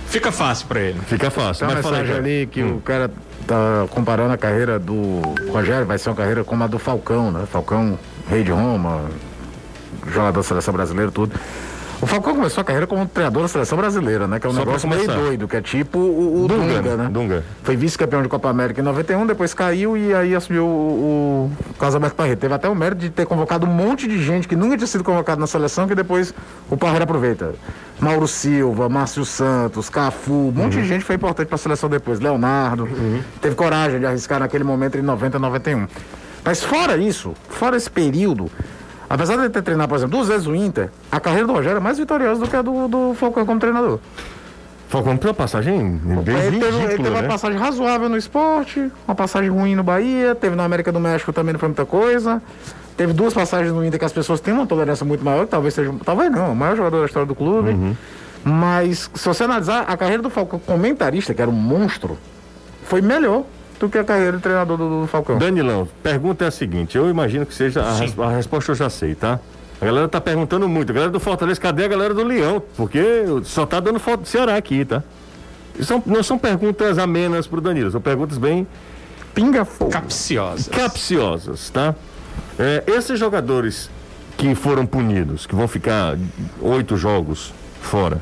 fica 0.07 0.31
fácil 0.31 0.67
pra 0.67 0.79
ele. 0.79 0.99
Fica 1.07 1.29
fácil. 1.29 1.65
Tem 1.67 1.75
uma 1.75 1.83
fala 1.83 1.97
mensagem 1.99 2.17
ali 2.21 2.47
que 2.47 2.63
Hum. 2.63 2.77
o 2.77 2.81
cara 2.81 3.11
tá 3.47 3.85
comparando 3.91 4.33
a 4.33 4.37
carreira 4.37 4.79
do 4.79 5.21
Rogério, 5.51 5.85
vai 5.85 5.97
ser 5.97 6.09
uma 6.09 6.15
carreira 6.15 6.43
como 6.43 6.63
a 6.63 6.67
do 6.67 6.79
Falcão, 6.79 7.31
né? 7.31 7.45
Falcão, 7.51 7.97
rei 8.29 8.43
de 8.43 8.51
Roma, 8.51 9.01
jogador 10.07 10.39
da 10.39 10.43
seleção 10.43 10.73
brasileira, 10.73 11.11
tudo. 11.11 11.33
O 12.01 12.05
Falcão 12.05 12.35
começou 12.35 12.61
a 12.61 12.65
carreira 12.65 12.85
como 12.85 13.05
treinador 13.07 13.43
da 13.43 13.47
seleção 13.47 13.77
brasileira, 13.77 14.27
né? 14.27 14.37
Que 14.37 14.45
é 14.45 14.49
um 14.49 14.53
Só 14.53 14.59
negócio 14.59 14.87
meio 14.87 15.07
doido, 15.07 15.47
que 15.47 15.55
é 15.55 15.61
tipo 15.61 15.97
o, 15.97 16.43
o 16.43 16.47
Dunga, 16.47 16.81
Dunga, 16.81 16.97
né? 16.97 17.09
Dunga. 17.09 17.43
Foi 17.63 17.75
vice-campeão 17.77 18.21
de 18.21 18.27
Copa 18.27 18.49
América 18.49 18.81
em 18.81 18.83
91, 18.83 19.25
depois 19.25 19.53
caiu 19.53 19.95
e 19.95 20.13
aí 20.13 20.35
assumiu 20.35 20.65
o, 20.65 21.49
o 21.69 21.73
Carlos 21.79 21.95
Alberto 21.95 22.15
Parreira. 22.17 22.37
Teve 22.37 22.53
até 22.53 22.67
o 22.67 22.75
mérito 22.75 22.99
de 23.01 23.09
ter 23.09 23.25
convocado 23.25 23.65
um 23.65 23.69
monte 23.69 24.09
de 24.09 24.21
gente 24.21 24.45
que 24.45 24.57
nunca 24.57 24.75
tinha 24.75 24.87
sido 24.87 25.05
convocado 25.05 25.39
na 25.39 25.47
seleção, 25.47 25.87
que 25.87 25.95
depois 25.95 26.33
o 26.69 26.75
Parreira 26.75 27.05
aproveita. 27.05 27.55
Mauro 27.97 28.27
Silva, 28.27 28.89
Márcio 28.89 29.23
Santos, 29.23 29.89
Cafu, 29.89 30.33
um 30.33 30.51
monte 30.51 30.75
Uhum. 30.75 30.81
de 30.83 30.87
gente 30.89 31.05
foi 31.05 31.15
importante 31.15 31.47
para 31.47 31.55
a 31.55 31.59
seleção 31.59 31.89
depois. 31.89 32.19
Leonardo, 32.19 32.89
teve 33.41 33.55
coragem 33.55 34.01
de 34.01 34.05
arriscar 34.05 34.39
naquele 34.41 34.65
momento 34.65 34.95
entre 34.95 35.01
90 35.01 35.37
e 35.37 35.39
91. 35.39 35.87
Mas 36.45 36.63
fora 36.63 36.95
isso, 36.95 37.33
fora 37.49 37.75
esse 37.75 37.89
período, 37.89 38.51
apesar 39.09 39.35
de 39.35 39.41
ele 39.41 39.49
ter 39.49 39.63
treinado, 39.63 39.89
por 39.89 39.95
exemplo, 39.95 40.15
duas 40.15 40.27
vezes 40.27 40.45
o 40.45 40.55
Inter, 40.55 40.91
a 41.11 41.19
carreira 41.19 41.47
do 41.47 41.53
Rogério 41.53 41.77
é 41.77 41.81
mais 41.81 41.97
vitoriosa 41.97 42.39
do 42.39 42.47
que 42.47 42.55
a 42.55 42.61
do, 42.61 42.87
do 42.87 43.13
Falcão 43.15 43.45
como 43.45 43.59
treinador. 43.59 43.99
Falcão 44.87 45.17
tem 45.17 45.27
uma 45.27 45.33
passagem 45.33 45.99
bem 46.23 46.37
Ele 46.37 46.59
teve, 46.59 46.77
ele 46.77 46.97
teve 46.97 47.09
uma 47.09 47.23
né? 47.23 47.27
passagem 47.27 47.57
razoável 47.57 48.07
no 48.07 48.15
esporte, 48.15 48.91
uma 49.07 49.15
passagem 49.15 49.49
ruim 49.49 49.75
no 49.75 49.83
Bahia, 49.83 50.35
teve 50.35 50.55
na 50.55 50.63
América 50.63 50.91
do 50.91 50.99
México 50.99 51.33
também 51.33 51.53
não 51.53 51.59
foi 51.59 51.69
muita 51.69 51.85
coisa. 51.85 52.41
Teve 52.95 53.11
duas 53.11 53.33
passagens 53.33 53.73
no 53.73 53.83
Inter 53.83 53.99
que 53.99 54.05
as 54.05 54.13
pessoas 54.13 54.39
têm 54.39 54.53
uma 54.53 54.67
tolerância 54.67 55.03
muito 55.03 55.25
maior, 55.25 55.45
que 55.45 55.51
talvez 55.51 55.73
seja. 55.73 55.93
Talvez 56.05 56.31
não, 56.31 56.53
o 56.53 56.55
maior 56.55 56.77
jogador 56.77 56.99
da 56.99 57.05
história 57.07 57.27
do 57.27 57.35
clube. 57.35 57.71
Uhum. 57.71 57.95
Mas 58.43 59.09
se 59.13 59.27
você 59.27 59.43
analisar, 59.43 59.81
a 59.81 59.97
carreira 59.97 60.21
do 60.21 60.29
Falcão 60.29 60.59
comentarista, 60.59 61.33
que 61.33 61.41
era 61.41 61.49
um 61.49 61.53
monstro, 61.53 62.17
foi 62.83 63.01
melhor 63.01 63.43
do 63.79 63.89
que 63.89 63.97
a 63.97 64.03
carreira 64.03 64.33
do 64.33 64.39
treinador 64.39 64.77
do, 64.77 65.01
do 65.01 65.07
Falcão. 65.07 65.37
Danilão, 65.37 65.87
pergunta 66.01 66.45
é 66.45 66.47
a 66.47 66.51
seguinte: 66.51 66.97
eu 66.97 67.09
imagino 67.09 67.45
que 67.45 67.53
seja. 67.53 67.81
A, 67.81 68.25
a 68.25 68.31
resposta 68.31 68.71
eu 68.71 68.75
já 68.75 68.89
sei, 68.89 69.15
tá? 69.15 69.39
A 69.79 69.85
galera 69.85 70.07
tá 70.07 70.21
perguntando 70.21 70.67
muito. 70.69 70.91
A 70.91 70.93
galera 70.93 71.11
do 71.11 71.19
Fortaleza, 71.19 71.59
cadê 71.59 71.83
a 71.85 71.87
galera 71.87 72.13
do 72.13 72.23
Leão? 72.23 72.61
Porque 72.77 73.03
só 73.43 73.65
tá 73.65 73.79
dando 73.79 73.99
foto 73.99 74.21
do 74.21 74.27
Ceará 74.27 74.55
aqui, 74.55 74.85
tá? 74.85 75.03
São, 75.81 76.01
não 76.05 76.23
são 76.23 76.37
perguntas 76.37 76.97
amenas 76.97 77.47
pro 77.47 77.59
Danilo, 77.59 77.91
são 77.91 77.99
perguntas 77.99 78.37
bem 78.37 78.65
Pinga 79.33 79.65
fogo. 79.65 79.91
Capciosas. 79.91 80.69
capciosas, 80.69 81.69
tá? 81.69 81.93
É, 82.57 82.83
esses 82.87 83.19
jogadores 83.19 83.89
que 84.37 84.55
foram 84.55 84.85
punidos, 84.85 85.45
que 85.45 85.53
vão 85.53 85.67
ficar 85.67 86.17
oito 86.61 86.95
jogos 86.95 87.53
fora, 87.81 88.21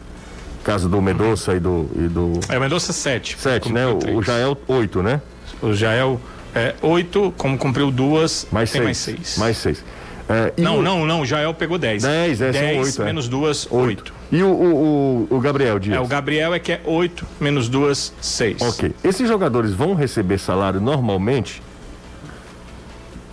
caso 0.64 0.90
do 0.90 1.00
Medoça 1.00 1.54
e 1.54 1.60
do, 1.60 1.88
e 1.96 2.08
do 2.08 2.40
É 2.50 2.58
o 2.58 2.62
Mendonça 2.62 2.92
7. 2.92 3.38
sete, 3.40 3.72
né? 3.72 3.86
O, 3.86 4.18
o 4.18 4.24
Jael 4.24 4.58
oito, 4.68 5.04
né? 5.04 5.22
O 5.64 5.74
Jael 5.74 6.20
é 6.54 6.76
8, 6.82 7.34
como 7.38 7.58
cumpriu 7.58 7.90
duas, 7.90 8.46
Mais 8.52 8.70
tem 8.72 8.82
seis. 8.82 8.86
mais 8.86 8.98
6. 8.98 9.38
Mais 9.38 9.58
seis. 9.58 9.84
É, 10.30 10.54
Não, 10.62 10.78
o- 10.80 10.82
não, 10.82 11.06
não, 11.06 11.22
o 11.22 11.26
Jael 11.26 11.54
pegou 11.54 11.78
10. 11.78 12.04
Dez, 12.04 12.42
é, 12.42 12.54
são 12.54 12.62
10 12.62 12.88
oito, 12.88 13.02
é. 13.02 13.06
menos 13.06 13.28
2, 13.28 13.68
Oito. 13.72 14.14
8. 14.14 14.14
E 14.32 14.42
o, 14.44 14.48
o, 14.48 15.28
o, 15.32 15.36
o 15.38 15.40
Gabriel 15.40 15.78
Dias? 15.80 15.98
É, 15.98 16.00
o 16.00 16.08
Gabriel 16.08 16.54
é 16.54 16.60
que 16.60 16.72
é 16.72 16.82
8 16.86 17.26
menos 17.42 17.68
2, 17.68 18.14
6. 18.22 18.62
Ok. 18.62 18.94
Esses 19.04 19.28
jogadores 19.28 19.72
vão 19.74 19.94
receber 19.96 20.38
salário 20.38 20.80
normalmente? 20.80 21.62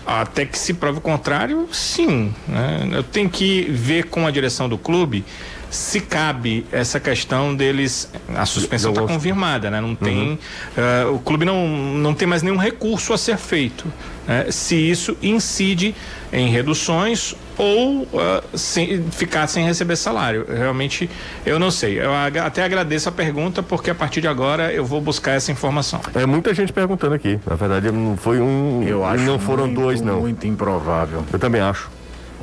Até 0.06 0.44
que 0.44 0.58
se 0.58 0.74
prove 0.74 0.98
o 0.98 1.00
contrário, 1.00 1.68
sim. 1.70 2.34
né? 2.48 2.88
Eu 2.92 3.02
tenho 3.02 3.28
que 3.30 3.62
ver 3.70 4.04
com 4.06 4.26
a 4.26 4.30
direção 4.30 4.68
do 4.68 4.76
clube 4.76 5.24
se 5.70 6.00
cabe 6.00 6.66
essa 6.72 6.98
questão 6.98 7.54
deles. 7.54 8.10
A 8.36 8.44
suspensão 8.44 8.90
está 8.90 9.02
confirmada, 9.04 9.70
né? 9.70 9.80
Não 9.80 9.94
tem. 9.94 10.38
eh, 10.76 11.04
o 11.06 11.18
clube 11.18 11.44
não, 11.44 11.66
não 11.68 12.12
tem 12.12 12.26
mais 12.26 12.42
nenhum 12.42 12.56
recurso 12.56 13.12
a 13.12 13.18
ser 13.18 13.36
feito. 13.38 13.86
né? 14.26 14.46
Se 14.50 14.74
isso 14.74 15.16
incide 15.22 15.94
em 16.32 16.48
reduções 16.48 17.34
ou 17.56 18.06
ah, 18.14 18.42
sem- 18.54 19.04
ficar 19.10 19.46
sem 19.46 19.64
receber 19.64 19.94
salário. 19.96 20.46
Realmente, 20.48 21.08
eu 21.46 21.58
não 21.58 21.70
sei. 21.70 22.00
Eu 22.00 22.12
aga- 22.14 22.44
até 22.46 22.62
agradeço 22.64 23.08
a 23.08 23.12
pergunta, 23.12 23.62
porque 23.62 23.90
a 23.90 23.94
partir 23.94 24.20
de 24.20 24.28
agora 24.28 24.72
eu 24.72 24.84
vou 24.84 25.00
buscar 25.00 25.32
essa 25.32 25.52
informação. 25.52 26.00
É 26.14 26.26
muita 26.26 26.52
gente 26.54 26.72
perguntando 26.72 27.14
aqui. 27.14 27.38
Na 27.46 27.54
verdade, 27.56 27.90
não 27.92 28.16
foi 28.16 28.40
um. 28.40 28.82
Eu 28.86 29.04
acho 29.04 29.22
não 29.24 29.38
foram 29.38 29.66
muito, 29.66 29.80
dois, 29.80 30.00
não. 30.00 30.20
Muito 30.20 30.46
improvável. 30.46 31.24
Eu 31.32 31.38
também 31.38 31.60
acho. 31.60 31.88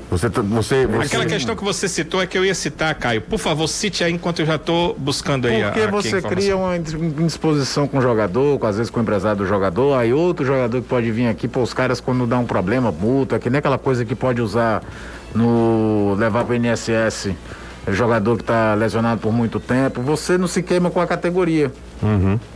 Você, 0.10 0.30
tá- 0.30 0.42
você, 0.42 0.86
você 0.88 1.06
Aquela 1.08 1.26
questão 1.26 1.56
que 1.56 1.64
você 1.64 1.88
citou 1.88 2.22
é 2.22 2.26
que 2.28 2.38
eu 2.38 2.46
ia 2.46 2.56
citar, 2.56 2.96
Caio. 2.96 3.22
Por 3.22 3.38
favor, 3.38 3.68
cite 3.68 4.04
aí 4.04 4.14
enquanto 4.14 4.40
eu 4.40 4.46
já 4.46 4.56
estou 4.56 4.96
buscando 4.98 5.48
aí 5.48 5.62
a, 5.62 5.66
Porque 5.68 5.80
aqui 5.82 5.88
a 5.90 5.92
você 5.92 6.22
cria 6.22 6.56
uma 6.56 6.78
indis- 6.78 6.94
indisposição 6.94 7.88
com 7.88 7.98
o 7.98 8.02
jogador, 8.02 8.58
com, 8.58 8.66
às 8.68 8.78
vezes 8.78 8.90
com 8.90 9.00
o 9.00 9.04
empresário 9.04 9.40
do 9.40 9.46
jogador, 9.46 9.96
aí 9.98 10.14
outro 10.14 10.46
jogador 10.46 10.82
que 10.82 10.88
pode 10.88 11.12
vir 11.12 11.28
aqui, 11.28 11.48
pô, 11.48 11.62
os 11.62 11.74
caras 11.74 12.00
quando 12.00 12.26
dá 12.26 12.38
um 12.40 12.46
problema, 12.46 12.92
multa, 12.92 13.38
que 13.38 13.50
nem 13.50 13.60
aquela 13.60 13.78
coisa 13.78 14.06
que 14.06 14.16
pode 14.16 14.42
usar 14.42 14.82
no. 15.36 16.16
levar 16.18 16.46
pro 16.46 16.56
INSS 16.56 17.32
jogador 17.90 18.36
que 18.36 18.44
está 18.44 18.74
lesionado 18.74 19.22
por 19.22 19.32
muito 19.32 19.62
tempo, 19.62 20.02
você 20.02 20.38
não 20.38 20.48
se 20.48 20.62
queima 20.62 20.90
com 20.92 21.00
a 21.00 21.08
categoria. 21.08 21.72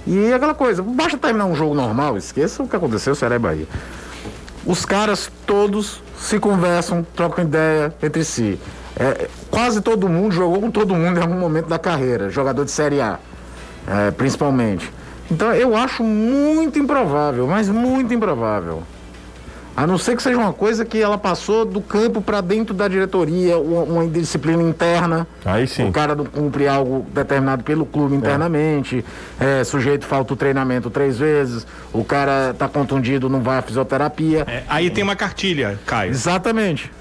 E 0.05 0.33
aquela 0.33 0.53
coisa, 0.53 0.83
basta 0.83 1.17
terminar 1.17 1.45
um 1.45 1.55
jogo 1.55 1.73
normal, 1.73 2.17
esqueça 2.17 2.61
o 2.61 2.67
que 2.67 2.75
aconteceu, 2.75 3.15
Ceará 3.15 3.35
e 3.35 3.39
Bahia. 3.39 3.67
Os 4.65 4.83
caras 4.85 5.31
todos 5.45 6.01
se 6.21 6.39
conversam, 6.39 7.05
trocam 7.15 7.43
ideia 7.43 7.93
entre 8.01 8.23
si. 8.23 8.59
É, 8.97 9.27
quase 9.49 9.81
todo 9.81 10.07
mundo 10.07 10.33
jogou 10.33 10.61
com 10.61 10.71
todo 10.71 10.93
mundo 10.93 11.17
em 11.17 11.21
algum 11.21 11.39
momento 11.39 11.67
da 11.67 11.79
carreira, 11.79 12.29
jogador 12.29 12.63
de 12.63 12.71
Série 12.71 13.01
A, 13.01 13.19
é, 13.87 14.11
principalmente. 14.11 14.91
Então 15.29 15.51
eu 15.53 15.75
acho 15.75 16.03
muito 16.03 16.77
improvável, 16.77 17.47
mas 17.47 17.67
muito 17.67 18.13
improvável. 18.13 18.83
A 19.75 19.87
não 19.87 19.97
ser 19.97 20.15
que 20.15 20.21
seja 20.21 20.37
uma 20.37 20.51
coisa 20.51 20.83
que 20.83 21.01
ela 21.01 21.17
passou 21.17 21.65
do 21.65 21.81
campo 21.81 22.21
para 22.21 22.41
dentro 22.41 22.73
da 22.73 22.87
diretoria, 22.87 23.57
uma, 23.57 23.83
uma 23.83 24.07
disciplina 24.07 24.61
interna. 24.61 25.25
Aí 25.45 25.65
sim. 25.65 25.87
O 25.87 25.91
cara 25.91 26.13
não 26.13 26.25
cumpre 26.25 26.67
algo 26.67 27.05
determinado 27.13 27.63
pelo 27.63 27.85
clube 27.85 28.15
internamente, 28.15 29.03
é, 29.39 29.63
sujeito 29.63 30.05
falta 30.05 30.33
o 30.33 30.35
treinamento 30.35 30.89
três 30.89 31.17
vezes, 31.17 31.65
o 31.93 32.03
cara 32.03 32.53
tá 32.53 32.67
contundido, 32.67 33.29
não 33.29 33.41
vai 33.41 33.57
à 33.59 33.61
fisioterapia. 33.61 34.45
É, 34.47 34.63
aí 34.67 34.89
tem 34.89 35.03
uma 35.03 35.15
cartilha, 35.15 35.79
Caio. 35.85 36.11
Exatamente. 36.11 36.91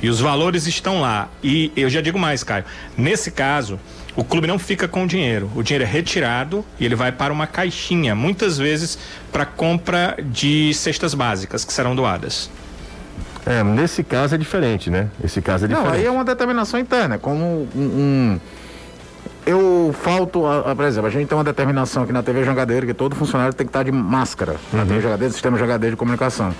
E 0.00 0.08
os 0.08 0.20
valores 0.20 0.66
estão 0.66 1.00
lá. 1.00 1.28
E 1.42 1.72
eu 1.76 1.90
já 1.90 2.00
digo 2.00 2.18
mais, 2.18 2.44
Caio. 2.44 2.64
Nesse 2.96 3.30
caso, 3.30 3.80
o 4.18 4.24
clube 4.24 4.48
não 4.48 4.58
fica 4.58 4.88
com 4.88 5.04
o 5.04 5.06
dinheiro. 5.06 5.48
O 5.54 5.62
dinheiro 5.62 5.84
é 5.84 5.86
retirado 5.86 6.64
e 6.80 6.84
ele 6.84 6.96
vai 6.96 7.12
para 7.12 7.32
uma 7.32 7.46
caixinha, 7.46 8.16
muitas 8.16 8.58
vezes 8.58 8.98
para 9.30 9.46
compra 9.46 10.16
de 10.20 10.74
cestas 10.74 11.14
básicas 11.14 11.64
que 11.64 11.72
serão 11.72 11.94
doadas. 11.94 12.50
É, 13.46 13.62
nesse 13.62 14.02
caso 14.02 14.34
é 14.34 14.38
diferente, 14.38 14.90
né? 14.90 15.08
Esse 15.22 15.40
caso 15.40 15.66
é 15.66 15.68
Não, 15.68 15.76
diferente. 15.76 16.00
aí 16.00 16.06
é 16.06 16.10
uma 16.10 16.24
determinação 16.24 16.80
interna, 16.80 17.14
é 17.14 17.18
como 17.18 17.68
um. 17.74 17.80
um- 17.80 18.40
eu 19.46 19.94
falto, 20.02 20.44
a- 20.44 20.72
a- 20.72 20.76
por 20.76 20.84
exemplo, 20.84 21.06
a 21.08 21.10
gente 21.10 21.26
tem 21.28 21.38
uma 21.38 21.44
determinação 21.44 22.02
aqui 22.02 22.12
na 22.12 22.22
TV 22.22 22.44
Jangadeiro 22.44 22.86
que 22.86 22.92
todo 22.92 23.14
funcionário 23.16 23.54
tem 23.54 23.66
que 23.66 23.70
estar 23.70 23.82
de 23.84 23.92
máscara. 23.92 24.56
Na 24.72 24.84
TV 24.84 25.00
Jangadeiro, 25.00 25.32
Sistema 25.32 25.56
Jangadeiro 25.56 25.94
de 25.94 25.98
Comunicação. 25.98 26.52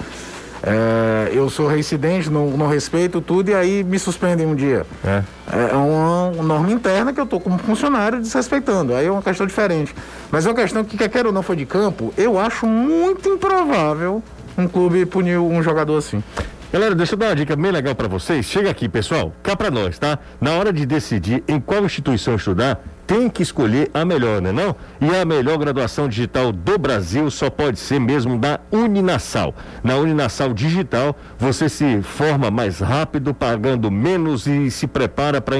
É, 0.62 1.30
eu 1.32 1.48
sou 1.48 1.68
reincidente, 1.68 2.28
não, 2.30 2.48
não 2.50 2.68
respeito 2.68 3.20
tudo 3.20 3.50
e 3.50 3.54
aí 3.54 3.84
me 3.84 3.98
suspendem 3.98 4.46
um 4.46 4.54
dia. 4.54 4.84
É. 5.04 5.22
É 5.50 5.74
uma 5.74 6.42
norma 6.42 6.72
interna 6.72 7.12
que 7.12 7.20
eu 7.20 7.26
tô 7.26 7.40
como 7.40 7.58
funcionário 7.58 8.20
desrespeitando. 8.20 8.94
Aí 8.94 9.06
é 9.06 9.10
uma 9.10 9.22
questão 9.22 9.46
diferente. 9.46 9.94
Mas 10.30 10.46
é 10.46 10.48
uma 10.50 10.56
questão 10.56 10.84
que, 10.84 10.96
quer 10.96 11.08
queira 11.08 11.28
ou 11.28 11.34
não 11.34 11.42
foi 11.42 11.56
de 11.56 11.64
campo, 11.64 12.12
eu 12.16 12.38
acho 12.38 12.66
muito 12.66 13.28
improvável 13.28 14.22
um 14.56 14.66
clube 14.66 15.06
punir 15.06 15.38
um 15.38 15.62
jogador 15.62 15.96
assim. 15.96 16.22
Galera, 16.70 16.94
deixa 16.94 17.14
eu 17.14 17.18
dar 17.18 17.26
uma 17.26 17.36
dica 17.36 17.56
bem 17.56 17.70
legal 17.70 17.94
pra 17.94 18.08
vocês. 18.08 18.44
Chega 18.44 18.68
aqui, 18.68 18.88
pessoal, 18.88 19.32
cá 19.42 19.56
pra 19.56 19.70
nós, 19.70 19.98
tá? 19.98 20.18
Na 20.38 20.52
hora 20.52 20.70
de 20.70 20.84
decidir 20.84 21.42
em 21.48 21.58
qual 21.58 21.84
instituição 21.84 22.34
estudar, 22.34 22.82
tem 23.08 23.30
que 23.30 23.42
escolher 23.42 23.90
a 23.94 24.04
melhor, 24.04 24.42
né 24.42 24.52
não? 24.52 24.76
E 25.00 25.16
a 25.16 25.24
melhor 25.24 25.56
graduação 25.56 26.06
digital 26.06 26.52
do 26.52 26.78
Brasil 26.78 27.30
só 27.30 27.48
pode 27.48 27.80
ser 27.80 27.98
mesmo 27.98 28.38
da 28.38 28.60
Uninasal. 28.70 29.54
Na 29.82 29.96
Uninasal 29.96 30.52
Digital, 30.52 31.16
você 31.38 31.70
se 31.70 32.02
forma 32.02 32.50
mais 32.50 32.80
rápido, 32.80 33.32
pagando 33.32 33.90
menos 33.90 34.46
e 34.46 34.70
se 34.70 34.86
prepara 34.86 35.40
para 35.40 35.56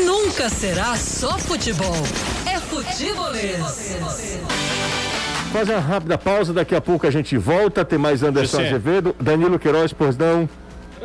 Nunca 0.06 0.50
será 0.50 0.95
só 0.95 1.38
futebol. 1.38 1.95
É 2.45 2.60
futebolês. 2.60 3.97
Faz 5.52 5.69
uma 5.69 5.80
rápida 5.80 6.17
pausa, 6.17 6.54
daqui 6.54 6.76
a 6.76 6.82
pouco 6.82 7.08
a 7.08 7.12
gente 7.12 7.38
volta. 7.38 7.84
Tem 7.84 7.97
mais 7.97 8.23
Anderson. 8.23 8.62
Azevedo, 8.62 9.15
Danilo 9.19 9.58
Queiroz, 9.58 9.93
pois 9.93 10.17
não. 10.17 10.47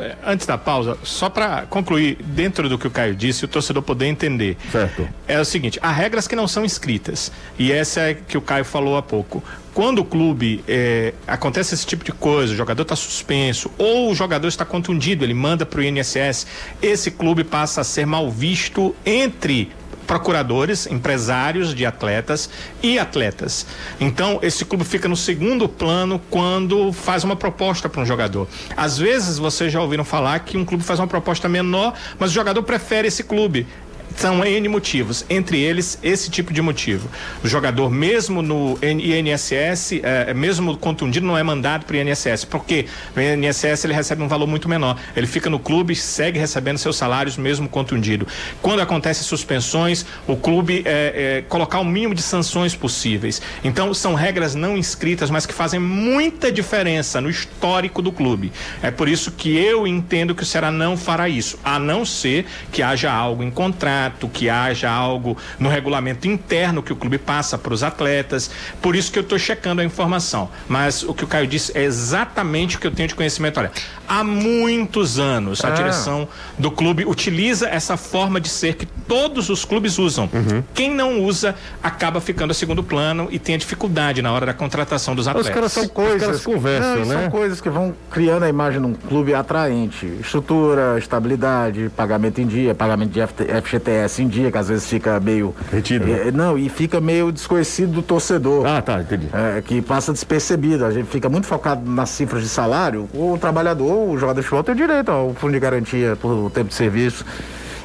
É, 0.03 0.17
Antes 0.27 0.47
da 0.47 0.59
pausa, 0.59 0.99
só 1.03 1.31
para 1.31 1.63
concluir, 1.63 2.19
dentro 2.21 2.69
do 2.69 2.77
que 2.77 2.87
o 2.87 2.91
Caio 2.91 3.15
disse, 3.15 3.45
o 3.45 3.49
torcedor 3.49 3.83
poder 3.83 4.07
entender. 4.07 4.57
Certo. 4.71 5.09
É 5.29 5.41
o 5.41 5.45
seguinte, 5.45 5.79
há 5.83 5.91
regras 5.91 6.27
que 6.27 6.35
não 6.35 6.49
são 6.49 6.65
escritas. 6.65 7.31
E 7.59 7.71
essa 7.71 8.01
é 8.01 8.15
que 8.15 8.37
o 8.37 8.41
Caio 8.41 8.65
falou 8.65 8.97
há 8.97 9.03
pouco. 9.03 9.43
Quando 9.73 10.01
o 10.01 10.05
clube 10.05 10.63
é, 10.69 11.15
acontece 11.27 11.75
esse 11.75 11.87
tipo 11.87 12.05
de 12.05 12.13
coisa, 12.13 12.53
o 12.53 12.57
jogador 12.57 12.83
está 12.83 12.95
suspenso 12.95 13.71
ou 13.79 14.11
o 14.11 14.15
jogador 14.15 14.49
está 14.49 14.67
contundido, 14.67 15.25
ele 15.25 15.33
manda 15.33 15.65
para 15.65 15.81
o 15.81 15.83
INSS, 15.83 16.47
esse 16.83 17.11
clube 17.11 17.43
passa 17.43 17.81
a 17.81 17.85
ser 17.85 18.07
mal 18.07 18.31
visto 18.31 18.95
entre 19.07 19.73
procuradores, 20.07 20.87
empresários 20.87 21.75
de 21.75 21.87
atletas 21.87 22.51
e 22.83 22.99
atletas. 22.99 23.67
Então, 24.01 24.39
esse 24.43 24.65
clube 24.65 24.85
fica 24.85 25.09
no 25.09 25.17
segundo 25.17 25.69
plano 25.69 26.21
quando 26.31 26.93
faz 26.93 27.25
uma 27.25 27.37
proposta 27.37 27.89
para 27.89 28.01
um 28.01 28.07
jogador. 28.07 28.49
Às 28.77 28.99
vezes, 28.99 29.39
vocês 29.39 29.73
já 29.73 29.81
ouviram 29.81 30.05
falar 30.05 30.41
que 30.41 30.57
um 30.57 30.65
clube 30.65 30.85
faz 30.85 30.99
uma 30.99 31.07
proposta 31.07 31.49
menor, 31.49 31.95
mas 32.19 32.31
o 32.31 32.35
jogador 32.35 32.63
prefere 32.63 33.09
esse 33.09 33.23
clube. 33.23 33.67
São 34.17 34.45
N 34.45 34.69
motivos, 34.69 35.25
entre 35.29 35.61
eles 35.61 35.99
esse 36.03 36.31
tipo 36.31 36.53
de 36.53 36.61
motivo. 36.61 37.09
O 37.43 37.49
jogador, 37.49 37.91
mesmo 37.91 38.43
no 38.43 38.79
INSS, 38.83 40.01
é, 40.03 40.35
mesmo 40.35 40.77
contundido, 40.77 41.27
não 41.27 41.37
é 41.37 41.43
mandado 41.43 41.85
para 41.85 41.97
o 41.97 42.01
INSS, 42.01 42.45
porque 42.45 42.87
no 43.15 43.23
INSS 43.23 43.85
ele 43.85 43.95
recebe 43.95 44.23
um 44.23 44.29
valor 44.29 44.47
muito 44.47 44.69
menor. 44.69 44.97
Ele 45.17 45.27
fica 45.27 45.49
no 45.49 45.59
clube, 45.59 45.95
segue 45.95 46.39
recebendo 46.39 46.79
seus 46.79 46.97
salários, 46.97 47.37
mesmo 47.37 47.69
contundido. 47.69 48.27
Quando 48.61 48.81
acontecem 48.81 49.23
suspensões, 49.25 50.05
o 50.27 50.37
clube 50.37 50.83
é, 50.85 51.39
é, 51.39 51.45
colocar 51.49 51.81
o 51.81 51.85
mínimo 51.85 52.15
de 52.15 52.23
sanções 52.23 52.75
possíveis. 52.75 53.41
Então, 53.65 53.93
são 53.95 54.15
regras 54.15 54.55
não 54.55 54.77
inscritas, 54.77 55.31
mas 55.31 55.47
que 55.47 55.55
fazem 55.55 55.81
muita 55.81 56.51
diferença 56.51 57.21
no 57.21 57.31
histórico 57.31 58.03
do 58.03 58.13
clube. 58.13 58.53
É 58.83 58.91
por 58.91 59.09
isso 59.09 59.31
que 59.33 59.57
eu 59.57 59.87
entendo 59.87 60.35
que 60.35 60.43
o 60.43 60.47
Ceará 60.47 60.71
não 60.71 60.97
fará 60.97 61.29
isso, 61.29 61.59
a 61.65 61.79
não 61.79 62.05
ser 62.05 62.47
que 62.71 62.83
haja 62.83 63.13
algo 63.13 63.43
em 63.43 63.51
contrato, 63.51 64.02
que 64.33 64.49
haja 64.49 64.91
algo 64.91 65.37
no 65.59 65.69
regulamento 65.69 66.27
interno 66.27 66.83
que 66.83 66.93
o 66.93 66.97
clube 66.97 67.19
passa 67.19 67.59
para 67.59 67.73
os 67.73 67.83
atletas. 67.83 68.51
Por 68.81 68.97
isso 68.97 69.13
que 69.13 69.19
eu 69.19 69.23
estou 69.23 69.39
checando 69.39 69.81
a 69.81 69.85
informação. 69.85 70.51
Mas 70.69 71.03
o 71.03 71.15
que 71.15 71.25
o 71.25 71.27
Caio 71.27 71.47
disse 71.47 71.77
é 71.77 71.83
exatamente 71.83 72.77
o 72.77 72.81
que 72.81 72.87
eu 72.87 72.91
tenho 72.91 73.09
de 73.09 73.15
conhecimento. 73.15 73.59
Olha, 73.59 73.71
há 74.09 74.25
muitos 74.25 75.19
anos 75.19 75.65
a 75.65 75.69
ah. 75.69 75.71
direção 75.71 76.29
do 76.59 76.71
clube 76.71 77.05
utiliza 77.05 77.69
essa 77.69 77.97
forma 77.97 78.41
de 78.41 78.49
ser 78.49 78.75
que 78.75 78.87
todos 78.87 79.51
os 79.51 79.65
clubes 79.65 79.99
usam. 79.99 80.29
Uhum. 80.33 80.63
Quem 80.75 80.95
não 80.95 81.21
usa 81.21 81.55
acaba 81.83 82.21
ficando 82.21 82.51
a 82.51 82.55
segundo 82.55 82.83
plano 82.83 83.29
e 83.31 83.39
tem 83.39 83.55
a 83.55 83.59
dificuldade 83.59 84.23
na 84.23 84.33
hora 84.33 84.47
da 84.47 84.55
contratação 84.55 85.15
dos 85.15 85.29
atletas. 85.29 85.49
Os 85.49 85.55
caras 85.55 85.73
são 85.73 85.89
coisas, 85.89 86.45
conversam, 86.45 86.97
não, 87.01 87.07
né? 87.07 87.23
São 87.23 87.31
coisas 87.31 87.61
que 87.61 87.69
vão 87.69 87.95
criando 88.11 88.45
a 88.45 88.49
imagem 88.49 88.81
de 88.81 88.87
um 88.87 88.95
clube 88.95 89.35
atraente. 89.35 90.07
Estrutura, 90.21 90.99
estabilidade, 90.99 91.91
pagamento 91.97 92.41
em 92.41 92.47
dia, 92.47 92.75
pagamento 92.75 93.11
de 93.11 93.21
FGTS 93.27 93.92
em 94.19 94.29
dia, 94.29 94.51
que 94.51 94.59
às 94.59 94.69
vezes 94.69 94.87
fica 94.87 95.19
meio. 95.21 95.55
Retido. 95.71 96.11
É, 96.11 96.31
não, 96.31 96.59
e 96.59 96.69
fica 96.69 97.01
meio 97.01 97.33
desconhecido 97.33 97.93
do 97.93 98.03
torcedor. 98.03 98.67
Ah, 98.67 98.83
tá, 98.83 99.01
entendi. 99.01 99.29
É, 99.33 99.61
que 99.61 99.81
passa 99.81 100.13
despercebido. 100.13 100.85
A 100.85 100.91
gente 100.91 101.09
fica 101.09 101.29
muito 101.29 101.47
focado 101.47 101.89
nas 101.89 102.11
cifras 102.11 102.43
de 102.43 102.49
salário. 102.49 103.09
O 103.15 103.37
trabalhador, 103.39 104.09
o 104.09 104.19
jogador 104.19 104.41
de 104.41 104.47
futebol 104.47 104.65
tem 104.65 104.75
direito 104.75 105.11
ao 105.11 105.35
fundo 105.35 105.53
de 105.53 105.61
garantia 105.61 106.17
por 106.21 106.51
tempo 106.51 106.69
de 106.69 106.75
serviço. 106.75 107.25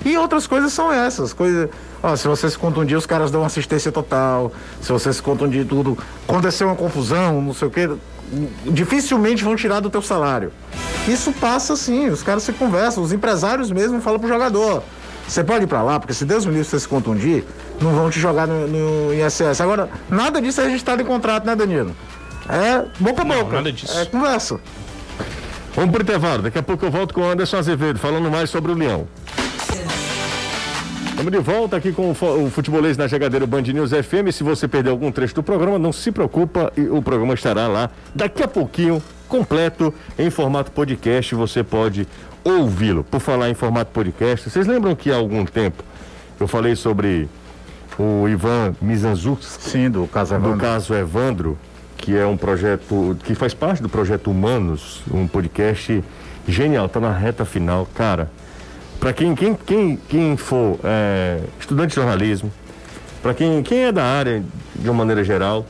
E 0.06 0.18
outras 0.18 0.48
coisas 0.48 0.72
são 0.72 0.92
essas, 0.92 1.34
coisas. 1.34 1.70
Ó, 2.02 2.16
se 2.16 2.28
você 2.28 2.50
se 2.50 2.58
contundir, 2.58 2.98
os 2.98 3.06
caras 3.06 3.32
dão 3.32 3.44
assistência 3.44 3.92
total. 3.92 4.52
Se 4.82 4.92
você 4.92 5.12
se 5.12 5.22
contundir 5.22 5.66
tudo, 5.66 5.98
aconteceu 6.28 6.68
uma 6.68 6.76
confusão, 6.76 7.42
não 7.42 7.54
sei 7.54 7.68
o 7.68 7.72
quê, 7.72 7.90
dificilmente 8.66 9.44
vão 9.44 9.56
tirar 9.56 9.80
do 9.80 9.90
teu 9.90 10.02
salário. 10.02 10.52
Isso 11.08 11.32
passa 11.32 11.74
assim, 11.74 12.10
os 12.10 12.22
caras 12.22 12.44
se 12.44 12.52
conversam, 12.52 13.02
os 13.02 13.14
empresários 13.14 13.72
mesmo 13.72 14.02
falam 14.02 14.20
pro 14.20 14.28
jogador. 14.28 14.84
Você 15.28 15.44
pode 15.44 15.66
ir 15.66 15.68
para 15.68 15.82
lá, 15.82 16.00
porque 16.00 16.14
se 16.14 16.24
Deus 16.24 16.46
me 16.46 16.54
livre 16.54 16.66
você 16.68 16.80
se 16.80 16.88
contundir, 16.88 17.44
não 17.82 17.92
vão 17.92 18.10
te 18.10 18.20
jogar 18.20 18.48
no, 18.48 18.68
no 18.68 19.14
ISS. 19.14 19.60
Agora, 19.60 19.90
nada 20.10 20.42
disso 20.42 20.62
é 20.62 20.66
registrado 20.66 21.02
em 21.02 21.06
contrato, 21.06 21.46
né, 21.46 21.56
Danilo? 21.56 21.94
É 22.50 22.86
boca 23.00 23.22
a 23.22 23.26
boca. 23.26 23.44
Não, 23.44 23.52
nada 23.52 23.72
disso. 23.72 23.98
É 24.00 24.06
conversa. 24.06 24.60
Vamos 25.76 25.92
pro 25.92 26.02
intervalo. 26.02 26.44
Daqui 26.44 26.58
a 26.58 26.64
pouco 26.64 26.86
eu 26.86 26.92
volto 26.92 27.14
com 27.14 27.22
o 27.22 27.30
Anderson 27.30 27.58
Azevedo, 27.58 28.00
falando 28.00 28.32
mais 28.32 28.50
sobre 28.50 28.72
o 28.72 28.76
Leão. 28.76 29.08
Estamos 31.10 31.32
de 31.32 31.40
volta 31.40 31.76
aqui 31.76 31.92
com 31.92 32.12
o 32.12 32.50
futebolês 32.50 32.96
na 32.96 33.08
Jogadeira 33.08 33.46
Band 33.46 33.64
News 33.64 33.90
FM. 33.90 34.32
Se 34.32 34.44
você 34.44 34.68
perdeu 34.68 34.94
algum 34.94 35.12
trecho 35.12 35.36
do 35.36 35.44
programa, 35.44 35.78
não 35.78 35.92
se 35.92 36.12
preocupa, 36.12 36.72
o 36.92 37.02
programa 37.02 37.34
estará 37.34 37.68
lá 37.68 37.90
daqui 38.14 38.44
a 38.44 38.48
pouquinho, 38.48 39.02
completo, 39.28 39.92
em 40.18 40.30
formato 40.30 40.72
podcast. 40.72 41.34
Você 41.34 41.64
pode 41.64 42.08
ouvi-lo. 42.52 43.04
Por 43.04 43.20
falar 43.20 43.50
em 43.50 43.54
formato 43.54 43.92
podcast, 43.92 44.50
vocês 44.50 44.68
lembram 44.68 44.96
que 44.96 45.12
há 45.12 45.16
algum 45.16 45.46
tempo 45.46 45.84
eu 46.40 46.48
falei 46.48 46.76
sobre 46.76 47.28
o 47.98 48.28
Ivan 48.28 48.76
Mizanzuk? 48.82 49.44
Sim, 49.44 49.90
do 49.90 50.08
caso 50.08 50.36
Evandro. 50.36 50.54
Do 50.54 50.60
caso 50.60 50.94
Evandro, 50.94 51.58
que 51.98 52.16
é 52.16 52.26
um 52.26 52.38
projeto 52.38 53.18
que 53.24 53.34
faz 53.36 53.54
parte 53.54 53.82
do 53.82 53.90
projeto 53.90 54.30
Humanos, 54.30 55.02
um 55.12 55.28
podcast 55.28 56.04
genial, 56.48 56.88
tá 56.88 57.00
na 57.00 57.12
reta 57.12 57.44
final, 57.44 57.88
cara 57.94 58.30
para 59.00 59.14
quem, 59.14 59.36
quem, 59.36 59.54
quem, 59.54 59.96
quem 60.10 60.38
for 60.38 60.80
é, 60.84 61.40
estudante 61.60 61.90
de 61.90 61.96
jornalismo, 61.96 62.52
para 63.22 63.34
quem, 63.34 63.62
quem 63.64 63.86
é 63.86 63.92
da 63.92 64.04
área 64.04 64.44
de 64.76 64.90
uma 64.90 64.98
maneira 64.98 65.24
geral, 65.24 65.66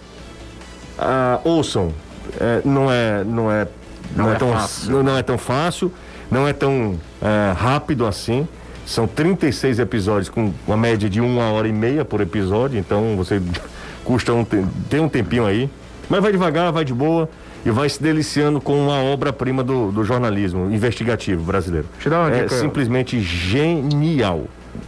ah, 0.97 1.39
ouçam. 1.43 1.93
É, 2.39 2.61
não 2.63 2.91
é, 2.91 3.23
não 3.23 3.51
é, 3.51 3.67
não, 4.15 4.25
não 4.25 4.31
é, 4.31 4.35
é, 4.35 4.37
tão, 4.37 4.53
fácil. 4.53 5.03
Não, 5.03 5.17
é 5.17 5.23
tão 5.23 5.37
fácil, 5.37 5.93
não 6.29 6.47
é 6.47 6.53
tão 6.53 6.99
é, 7.21 7.53
rápido 7.53 8.05
assim. 8.05 8.47
São 8.85 9.05
36 9.05 9.79
episódios 9.79 10.29
com 10.29 10.53
uma 10.65 10.77
média 10.77 11.09
de 11.09 11.19
uma 11.19 11.51
hora 11.51 11.67
e 11.67 11.73
meia 11.73 12.05
por 12.05 12.21
episódio, 12.21 12.79
então 12.79 13.17
você 13.17 13.41
custa 14.03 14.33
um, 14.33 14.45
tem 14.45 14.99
um 14.99 15.09
tempinho 15.09 15.45
aí. 15.45 15.69
Mas 16.09 16.21
vai 16.21 16.31
devagar, 16.31 16.71
vai 16.71 16.85
de 16.85 16.93
boa 16.93 17.29
e 17.65 17.71
vai 17.71 17.89
se 17.89 18.01
deliciando 18.01 18.61
com 18.61 18.79
uma 18.79 19.03
obra-prima 19.03 19.61
do, 19.61 19.91
do, 19.91 20.03
jornalismo 20.05 20.71
investigativo 20.71 21.43
brasileiro. 21.43 21.85
Te 21.99 22.09
dá 22.09 22.19
uma 22.21 22.31
é 22.31 22.43
dica. 22.43 22.55
simplesmente 22.55 23.19
genial. 23.19 24.45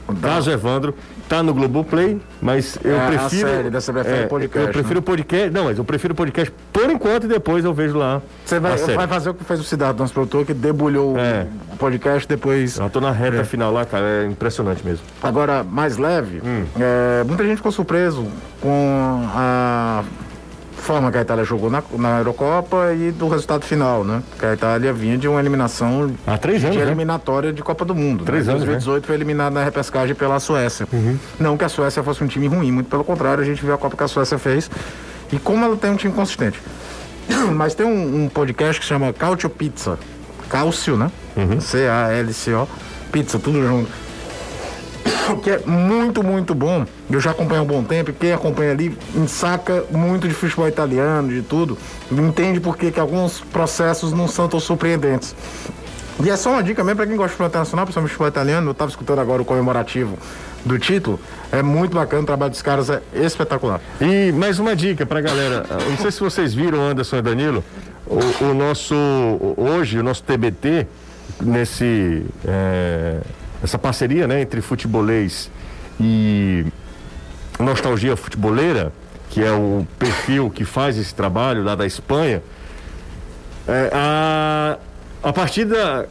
Dá. 0.08 0.30
Caso 0.30 0.52
Evandro, 0.52 0.96
tá 1.28 1.44
no 1.44 1.54
Globoplay, 1.54 2.20
mas 2.42 2.78
eu 2.84 3.00
é, 3.00 3.08
prefiro. 3.08 3.48
A 3.48 3.52
série, 3.52 3.70
dessa 3.70 3.94
prefere 3.94 4.24
é, 4.24 4.28
podcast. 4.28 4.68
Eu 4.68 4.74
prefiro 4.74 4.96
né? 4.96 5.00
o 5.00 5.04
podcast. 5.04 5.50
Não, 5.52 5.64
mas 5.66 5.78
eu 5.78 5.84
prefiro 5.84 6.14
o 6.14 6.16
podcast 6.16 6.54
por 6.74 6.90
enquanto 6.90 7.26
e 7.26 7.28
depois 7.28 7.64
eu 7.66 7.74
vejo 7.74 7.98
lá. 7.98 8.22
Você 8.46 8.60
vai, 8.60 8.78
vai 8.78 9.08
fazer 9.08 9.30
o 9.30 9.34
que 9.34 9.44
fez 9.44 9.60
o 9.60 9.64
Cidade, 9.64 9.98
nosso 10.00 10.14
produtor, 10.14 10.46
que 10.46 10.54
debulhou 10.54 11.18
é. 11.18 11.48
o 11.72 11.78
podcast 11.78 12.28
depois. 12.28 12.78
Eu 12.78 12.90
tô 12.90 13.00
na 13.00 13.12
reta 13.12 13.38
é. 13.38 13.44
final 13.44 13.72
lá, 13.72 13.86
cara. 13.86 14.06
É 14.06 14.26
impressionante 14.26 14.86
mesmo. 14.86 15.06
Agora, 15.22 15.64
mais 15.64 15.98
leve, 15.98 16.42
hum. 16.44 16.66
É, 16.80 17.24
muita 17.24 17.46
gente 17.46 17.58
ficou 17.58 17.72
surpreso 17.72 18.28
com 18.62 19.24
a 19.34 20.04
forma 20.82 21.12
que 21.12 21.18
a 21.18 21.22
Itália 21.22 21.44
jogou 21.44 21.70
na, 21.70 21.84
na 21.98 22.20
Eurocopa 22.20 22.94
e 22.94 23.12
do 23.12 23.28
resultado 23.28 23.66
final, 23.66 24.04
né? 24.04 24.24
Que 24.38 24.46
a 24.46 24.54
Itália 24.54 24.92
vinha 24.94 25.18
de 25.18 25.28
uma 25.28 25.40
eliminação 25.40 26.12
Há 26.26 26.38
três 26.38 26.64
anos, 26.64 26.76
de 26.76 26.82
né? 26.82 26.88
eliminatória 26.88 27.54
de 27.54 27.62
Copa 27.62 27.86
do 27.86 27.96
Mundo. 27.96 28.26
Três 28.26 28.48
né? 28.48 28.54
anos. 28.54 28.66
2018 28.66 29.02
né? 29.02 29.08
foi 29.08 29.16
eliminada 29.16 29.52
na 29.52 29.64
repescagem 29.64 30.16
pela 30.16 30.40
Suécia. 30.40 30.88
Uhum. 30.92 31.18
Não 31.40 31.58
que 31.58 31.64
a 31.64 31.70
Suécia 31.70 32.04
fosse 32.04 32.24
um 32.24 32.28
time 32.28 32.48
ruim, 32.48 32.72
muito 32.72 32.90
pelo 32.90 33.04
contrário, 33.04 33.44
a 33.44 33.46
gente 33.46 33.64
viu 33.64 33.74
a 33.74 33.78
Copa 33.78 33.96
que 33.96 34.04
a 34.04 34.08
Suécia 34.08 34.38
fez 34.38 34.70
e 35.32 35.38
como 35.38 35.64
ela 35.64 35.76
tem 35.76 35.92
um 35.92 35.96
time 35.96 36.14
consistente. 36.14 36.62
Mas 37.56 37.76
tem 37.76 37.86
um, 37.86 38.24
um 38.24 38.30
podcast 38.30 38.80
que 38.80 38.86
se 38.86 38.90
chama 38.90 39.14
Calcio 39.14 39.50
Pizza. 39.50 39.98
Cálcio, 40.50 40.98
né? 40.98 41.12
Uhum. 41.38 41.62
C-A-L-C-O. 41.62 42.68
Pizza, 43.12 43.38
tudo 43.38 43.62
junto 43.62 44.09
que 45.38 45.52
é 45.52 45.60
muito, 45.66 46.24
muito 46.24 46.54
bom. 46.54 46.86
Eu 47.10 47.20
já 47.20 47.32
acompanho 47.32 47.62
há 47.62 47.64
um 47.64 47.68
bom 47.68 47.84
tempo, 47.84 48.14
quem 48.14 48.32
acompanha 48.32 48.72
ali 48.72 48.98
saca 49.28 49.84
muito 49.92 50.28
de 50.28 50.34
futebol 50.34 50.68
italiano, 50.68 51.30
de 51.30 51.42
tudo, 51.42 51.78
entende 52.12 52.60
por 52.60 52.78
que 52.78 53.00
alguns 53.00 53.40
processos 53.40 54.14
não 54.14 54.28
são 54.28 54.48
tão 54.48 54.60
surpreendentes. 54.60 55.36
E 56.24 56.30
é 56.30 56.36
só 56.36 56.52
uma 56.52 56.64
dica 56.64 56.84
mesmo 56.84 56.98
para 56.98 57.08
quem 57.08 57.16
gosta 57.16 57.30
de 57.30 57.34
futebol 57.34 57.48
internacional, 57.48 57.86
principalmente 57.86 58.12
futebol 58.12 58.28
italiano, 58.28 58.68
eu 58.68 58.72
estava 58.72 58.90
escutando 58.90 59.20
agora 59.20 59.42
o 59.42 59.46
comemorativo 59.46 60.18
do 60.66 60.78
título, 60.78 61.18
é 61.52 61.64
muito 61.64 61.96
bacana, 61.96 62.24
o 62.24 62.26
trabalho 62.26 62.52
dos 62.52 62.62
caras 62.62 62.90
é 62.90 63.02
espetacular. 63.14 63.80
E 64.02 64.32
mais 64.34 64.60
uma 64.60 64.76
dica 64.76 65.06
para 65.06 65.22
galera, 65.22 65.66
não 65.90 65.98
sei 65.98 66.12
se 66.12 66.20
vocês 66.20 66.54
viram, 66.54 66.82
Anderson 66.82 67.18
e 67.18 67.22
Danilo, 67.22 67.64
o, 68.06 68.46
o 68.46 68.54
nosso, 68.54 68.96
hoje, 69.56 70.00
o 70.00 70.04
nosso 70.04 70.24
TBT, 70.24 70.88
nesse... 71.42 72.26
É 72.46 73.20
essa 73.64 73.78
parceria 73.78 74.28
né, 74.28 74.42
entre 74.42 74.62
futebolês 74.62 75.50
e 76.00 76.66
Nostalgia 77.60 78.16
Futeboleira, 78.16 78.92
que 79.30 79.44
é 79.44 79.52
o 79.52 79.86
perfil 79.98 80.50
que 80.50 80.64
faz 80.64 80.98
esse 80.98 81.14
trabalho 81.14 81.64
lá 81.64 81.76
da 81.76 81.86
Espanha, 81.86 82.42
é, 83.68 83.92
a, 83.94 84.78
a 85.22 85.34
partida, 85.34 86.08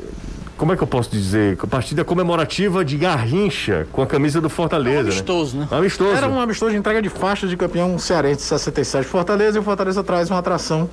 como 0.57 0.73
é 0.73 0.77
que 0.77 0.83
eu 0.83 0.87
posso 0.87 1.11
dizer? 1.11 1.59
A 1.61 1.67
partida 1.67 2.05
comemorativa 2.05 2.85
de 2.85 2.97
Garrincha 2.97 3.89
com 3.91 4.03
a 4.03 4.07
camisa 4.07 4.41
do 4.41 4.51
Fortaleza. 4.51 4.99
É 4.99 5.03
um 5.03 5.07
amistoso, 5.07 5.57
né? 5.57 5.69
né? 5.71 5.77
Amistoso. 5.77 6.17
Era 6.17 6.29
um 6.29 6.41
amistoso 6.41 6.73
de 6.73 6.77
entrega 6.77 7.01
de 7.01 7.09
faixas 7.09 7.49
de 7.49 7.57
campeão 7.57 7.99
cearense 7.99 8.43
de 8.43 8.43
67 8.43 9.07
Fortaleza 9.07 9.57
e 9.57 9.61
o 9.61 9.65
Fortaleza 9.65 10.05
traz 10.05 10.31
uma 10.31 10.39
atração 10.39 10.89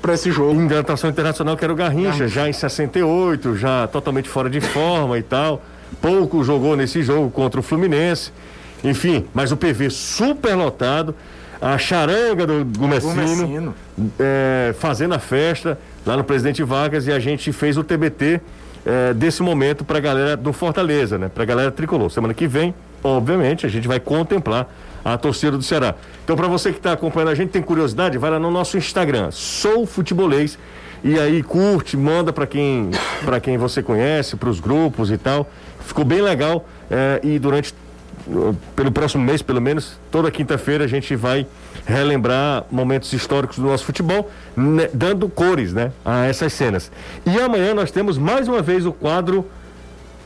para 0.00 0.14
esse 0.14 0.30
jogo. 0.30 0.58
Em 0.58 0.72
atração 0.72 1.10
internacional 1.10 1.56
que 1.56 1.64
era 1.64 1.72
o 1.72 1.76
Garrincha, 1.76 2.10
Garrincha, 2.10 2.28
já 2.28 2.48
em 2.48 2.52
68, 2.52 3.56
já 3.56 3.88
totalmente 3.88 4.28
fora 4.28 4.48
de 4.48 4.60
forma 4.60 5.18
e 5.18 5.22
tal 5.22 5.60
pouco 6.00 6.42
jogou 6.42 6.76
nesse 6.76 7.02
jogo 7.02 7.30
contra 7.30 7.60
o 7.60 7.62
Fluminense. 7.62 8.32
Enfim, 8.82 9.26
mas 9.34 9.52
o 9.52 9.56
PV 9.56 9.90
super 9.90 10.54
lotado. 10.54 11.14
A 11.60 11.76
charanga 11.76 12.46
do 12.46 12.64
Gomecino, 12.78 13.74
é, 14.16 14.72
fazendo 14.78 15.14
a 15.14 15.18
festa 15.18 15.76
lá 16.06 16.16
no 16.16 16.22
Presidente 16.22 16.62
Vargas 16.62 17.08
e 17.08 17.12
a 17.12 17.18
gente 17.18 17.50
fez 17.50 17.76
o 17.76 17.82
TBT 17.82 18.40
é, 18.86 19.12
desse 19.12 19.42
momento 19.42 19.84
para 19.84 19.98
a 19.98 20.00
galera 20.00 20.36
do 20.36 20.52
Fortaleza, 20.52 21.18
né? 21.18 21.28
Para 21.28 21.42
a 21.42 21.46
galera 21.46 21.72
tricolor. 21.72 22.10
Semana 22.10 22.32
que 22.32 22.46
vem, 22.46 22.72
obviamente, 23.02 23.66
a 23.66 23.68
gente 23.68 23.88
vai 23.88 23.98
contemplar 23.98 24.72
a 25.04 25.18
torcida 25.18 25.56
do 25.56 25.62
Ceará. 25.62 25.94
Então, 26.24 26.36
para 26.36 26.46
você 26.46 26.70
que 26.70 26.78
está 26.78 26.92
acompanhando 26.92 27.30
a 27.30 27.34
gente, 27.34 27.50
tem 27.50 27.62
curiosidade, 27.62 28.18
vai 28.18 28.30
lá 28.30 28.38
no 28.38 28.50
nosso 28.50 28.76
Instagram, 28.76 29.30
Sou 29.30 29.86
Futebolês 29.86 30.58
e 31.02 31.18
aí 31.18 31.42
curte, 31.42 31.96
manda 31.96 32.32
para 32.32 32.46
quem, 32.46 32.90
quem 33.42 33.56
você 33.56 33.82
conhece, 33.82 34.36
para 34.36 34.48
os 34.48 34.60
grupos 34.60 35.10
e 35.10 35.18
tal. 35.18 35.48
Ficou 35.88 36.04
bem 36.04 36.20
legal 36.20 36.68
é, 36.90 37.18
e 37.22 37.38
durante 37.38 37.74
pelo 38.76 38.92
próximo 38.92 39.24
mês, 39.24 39.40
pelo 39.40 39.58
menos, 39.58 39.98
toda 40.10 40.30
quinta-feira 40.30 40.84
a 40.84 40.86
gente 40.86 41.16
vai 41.16 41.46
relembrar 41.86 42.66
momentos 42.70 43.10
históricos 43.14 43.58
do 43.58 43.64
nosso 43.64 43.86
futebol, 43.86 44.30
né, 44.54 44.90
dando 44.92 45.30
cores, 45.30 45.72
né, 45.72 45.92
a 46.04 46.26
essas 46.26 46.52
cenas. 46.52 46.92
E 47.24 47.40
amanhã 47.40 47.72
nós 47.72 47.90
temos 47.90 48.18
mais 48.18 48.46
uma 48.46 48.60
vez 48.60 48.84
o 48.84 48.92
quadro 48.92 49.46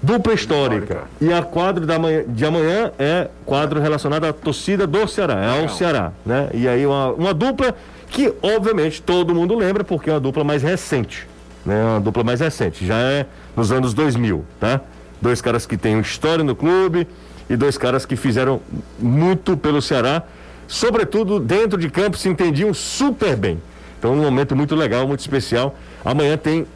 dupla 0.02 0.34
histórica. 0.34 1.04
E 1.20 1.32
a 1.32 1.42
quadro 1.42 1.86
da 1.86 1.96
manhã, 1.96 2.24
de 2.26 2.44
amanhã 2.44 2.90
é 2.98 3.28
quadro 3.46 3.80
relacionado 3.80 4.24
à 4.24 4.32
torcida 4.32 4.84
do 4.84 5.06
Ceará, 5.06 5.34
é 5.34 5.60
ao 5.60 5.68
Ceará, 5.68 6.10
né? 6.26 6.50
E 6.52 6.66
aí 6.66 6.84
uma, 6.84 7.12
uma 7.12 7.32
dupla 7.32 7.72
que 8.08 8.34
obviamente 8.42 9.00
todo 9.00 9.32
mundo 9.32 9.54
lembra 9.54 9.84
porque 9.84 10.10
é 10.10 10.14
uma 10.14 10.20
dupla 10.20 10.42
mais 10.42 10.64
recente, 10.64 11.28
né? 11.64 11.84
Uma 11.84 12.00
dupla 12.00 12.24
mais 12.24 12.40
recente, 12.40 12.84
já 12.84 12.96
é 12.96 13.26
nos 13.56 13.70
anos 13.70 13.94
2000, 13.94 14.44
tá? 14.58 14.80
Dois 15.22 15.40
caras 15.40 15.64
que 15.64 15.78
têm 15.78 15.98
história 16.00 16.44
no 16.44 16.54
clube 16.54 17.06
e 17.48 17.56
dois 17.56 17.78
caras 17.78 18.04
que 18.04 18.16
fizeram 18.16 18.60
muito 18.98 19.56
pelo 19.56 19.80
Ceará, 19.80 20.24
sobretudo 20.66 21.38
dentro 21.38 21.78
de 21.78 21.88
campo 21.88 22.18
se 22.18 22.28
entendiam 22.28 22.74
super 22.74 23.36
bem. 23.36 23.62
Então, 23.98 24.12
um 24.12 24.16
momento 24.16 24.56
muito 24.56 24.74
legal, 24.74 25.06
muito 25.06 25.20
especial. 25.20 25.76
Amanhã 26.04 26.36
tem 26.36 26.66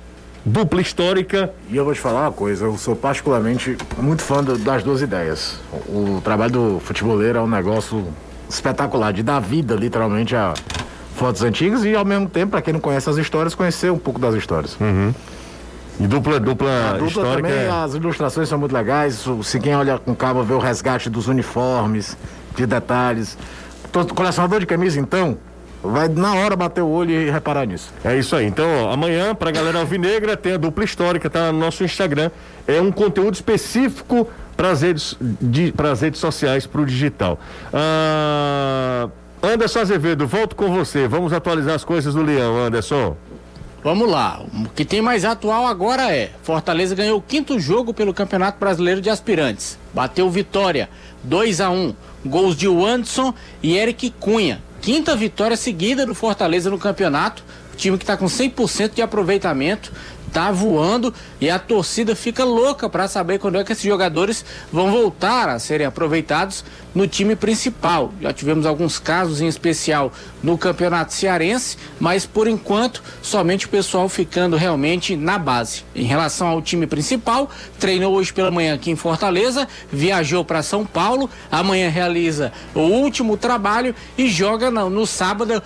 dupla 0.45 0.81
histórica. 0.81 1.53
E 1.69 1.77
eu 1.77 1.85
vou 1.85 1.93
te 1.93 2.01
falar 2.01 2.21
uma 2.21 2.33
coisa, 2.33 2.67
eu 2.67 2.79
sou 2.79 2.95
particularmente 2.95 3.77
muito 3.99 4.23
fã 4.23 4.45
do, 4.45 4.57
das 4.57 4.85
duas 4.85 5.03
ideias. 5.03 5.59
O, 5.89 6.19
o, 6.19 6.21
trabalho 6.23 6.53
do 6.53 6.81
futeboleiro 6.81 7.39
é 7.39 7.43
um 7.43 7.49
negócio 7.49 8.07
espetacular, 8.49 9.13
de 9.13 9.25
dar 9.25 9.41
vida 9.41 9.75
literalmente 9.75 10.37
a 10.37 10.55
fotos 11.17 11.43
antigas 11.43 11.85
e 11.85 11.97
ao 11.97 12.05
mesmo 12.05 12.29
tempo, 12.29 12.53
para 12.53 12.63
quem 12.63 12.73
não 12.73 12.81
conhece 12.81 13.11
as 13.11 13.17
histórias, 13.17 13.57
conhecer 13.57 13.91
um 13.91 13.99
pouco 13.99 14.21
das 14.21 14.35
histórias. 14.37 14.77
Uhum. 14.81 15.13
E 15.99 16.07
dupla, 16.07 16.39
dupla, 16.39 16.93
dupla 16.93 17.07
histórica. 17.07 17.49
Também, 17.49 17.67
é... 17.67 17.71
as 17.71 17.95
ilustrações 17.95 18.49
são 18.49 18.59
muito 18.59 18.73
legais. 18.73 19.25
Se 19.43 19.59
quem 19.59 19.75
olha 19.75 19.99
com 19.99 20.15
calma 20.15 20.43
vê 20.43 20.53
o 20.53 20.59
resgate 20.59 21.09
dos 21.09 21.27
uniformes, 21.29 22.17
de 22.55 22.67
detalhes. 22.67 23.39
Tô, 23.91 24.05
colecionador 24.07 24.61
de 24.61 24.67
camisa, 24.67 25.01
então, 25.01 25.39
vai 25.83 26.09
na 26.09 26.35
hora 26.35 26.57
bater 26.57 26.83
o 26.83 26.89
olho 26.89 27.11
e 27.11 27.31
reparar 27.31 27.67
nisso. 27.67 27.93
É 28.05 28.17
isso 28.17 28.37
aí. 28.37 28.47
Então, 28.47 28.67
ó, 28.85 28.93
amanhã, 28.93 29.35
pra 29.35 29.51
galera 29.51 29.79
alvinegra, 29.79 30.37
tem 30.37 30.53
a 30.53 30.57
dupla 30.57 30.85
histórica, 30.85 31.31
tá 31.31 31.53
no 31.53 31.59
nosso 31.59 31.83
Instagram. 31.83 32.31
É 32.67 32.81
um 32.81 32.93
conteúdo 32.93 33.35
específico 33.35 34.29
para 34.57 34.71
as 34.71 34.83
redes, 34.83 35.17
de, 35.21 35.73
redes 36.01 36.21
sociais, 36.21 36.67
para 36.67 36.81
o 36.81 36.87
digital. 36.87 37.39
Ah, 37.73 39.09
Anderson 39.43 39.81
Azevedo, 39.81 40.27
volto 40.27 40.57
com 40.57 40.75
você. 40.75 41.07
Vamos 41.07 41.33
atualizar 41.33 41.75
as 41.75 41.85
coisas 41.85 42.15
do 42.15 42.23
Leão, 42.23 42.57
Anderson. 42.59 43.17
Vamos 43.87 44.11
lá. 44.11 44.43
O 44.53 44.69
que 44.71 44.85
tem 44.85 45.01
mais 45.01 45.25
atual 45.25 45.65
agora 45.65 46.13
é: 46.13 46.33
Fortaleza 46.43 46.93
ganhou 46.93 47.19
o 47.19 47.23
quinto 47.23 47.61
jogo 47.61 47.95
pelo 47.95 48.13
Campeonato 48.13 48.59
Brasileiro 48.59 49.01
de 49.01 49.09
Aspirantes. 49.09 49.79
Bateu 49.95 50.29
Vitória 50.29 50.91
2 51.23 51.61
a 51.61 51.71
1 51.71 51.95
Gols 52.27 52.57
de 52.57 52.67
Wanderson 52.67 53.33
e 53.63 53.77
Eric 53.77 54.11
Cunha. 54.19 54.61
Quinta 54.83 55.15
vitória 55.15 55.57
seguida 55.57 56.05
do 56.05 56.17
Fortaleza 56.17 56.69
no 56.69 56.81
campeonato. 56.81 57.45
Time 57.77 57.97
que 57.97 58.03
está 58.03 58.17
com 58.17 58.25
100% 58.25 58.95
de 58.95 59.03
aproveitamento 59.03 59.93
tá 60.37 60.53
voando 60.53 61.15
e 61.41 61.49
a 61.49 61.59
torcida 61.59 62.15
fica 62.15 62.45
louca 62.45 62.91
para 62.91 63.09
saber 63.09 63.39
quando 63.39 63.57
é 63.57 63.65
que 63.65 63.73
esses 63.73 63.83
jogadores 63.83 64.45
vão 64.71 64.91
voltar 64.91 65.49
a 65.49 65.59
serem 65.59 65.87
aproveitados 65.87 66.63
no 66.95 67.09
time 67.09 67.35
principal. 67.35 68.13
Já 68.21 68.35
tivemos 68.35 68.67
alguns 68.67 68.99
casos 68.99 69.41
em 69.41 69.47
especial 69.47 70.13
no 70.43 70.59
Campeonato 70.59 71.15
Cearense, 71.15 71.79
mas 71.99 72.27
por 72.27 72.47
enquanto 72.49 73.03
somente 73.23 73.65
o 73.65 73.71
pessoal 73.71 74.11
ficando 74.11 74.57
realmente 74.57 75.17
na 75.17 75.39
base. 75.39 75.85
Em 75.95 76.05
relação 76.05 76.49
ao 76.49 76.61
time 76.61 76.87
principal, 76.87 77.51
treinou 77.79 78.15
hoje 78.15 78.31
pela 78.31 78.51
manhã 78.51 78.75
aqui 78.75 78.91
em 78.91 78.97
Fortaleza, 78.97 79.67
viajou 79.91 80.45
para 80.45 80.63
São 80.63 80.85
Paulo, 80.85 81.31
amanhã 81.51 81.89
realiza 81.89 82.53
o 82.75 82.81
último 82.81 83.39
trabalho 83.39 83.95
e 84.19 84.29
joga 84.29 84.71
no, 84.71 84.91
no 84.91 85.07
sábado, 85.07 85.63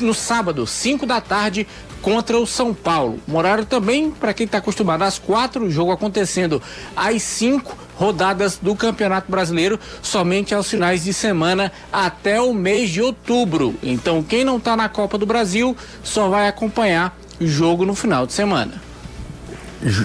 no 0.00 0.14
sábado, 0.14 0.64
5 0.64 1.06
da 1.06 1.20
tarde, 1.20 1.66
contra 2.02 2.36
o 2.36 2.46
São 2.46 2.74
Paulo. 2.74 3.18
Um 3.26 3.36
horário 3.36 3.64
também, 3.64 4.10
para 4.10 4.34
quem 4.34 4.44
está 4.44 4.58
acostumado, 4.58 5.02
às 5.02 5.18
quatro, 5.18 5.64
o 5.64 5.70
jogo 5.70 5.92
acontecendo 5.92 6.60
às 6.94 7.22
cinco 7.22 7.78
rodadas 7.96 8.58
do 8.60 8.74
Campeonato 8.74 9.30
Brasileiro, 9.30 9.78
somente 10.02 10.52
aos 10.54 10.68
finais 10.68 11.04
de 11.04 11.14
semana 11.14 11.70
até 11.92 12.40
o 12.40 12.52
mês 12.52 12.90
de 12.90 13.00
outubro. 13.00 13.76
Então, 13.82 14.22
quem 14.22 14.44
não 14.44 14.56
está 14.56 14.76
na 14.76 14.88
Copa 14.88 15.16
do 15.16 15.24
Brasil 15.24 15.76
só 16.02 16.28
vai 16.28 16.48
acompanhar 16.48 17.16
o 17.40 17.46
jogo 17.46 17.86
no 17.86 17.94
final 17.94 18.26
de 18.26 18.32
semana. 18.32 18.82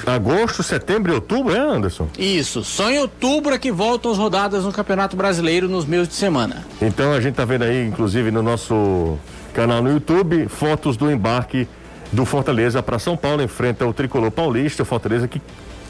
Agosto, 0.08 0.64
setembro 0.64 1.12
e 1.12 1.16
outubro, 1.16 1.56
é, 1.56 1.60
Anderson? 1.60 2.08
Isso, 2.18 2.64
só 2.64 2.89
em 2.89 2.98
outubro 2.98 3.54
é 3.54 3.60
que 3.60 3.72
voltam 3.72 4.12
as 4.12 4.18
rodadas 4.18 4.64
no 4.64 4.72
Campeonato 4.72 5.16
Brasileiro 5.16 5.68
nos 5.70 5.86
meses 5.86 6.08
de 6.08 6.16
semana. 6.16 6.66
Então 6.82 7.14
a 7.14 7.22
gente 7.22 7.36
tá 7.36 7.45
vendo 7.45 7.64
aí, 7.64 7.86
inclusive 7.86 8.32
no 8.32 8.41
nosso 8.41 9.20
canal 9.54 9.82
no 9.82 9.91
YouTube, 9.91 10.48
fotos 10.48 10.98
do 10.98 11.12
embarque 11.12 11.68
do 12.12 12.26
Fortaleza 12.26 12.82
para 12.82 12.99
São 12.99 13.18
Paulo, 13.18 13.41
enfrenta 13.41 13.86
o 13.86 13.93
tricolor 13.93 14.32
paulista, 14.32 14.84
o 14.84 14.86
Fortaleza 14.86 15.28
que 15.28 15.41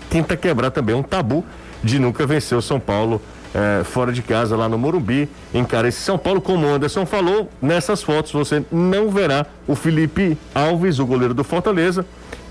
tenta 0.09 0.35
quebrar 0.35 0.71
também 0.71 0.95
um 0.95 1.03
tabu 1.03 1.45
de 1.83 1.99
nunca 1.99 2.25
vencer 2.25 2.57
o 2.57 2.61
São 2.61 2.79
Paulo 2.79 3.21
eh, 3.53 3.83
fora 3.83 4.11
de 4.11 4.21
casa 4.21 4.55
lá 4.55 4.67
no 4.67 4.77
Morumbi. 4.77 5.29
Encara 5.53 5.87
esse 5.87 6.01
São 6.01 6.17
Paulo, 6.17 6.41
como 6.41 6.65
o 6.65 6.69
Anderson 6.69 7.05
falou, 7.05 7.49
nessas 7.61 8.03
fotos 8.03 8.31
você 8.31 8.63
não 8.71 9.09
verá 9.09 9.45
o 9.67 9.75
Felipe 9.75 10.37
Alves, 10.53 10.99
o 10.99 11.05
goleiro 11.05 11.33
do 11.33 11.43
Fortaleza, 11.43 12.05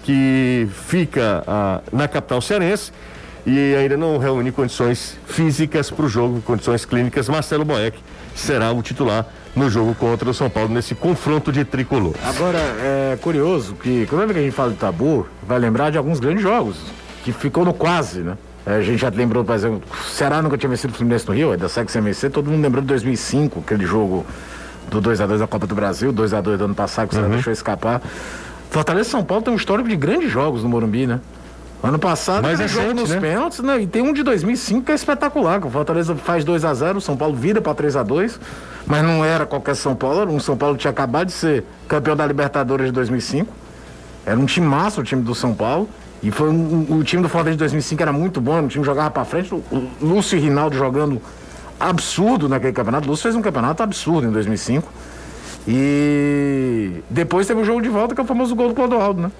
que 0.05 0.69
fica 0.87 1.43
ah, 1.47 1.81
na 1.93 2.07
capital 2.07 2.41
cearense 2.41 2.93
e 3.45 3.75
ainda 3.77 3.97
não 3.97 4.19
reúne 4.19 4.51
condições 4.51 5.17
físicas 5.27 5.91
para 5.91 6.05
o 6.05 6.09
jogo, 6.09 6.41
condições 6.43 6.85
clínicas. 6.85 7.29
Marcelo 7.29 7.64
Boeck 7.64 7.99
será 8.35 8.73
o 8.73 8.83
titular 8.83 9.27
no 9.57 9.71
jogo 9.71 9.95
contra 9.95 10.29
o 10.29 10.35
São 10.35 10.51
Paulo, 10.51 10.69
nesse 10.69 10.95
confronto 10.95 11.51
de 11.51 11.65
tricolor. 11.65 12.15
Agora, 12.23 12.59
é 12.59 13.19
curioso 13.21 13.75
que, 13.75 14.07
quando 14.07 14.31
a 14.31 14.35
gente 14.35 14.53
fala 14.53 14.71
de 14.71 14.77
tabu, 14.77 15.27
vai 15.49 15.59
lembrar 15.59 15.91
de 15.91 15.97
alguns 15.97 16.21
grandes 16.21 16.43
jogos, 16.43 16.77
que 17.25 17.33
ficou 17.33 17.65
no 17.65 17.73
quase, 17.73 18.21
né? 18.21 18.37
É, 18.67 18.75
a 18.75 18.83
gente 18.83 18.99
já 18.99 19.09
lembrou, 19.09 19.45
por 19.45 19.55
exemplo, 19.55 19.81
o 19.91 20.05
Ceará 20.05 20.43
nunca 20.43 20.59
tinha 20.59 20.69
vencido 20.69 20.93
o 20.93 20.97
Fluminense 20.97 21.27
no 21.27 21.35
Rio, 21.35 21.55
é 21.55 21.57
da 21.57 21.69
SEC 21.69 21.89
vencer, 22.01 22.31
todo 22.31 22.51
mundo 22.51 22.63
lembrou 22.63 22.83
de 22.83 22.89
2005, 22.89 23.61
aquele 23.61 23.87
jogo 23.87 24.27
do 24.91 25.01
2x2 25.01 25.39
da 25.39 25.47
Copa 25.47 25.67
do 25.67 25.75
Brasil, 25.75 26.13
2x2 26.13 26.57
do 26.57 26.65
ano 26.65 26.75
passado, 26.75 27.09
que 27.09 27.15
o 27.15 27.17
Ceará 27.17 27.29
uhum. 27.29 27.35
deixou 27.35 27.53
escapar. 27.53 28.03
Fortaleza 28.71 29.09
e 29.09 29.11
São 29.11 29.25
Paulo 29.25 29.43
tem 29.43 29.55
um 29.55 29.57
histórico 29.57 29.89
de 29.89 29.97
grandes 29.97 30.31
jogos 30.31 30.63
no 30.63 30.69
Morumbi, 30.69 31.07
né? 31.07 31.21
Ano 31.83 31.99
passado, 31.99 32.43
Mas 32.43 32.59
é 32.59 32.66
jogo 32.66 32.95
nos 32.95 33.11
né? 33.11 33.20
pênaltis, 33.20 33.61
né? 33.61 33.81
E 33.81 33.87
tem 33.87 34.03
um 34.03 34.12
de 34.12 34.22
2005 34.22 34.87
que 34.87 34.93
é 34.93 34.95
espetacular, 34.95 35.61
que 35.61 35.66
o 35.66 35.70
Fortaleza 35.70 36.16
faz 36.16 36.43
2 36.45 36.64
a 36.64 36.74
0 36.74 36.99
o 36.99 37.01
São 37.01 37.16
Paulo 37.16 37.37
vira 37.37 37.61
para 37.61 37.74
3 37.74 37.97
a 37.97 38.03
2 38.03 38.41
mas 38.87 39.03
não 39.03 39.24
era 39.24 39.45
qualquer 39.45 39.74
São 39.74 39.95
Paulo, 39.97 40.20
era 40.20 40.31
um 40.31 40.39
São 40.39 40.57
Paulo 40.57 40.77
que 40.77 40.83
tinha 40.83 40.91
acabado 40.93 41.27
de 41.27 41.33
ser 41.33 41.64
campeão 41.89 42.14
da 42.14 42.24
Libertadores 42.24 42.87
de 42.87 42.93
2005. 42.93 43.53
Era 44.24 44.39
um 44.39 44.47
time 44.47 44.66
massa 44.66 45.01
o 45.01 45.05
time 45.05 45.22
do 45.22 45.35
São 45.35 45.53
Paulo. 45.53 45.89
E 46.22 46.31
foi 46.31 46.49
um, 46.49 46.87
o 46.89 47.05
time 47.05 47.22
do 47.22 47.29
Fortaleza 47.29 47.57
de 47.57 47.59
2005 47.59 48.03
era 48.03 48.12
muito 48.12 48.41
bom, 48.41 48.62
o 48.62 48.68
time 48.68 48.85
jogava 48.85 49.11
para 49.11 49.24
frente. 49.24 49.53
O 49.53 49.89
Lúcio 50.01 50.39
e 50.39 50.41
Rinaldo 50.41 50.77
jogando 50.77 51.20
absurdo 51.79 52.49
naquele 52.49 52.72
campeonato. 52.72 53.07
O 53.07 53.11
Lúcio 53.11 53.24
fez 53.24 53.35
um 53.35 53.43
campeonato 53.43 53.83
absurdo 53.83 54.27
em 54.27 54.31
2005. 54.31 54.91
E 55.68 57.03
depois 57.11 57.47
teve 57.47 57.61
o 57.61 57.64
jogo 57.64 57.83
de 57.83 57.89
volta, 57.89 58.14
que 58.14 58.20
é 58.20 58.24
o 58.24 58.27
famoso 58.27 58.55
gol 58.55 58.68
do 58.68 58.74
Clodoaldo, 58.74 59.20
né? 59.20 59.31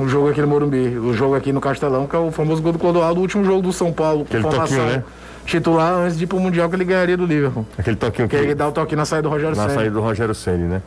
O 0.00 0.08
jogo 0.08 0.30
aqui 0.30 0.40
no 0.40 0.46
Morumbi, 0.46 0.98
o 0.98 1.12
jogo 1.12 1.34
aqui 1.34 1.52
no 1.52 1.60
Castelão, 1.60 2.06
que 2.06 2.16
é 2.16 2.18
o 2.18 2.32
famoso 2.32 2.62
gol 2.62 2.72
do 2.72 2.78
Clodoaldo, 2.78 3.20
o 3.20 3.22
último 3.22 3.44
jogo 3.44 3.60
do 3.60 3.72
São 3.72 3.92
Paulo. 3.92 4.22
Aquele 4.22 4.44
toquinho, 4.44 4.86
né? 4.86 5.04
titular 5.44 5.92
antes 5.92 6.16
de 6.16 6.24
ir 6.24 6.26
pro 6.26 6.40
Mundial 6.40 6.70
que 6.70 6.76
ele 6.76 6.84
ganharia 6.84 7.16
do 7.16 7.26
Liverpool. 7.26 7.66
Aquele 7.76 7.96
toquinho 7.96 8.28
que, 8.28 8.36
que 8.36 8.42
ele 8.42 8.54
dá 8.54 8.68
o 8.68 8.72
toquinho 8.72 8.96
na 8.96 9.04
saída 9.04 9.24
do 9.24 9.28
Rogério 9.28 9.54
Senna. 9.54 9.68
Na 9.68 9.74
saída 9.74 9.90
do 9.90 10.00
Rogério 10.00 10.34
Senna, 10.34 10.68
né? 10.68 10.82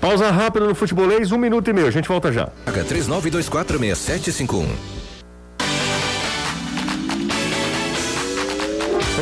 Pausa 0.00 0.30
rápida 0.30 0.66
no 0.66 0.74
futebolês, 0.74 1.32
um 1.32 1.38
minuto 1.38 1.68
e 1.68 1.72
meio. 1.72 1.88
A 1.88 1.90
gente 1.90 2.06
volta 2.06 2.30
já. 2.30 2.48
H39246751. 2.66 4.66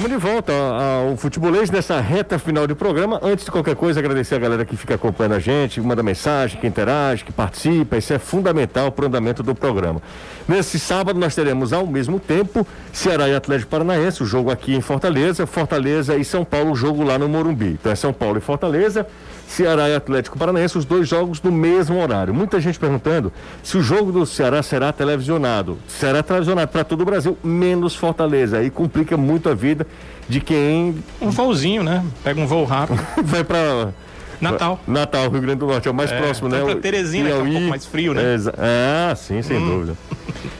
Estamos 0.04 0.22
de 0.22 0.30
volta 0.30 0.52
ao 0.52 1.16
futebolês 1.16 1.70
nessa 1.70 1.98
reta 1.98 2.38
final 2.38 2.66
de 2.66 2.74
programa. 2.74 3.18
Antes 3.22 3.46
de 3.46 3.50
qualquer 3.50 3.74
coisa, 3.74 4.00
agradecer 4.00 4.34
a 4.34 4.38
galera 4.38 4.62
que 4.62 4.76
fica 4.76 4.96
acompanhando 4.96 5.32
a 5.32 5.38
gente, 5.38 5.80
manda 5.80 6.02
mensagem, 6.02 6.60
que 6.60 6.66
interage, 6.66 7.24
que 7.24 7.32
participa. 7.32 7.96
Isso 7.96 8.12
é 8.12 8.18
fundamental 8.18 8.92
para 8.92 9.06
o 9.06 9.08
andamento 9.08 9.42
do 9.42 9.54
programa. 9.54 10.02
Nesse 10.46 10.78
sábado 10.78 11.18
nós 11.18 11.34
teremos 11.34 11.72
ao 11.72 11.86
mesmo 11.86 12.20
tempo 12.20 12.66
Ceará 12.92 13.30
e 13.30 13.34
Atlético 13.34 13.70
Paranaense, 13.70 14.22
o 14.22 14.26
jogo 14.26 14.50
aqui 14.50 14.74
em 14.74 14.82
Fortaleza, 14.82 15.46
Fortaleza 15.46 16.14
e 16.18 16.24
São 16.24 16.44
Paulo, 16.44 16.72
o 16.72 16.76
jogo 16.76 17.02
lá 17.02 17.18
no 17.18 17.26
Morumbi. 17.26 17.78
Então 17.80 17.90
é 17.90 17.96
São 17.96 18.12
Paulo 18.12 18.36
e 18.36 18.42
Fortaleza. 18.42 19.06
Ceará 19.46 19.88
e 19.88 19.94
Atlético 19.94 20.38
Paranaense, 20.38 20.76
os 20.76 20.84
dois 20.84 21.08
jogos 21.08 21.40
no 21.42 21.52
mesmo 21.52 22.00
horário. 22.00 22.34
Muita 22.34 22.60
gente 22.60 22.78
perguntando 22.78 23.32
se 23.62 23.76
o 23.76 23.82
jogo 23.82 24.10
do 24.10 24.26
Ceará 24.26 24.62
será 24.62 24.92
televisionado. 24.92 25.78
Será 25.86 26.22
televisionado 26.22 26.70
para 26.70 26.84
todo 26.84 27.02
o 27.02 27.04
Brasil, 27.04 27.36
menos 27.42 27.94
Fortaleza. 27.94 28.58
Aí 28.58 28.70
complica 28.70 29.16
muito 29.16 29.48
a 29.48 29.54
vida 29.54 29.86
de 30.28 30.40
quem. 30.40 30.96
Um 31.20 31.30
voozinho, 31.30 31.82
né? 31.82 32.04
Pega 32.22 32.40
um 32.40 32.46
voo 32.46 32.64
rápido. 32.64 33.00
Vai 33.22 33.44
para 33.44 33.92
Natal. 34.40 34.80
Natal, 34.86 35.30
Rio 35.30 35.40
Grande 35.40 35.60
do 35.60 35.66
Norte, 35.66 35.88
é 35.88 35.90
o 35.90 35.94
mais 35.94 36.10
é, 36.10 36.18
próximo, 36.18 36.48
né? 36.48 36.62
Pra 36.62 36.76
Teresina, 36.76 37.30
que 37.30 37.34
é 37.34 37.38
um 37.38 37.52
pouco 37.52 37.68
mais 37.68 37.86
frio, 37.86 38.14
né? 38.14 38.22
É, 38.22 39.10
ah, 39.10 39.14
sim, 39.14 39.42
sem 39.42 39.58
hum. 39.58 39.68
dúvida. 39.68 39.96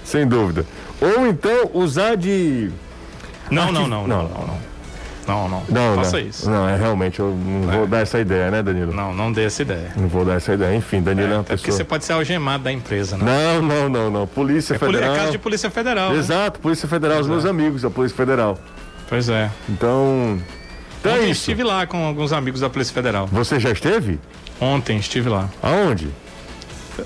sem 0.05 0.26
dúvida. 0.26 0.66
Ou 1.01 1.26
então 1.26 1.70
usar 1.74 2.16
de. 2.16 2.70
Não, 3.51 3.70
não, 3.70 3.87
não, 3.87 4.07
não, 4.07 4.07
não, 4.07 4.22
não. 4.22 4.28
Não, 4.28 4.47
não. 4.47 4.74
Não, 5.27 5.95
faça 5.97 6.18
não. 6.20 6.27
isso. 6.27 6.51
Não, 6.51 6.68
é 6.68 6.77
realmente, 6.77 7.20
eu 7.20 7.31
não 7.35 7.70
vou 7.70 7.87
dar 7.87 8.01
essa 8.01 8.18
ideia, 8.18 8.51
né, 8.51 8.62
Danilo? 8.62 8.93
Não, 8.93 9.12
não 9.14 9.33
dê 9.33 9.45
essa 9.45 9.62
ideia. 9.62 9.93
Não 9.97 10.09
vou 10.09 10.25
dar 10.25 10.35
essa 10.35 10.53
ideia. 10.55 10.77
Enfim, 10.77 11.01
Danilo 11.03 11.29
é, 11.29 11.35
uma 11.37 11.41
Até 11.41 11.55
porque 11.57 11.66
pessoa. 11.66 11.77
você 11.79 11.85
pode 11.85 12.05
ser 12.05 12.12
algemado 12.12 12.64
da 12.64 12.72
empresa, 12.72 13.16
né? 13.16 13.25
Não, 13.25 13.62
não, 13.62 13.89
não, 13.89 14.11
não. 14.11 14.27
Polícia 14.27 14.75
É, 14.75 14.79
poli- 14.79 14.95
Federal. 14.95 15.14
é 15.14 15.18
caso 15.18 15.33
de 15.33 15.39
Polícia 15.39 15.70
Federal. 15.70 16.11
né? 16.12 16.18
Exato, 16.18 16.61
Polícia 16.61 16.89
Federal, 16.89 17.20
os 17.20 17.27
meus 17.27 17.45
amigos 17.45 17.83
da 17.83 17.91
Polícia 17.91 18.16
Federal. 18.16 18.59
Pois 19.09 19.29
é. 19.29 19.51
Então. 19.68 20.39
Então 21.01 21.12
é 21.12 21.16
Ontem 21.16 21.31
isso. 21.31 21.41
estive 21.41 21.62
lá 21.62 21.87
com 21.87 22.05
alguns 22.07 22.33
amigos 22.33 22.61
da 22.61 22.70
Polícia 22.70 22.95
Federal. 22.95 23.27
Você 23.27 23.61
já 23.61 23.70
esteve? 23.70 24.18
Ontem 24.61 24.97
estive 24.99 25.29
lá. 25.29 25.49
Aonde? 25.62 26.09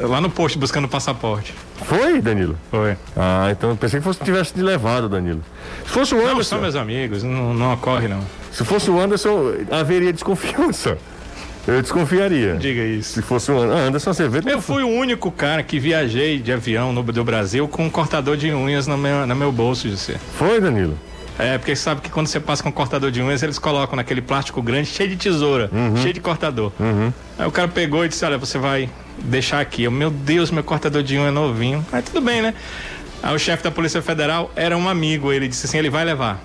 Lá 0.01 0.21
no 0.21 0.29
posto 0.29 0.59
buscando 0.59 0.87
passaporte. 0.89 1.55
Foi, 1.85 2.21
Danilo? 2.21 2.57
Foi. 2.71 2.97
Ah, 3.17 3.49
então 3.51 3.71
eu 3.71 3.77
pensei 3.77 4.01
que 4.01 4.05
fosse 4.05 4.21
tivesse 4.23 4.53
te 4.53 4.61
levado, 4.61 5.09
Danilo. 5.09 5.43
Se 5.85 5.91
fosse 5.91 6.15
o 6.15 6.19
Não, 6.19 6.25
Anderson, 6.25 6.43
são 6.43 6.61
meus 6.61 6.77
amigos, 6.77 7.23
não, 7.23 7.55
não 7.55 7.73
ocorre 7.73 8.07
não. 8.09 8.21
se 8.53 8.65
fosse 8.65 8.91
o 8.91 9.01
Anderson, 9.01 9.55
haveria 9.71 10.13
desconfiança. 10.13 10.99
Eu 11.67 11.83
desconfiaria. 11.83 12.57
Diga 12.57 12.83
isso. 12.83 13.13
Se 13.15 13.23
fosse 13.23 13.51
o 13.51 13.59
Anderson, 13.59 13.77
ah, 13.77 13.89
Anderson 13.89 14.11
Acevedo. 14.11 14.49
Eu 14.49 14.61
fui 14.61 14.83
o 14.83 14.89
único 14.89 15.31
cara 15.31 15.63
que 15.63 15.79
viajei 15.79 16.39
de 16.39 16.51
avião 16.51 16.93
no 16.95 17.03
do 17.03 17.25
Brasil 17.25 17.69
com 17.69 17.85
um 17.87 17.91
cortador 17.91 18.37
de 18.39 18.51
unhas 18.53 18.87
no 18.87 18.97
meu, 18.97 19.27
no 19.27 19.37
meu 19.37 19.53
bolso, 19.53 19.89
José. 19.89 20.17
Foi, 20.39 20.61
Danilo? 20.61 20.99
É, 21.39 21.57
porque 21.57 21.77
sabe 21.77 22.01
que 22.01 22.11
quando 22.11 22.27
você 22.27 22.41
passa 22.41 22.63
com 22.63 22.69
um 22.69 22.73
cortador 22.73 23.11
de 23.13 23.23
unhas, 23.23 23.43
eles 23.43 23.59
colocam 23.59 23.95
naquele 23.95 24.21
plástico 24.21 24.61
grande, 24.61 24.89
cheio 24.89 25.09
de 25.09 25.17
tesoura, 25.17 25.71
cheio 26.03 26.13
de 26.13 26.21
cortador. 26.21 26.73
Aí 27.39 27.47
o 27.47 27.53
cara 27.53 27.69
pegou 27.69 28.05
e 28.05 28.09
disse, 28.09 28.25
olha, 28.25 28.37
você 28.37 28.59
vai 28.59 28.91
deixar 29.19 29.61
aqui. 29.61 29.85
Eu, 29.85 29.91
meu 29.91 30.11
Deus, 30.11 30.51
meu 30.51 30.65
cortador 30.65 31.03
de 31.03 31.17
unha 31.17 31.29
é 31.29 31.31
novinho. 31.31 31.87
Mas 31.93 32.05
tudo 32.05 32.21
bem, 32.21 32.43
né? 32.43 32.55
Aí 33.23 33.35
o 33.35 33.39
chefe 33.39 33.63
da 33.63 33.71
Polícia 33.71 34.03
Federal 34.03 34.51
era 34.57 34.77
um 34.77 34.89
amigo, 34.89 35.33
ele 35.33 35.47
disse 35.49 35.67
assim, 35.67 35.79
ele 35.79 35.91
vai 35.91 36.05
levar. 36.05 36.41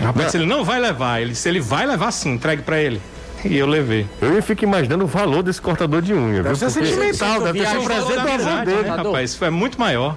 Rapaz, 0.00 0.34
ele 0.34 0.46
não 0.46 0.64
vai 0.64 0.80
levar, 0.80 1.20
ele 1.20 1.30
disse, 1.30 1.48
ele 1.48 1.60
vai 1.60 1.86
levar 1.86 2.10
sim, 2.12 2.32
entregue 2.32 2.62
pra 2.62 2.78
ele. 2.80 3.00
E 3.48 3.56
eu 3.58 3.66
levei. 3.66 4.06
Eu 4.20 4.42
fico 4.42 4.64
imaginando 4.64 5.04
o 5.04 5.06
valor 5.06 5.42
desse 5.42 5.60
cortador 5.60 6.02
de 6.02 6.12
unha. 6.14 6.42
Deve 6.42 6.54
viu? 6.54 6.70
ser 6.70 6.80
Porque- 6.80 6.94
sentimental, 6.94 7.40
deve 7.42 7.58
ter 7.60 7.66
sido 7.68 7.80
um 7.80 7.84
presente 7.84 8.06
do 8.12 8.20
avô 8.20 8.26
Verdade, 8.28 8.66
dele. 8.66 8.82
né, 8.82 8.88
rapaz? 8.96 9.30
Isso 9.30 9.44
é 9.44 9.50
muito 9.50 9.78
maior. 9.78 10.16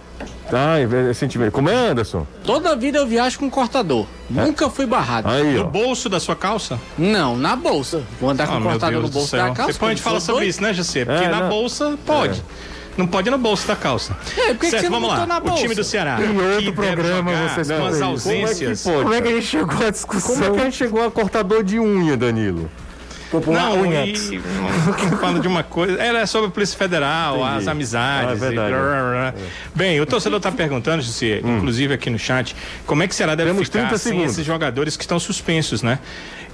Ai, 0.51 0.87
é 1.09 1.13
sentimento. 1.13 1.51
Como 1.51 1.69
é, 1.69 1.89
Anderson? 1.89 2.25
Toda 2.43 2.75
vida 2.75 2.97
eu 2.97 3.05
viajo 3.05 3.37
com 3.37 3.49
cortador. 3.49 4.07
Nunca 4.29 4.67
fui 4.69 4.85
barrado. 4.87 5.27
Aí, 5.29 5.53
No 5.53 5.61
ó. 5.61 5.63
bolso 5.65 6.09
da 6.09 6.19
sua 6.19 6.35
calça? 6.35 6.79
Não, 6.97 7.37
na 7.37 7.55
bolsa. 7.55 8.01
Vou 8.19 8.29
andar 8.31 8.47
com 8.47 8.53
Ah, 8.55 8.59
meu 8.59 8.69
cortador 8.71 9.01
no 9.03 9.09
bolso 9.09 9.35
da 9.37 9.51
calça. 9.51 9.73
Depois 9.73 9.91
a 9.91 9.93
gente 9.93 10.03
fala 10.03 10.19
sobre 10.19 10.41
doido. 10.41 10.49
isso, 10.49 10.61
né, 10.63 10.73
José? 10.73 11.05
Porque 11.05 11.23
É, 11.23 11.29
na 11.29 11.41
não. 11.41 11.49
bolsa 11.49 11.97
pode. 12.05 12.43
Não 12.97 13.05
pode 13.07 13.29
ir 13.29 13.31
no 13.31 13.37
bolso 13.37 13.65
da 13.67 13.75
calça. 13.75 14.17
É, 14.35 14.47
por 14.47 14.55
que 14.55 14.57
que 14.57 14.69
certo, 14.71 14.83
você 14.85 14.89
não 14.89 14.99
vamos 14.99 15.29
lá. 15.29 15.39
O 15.45 15.55
time 15.55 15.73
do 15.75 15.83
Ceará. 15.85 16.19
Em 16.19 16.35
outro 16.41 16.63
que 16.63 16.71
programa 16.73 17.31
vocês 17.47 17.67
com 17.71 17.85
as 17.85 18.01
ausências. 18.01 18.83
Como 18.83 18.97
é 18.97 18.99
que 18.99 18.99
pode? 18.99 19.03
Como 19.03 19.13
é 19.13 19.21
que 19.21 19.27
a 19.27 19.31
gente 19.35 19.45
chegou 19.47 19.87
à 19.87 19.89
discussão? 19.91 20.35
Como 20.35 20.43
é 20.45 20.49
que 20.51 20.59
a 20.59 20.63
gente 20.65 20.75
chegou 20.77 21.05
a 21.05 21.11
cortador 21.11 21.63
de 21.63 21.79
unha, 21.79 22.17
Danilo? 22.17 22.69
Não, 23.47 23.81
unha. 23.81 24.05
e 24.05 24.15
fala 25.21 25.39
de 25.39 25.47
uma 25.47 25.63
coisa. 25.63 25.99
Ela 26.01 26.19
é 26.19 26.25
sobre 26.25 26.47
a 26.47 26.51
Polícia 26.51 26.77
Federal, 26.77 27.37
Entendi. 27.39 27.57
as 27.57 27.67
amizades. 27.67 28.29
Ah, 28.29 28.31
é 28.45 28.49
verdade. 28.49 28.73
blá, 28.73 28.79
blá, 28.81 29.31
blá. 29.31 29.33
Bem, 29.75 30.01
o 30.01 30.05
torcedor 30.05 30.37
está 30.37 30.51
perguntando, 30.51 31.01
José, 31.03 31.39
inclusive 31.43 31.93
aqui 31.93 32.09
no 32.09 32.17
chat, 32.19 32.55
como 32.85 33.03
é 33.03 33.07
que 33.07 33.13
será 33.15 33.35
deve 33.35 33.51
Temos 33.51 33.67
ficar 33.67 33.79
30 33.81 33.97
sem 33.97 34.11
segundos. 34.13 34.33
esses 34.33 34.45
jogadores 34.45 34.97
que 34.97 35.03
estão 35.03 35.19
suspensos, 35.19 35.81
né? 35.83 35.99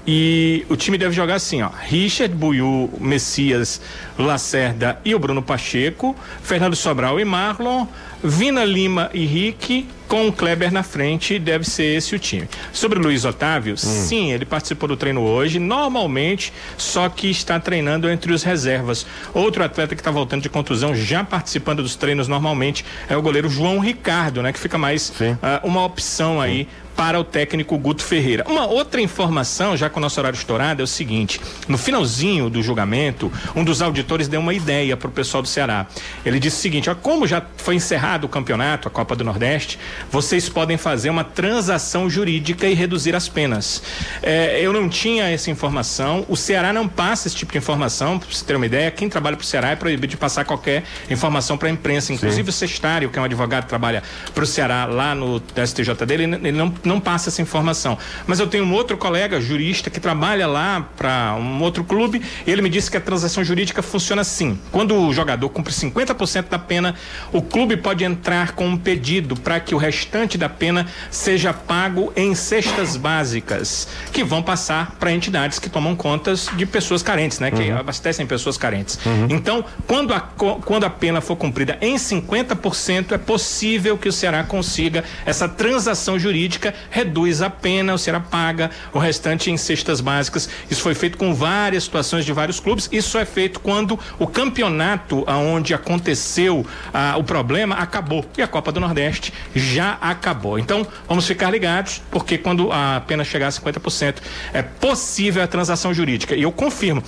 E 0.07 0.65
o 0.69 0.75
time 0.75 0.97
deve 0.97 1.13
jogar 1.13 1.35
assim, 1.35 1.61
ó. 1.61 1.69
Richard, 1.69 2.33
Buiu, 2.35 2.91
Messias, 2.99 3.81
Lacerda 4.17 4.99
e 5.03 5.15
o 5.15 5.19
Bruno 5.19 5.41
Pacheco, 5.41 6.15
Fernando 6.43 6.75
Sobral 6.75 7.19
e 7.19 7.25
Marlon, 7.25 7.87
Vina 8.23 8.63
Lima 8.63 9.09
e 9.13 9.25
Rick, 9.25 9.87
com 10.07 10.27
o 10.27 10.31
Kleber 10.31 10.71
na 10.71 10.83
frente, 10.83 11.39
deve 11.39 11.65
ser 11.65 11.97
esse 11.97 12.15
o 12.15 12.19
time. 12.19 12.47
Sobre 12.71 12.99
o 12.99 13.01
Luiz 13.01 13.25
Otávio, 13.25 13.75
sim, 13.77 14.31
ele 14.31 14.45
participou 14.45 14.87
do 14.87 14.95
treino 14.95 15.21
hoje, 15.21 15.59
normalmente, 15.59 16.53
só 16.77 17.09
que 17.09 17.29
está 17.29 17.59
treinando 17.59 18.09
entre 18.09 18.31
os 18.31 18.43
reservas. 18.43 19.05
Outro 19.33 19.63
atleta 19.63 19.95
que 19.95 20.01
está 20.01 20.11
voltando 20.11 20.43
de 20.43 20.49
contusão, 20.49 20.95
já 20.95 21.23
participando 21.23 21.81
dos 21.81 21.95
treinos 21.95 22.27
normalmente, 22.27 22.85
é 23.09 23.17
o 23.17 23.21
goleiro 23.21 23.49
João 23.49 23.79
Ricardo, 23.79 24.41
né? 24.41 24.53
Que 24.53 24.59
fica 24.59 24.77
mais 24.77 25.11
ah, 25.41 25.61
uma 25.63 25.83
opção 25.83 26.39
aí 26.39 26.67
para 26.95 27.19
o 27.19 27.23
técnico 27.23 27.77
Guto 27.77 28.03
Ferreira. 28.03 28.43
Uma 28.47 28.65
outra 28.65 28.99
informação, 29.01 29.77
já 29.77 29.89
com 29.89 29.99
o 29.99 30.01
nosso 30.01 30.19
horário 30.19 30.37
estourado, 30.37 30.81
é 30.81 30.83
o 30.83 30.87
seguinte: 30.87 31.39
no 31.67 31.77
finalzinho 31.77 32.49
do 32.49 32.63
julgamento, 32.63 33.31
um 33.55 33.63
dos 33.63 33.81
auditores 33.81 34.27
deu 34.27 34.39
uma 34.39 34.53
ideia 34.53 34.97
para 34.97 35.07
o 35.07 35.11
pessoal 35.11 35.43
do 35.43 35.47
Ceará. 35.47 35.85
Ele 36.25 36.39
disse 36.39 36.57
o 36.57 36.61
seguinte: 36.61 36.89
ó, 36.89 36.95
como 36.95 37.27
já 37.27 37.41
foi 37.57 37.75
encerrado 37.75 38.23
o 38.23 38.29
campeonato, 38.29 38.87
a 38.87 38.91
Copa 38.91 39.15
do 39.15 39.23
Nordeste, 39.23 39.77
vocês 40.09 40.49
podem 40.49 40.77
fazer 40.77 41.09
uma 41.09 41.23
transação 41.23 42.09
jurídica 42.09 42.67
e 42.67 42.73
reduzir 42.73 43.15
as 43.15 43.27
penas. 43.27 43.83
É, 44.23 44.59
eu 44.61 44.73
não 44.73 44.89
tinha 44.89 45.29
essa 45.29 45.51
informação, 45.51 46.25
o 46.27 46.35
Ceará 46.35 46.71
não 46.71 46.87
passa 46.87 47.27
esse 47.27 47.35
tipo 47.35 47.51
de 47.51 47.57
informação, 47.57 48.17
para 48.17 48.27
você 48.29 48.43
ter 48.43 48.55
uma 48.55 48.65
ideia, 48.65 48.89
quem 48.91 49.09
trabalha 49.09 49.35
para 49.35 49.43
o 49.43 49.47
Ceará 49.47 49.69
é 49.69 49.75
proibido 49.75 50.07
de 50.07 50.17
passar 50.17 50.45
qualquer 50.45 50.83
informação 51.09 51.57
para 51.57 51.67
a 51.67 51.71
imprensa, 51.71 52.13
inclusive 52.13 52.49
o 52.49 52.53
Sextário, 52.53 53.09
que 53.09 53.19
é 53.19 53.21
um 53.21 53.25
advogado 53.25 53.63
que 53.63 53.69
trabalha 53.69 54.03
para 54.33 54.43
o 54.43 54.47
Ceará 54.47 54.85
lá 54.85 55.13
no 55.13 55.41
STJ 55.55 55.93
dele, 56.05 56.23
ele 56.23 56.55
ele 56.55 56.57
não, 56.57 56.73
não 56.87 56.99
passa 56.99 57.29
essa 57.29 57.41
informação. 57.41 57.97
Mas 58.27 58.39
eu 58.39 58.47
tenho 58.47 58.63
um 58.63 58.73
outro 58.73 58.97
colega 58.97 59.39
jurista 59.41 59.89
que 59.89 59.99
trabalha 59.99 60.47
lá 60.47 60.87
para 60.95 61.35
um 61.39 61.61
outro 61.61 61.83
clube 61.83 62.21
e 62.45 62.51
ele 62.51 62.61
me 62.61 62.69
disse 62.69 62.89
que 62.91 62.97
a 62.97 63.01
transação 63.01 63.43
jurídica 63.43 63.81
funciona 63.81 64.21
assim. 64.21 64.59
Quando 64.71 64.95
o 64.95 65.13
jogador 65.13 65.49
cumpre 65.49 65.73
50% 65.73 66.49
da 66.49 66.59
pena, 66.59 66.95
o 67.31 67.41
clube 67.41 67.77
pode 67.77 68.03
entrar 68.03 68.51
com 68.51 68.67
um 68.67 68.77
pedido 68.77 69.35
para 69.35 69.59
que 69.59 69.73
o 69.73 69.77
restante 69.77 70.37
da 70.37 70.49
pena 70.49 70.87
seja 71.09 71.53
pago 71.53 72.11
em 72.15 72.35
cestas 72.35 72.97
básicas, 72.97 73.87
que 74.11 74.23
vão 74.23 74.43
passar 74.43 74.95
para 74.99 75.11
entidades 75.11 75.59
que 75.59 75.69
tomam 75.69 75.95
contas 75.95 76.49
de 76.55 76.65
pessoas 76.65 77.01
carentes, 77.01 77.39
né? 77.39 77.49
Que 77.51 77.71
abastecem 77.71 78.25
pessoas 78.27 78.57
carentes. 78.57 78.99
Então, 79.29 79.65
quando 79.87 80.13
a, 80.13 80.19
quando 80.19 80.83
a 80.83 80.89
pena 80.89 81.21
for 81.21 81.35
cumprida 81.35 81.77
em 81.81 81.95
50%, 81.95 83.13
é 83.13 83.17
possível 83.17 83.97
que 83.97 84.09
o 84.09 84.11
Ceará 84.11 84.43
consiga 84.43 85.03
essa 85.25 85.47
transação 85.47 86.19
jurídica, 86.19 86.73
reduz 86.89 87.41
a 87.41 87.49
pena, 87.49 87.93
o 87.93 87.97
Ceará 87.97 88.19
paga 88.19 88.71
o 88.93 88.99
restante 88.99 89.51
em 89.51 89.57
cestas 89.57 90.01
básicas. 90.01 90.49
Isso 90.69 90.81
foi 90.81 90.95
feito 90.95 91.17
com 91.17 91.33
várias 91.33 91.83
situações 91.83 92.25
de 92.25 92.33
vários 92.33 92.59
clubes. 92.59 92.89
Isso 92.91 93.17
é 93.17 93.25
feito 93.25 93.59
quando 93.59 93.99
o 94.19 94.27
campeonato 94.27 95.23
aonde 95.27 95.73
aconteceu 95.73 96.65
ah, 96.93 97.15
o 97.17 97.23
problema 97.23 97.75
acabou 97.75 98.25
e 98.37 98.41
a 98.41 98.47
Copa 98.47 98.71
do 98.71 98.79
Nordeste 98.79 99.33
já 99.53 99.97
acabou. 100.01 100.57
Então, 100.59 100.85
vamos 101.07 101.25
ficar 101.27 101.49
ligados, 101.49 102.01
porque 102.11 102.37
quando 102.37 102.71
a 102.71 103.01
pena 103.05 103.23
chegar 103.23 103.47
a 103.47 103.51
50%, 103.51 104.15
é 104.53 104.61
possível 104.61 105.43
a 105.43 105.47
transação 105.47 105.93
jurídica. 105.93 106.35
E 106.35 106.43
eu 106.43 106.51
confirmo, 106.51 107.03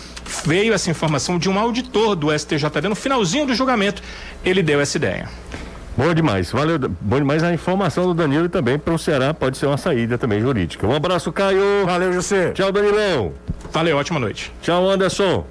veio 0.46 0.74
essa 0.74 0.90
informação 0.90 1.38
de 1.38 1.50
um 1.50 1.58
auditor 1.58 2.16
do 2.16 2.38
STJD 2.38 2.90
no 2.90 2.96
finalzinho 2.96 3.46
do 3.46 3.54
julgamento. 3.54 4.02
Ele 4.44 4.62
deu 4.62 4.80
essa 4.80 4.98
ideia. 4.98 5.30
Bom 5.98 6.14
demais, 6.14 6.52
valeu. 6.52 6.78
Bom 7.02 7.18
demais 7.18 7.42
a 7.44 7.52
informação 7.52 8.06
do 8.06 8.14
Danilo 8.14 8.46
e 8.46 8.50
também 8.50 8.78
para 8.78 8.94
o 8.94 9.00
Ceará 9.00 9.34
pode 9.34 9.58
ser 9.58 9.66
uma 9.66 9.78
saída 9.78 10.16
também 10.18 10.40
jurídica. 10.40 10.86
Um 10.86 10.94
abraço, 10.96 11.32
Caio. 11.32 11.86
Valeu, 11.86 12.14
José. 12.14 12.52
Tchau, 12.52 12.72
Danilão. 12.72 13.34
Valeu, 13.72 13.98
ótima 13.98 14.20
noite. 14.20 14.54
Tchau, 14.62 14.88
Anderson. 14.88 15.44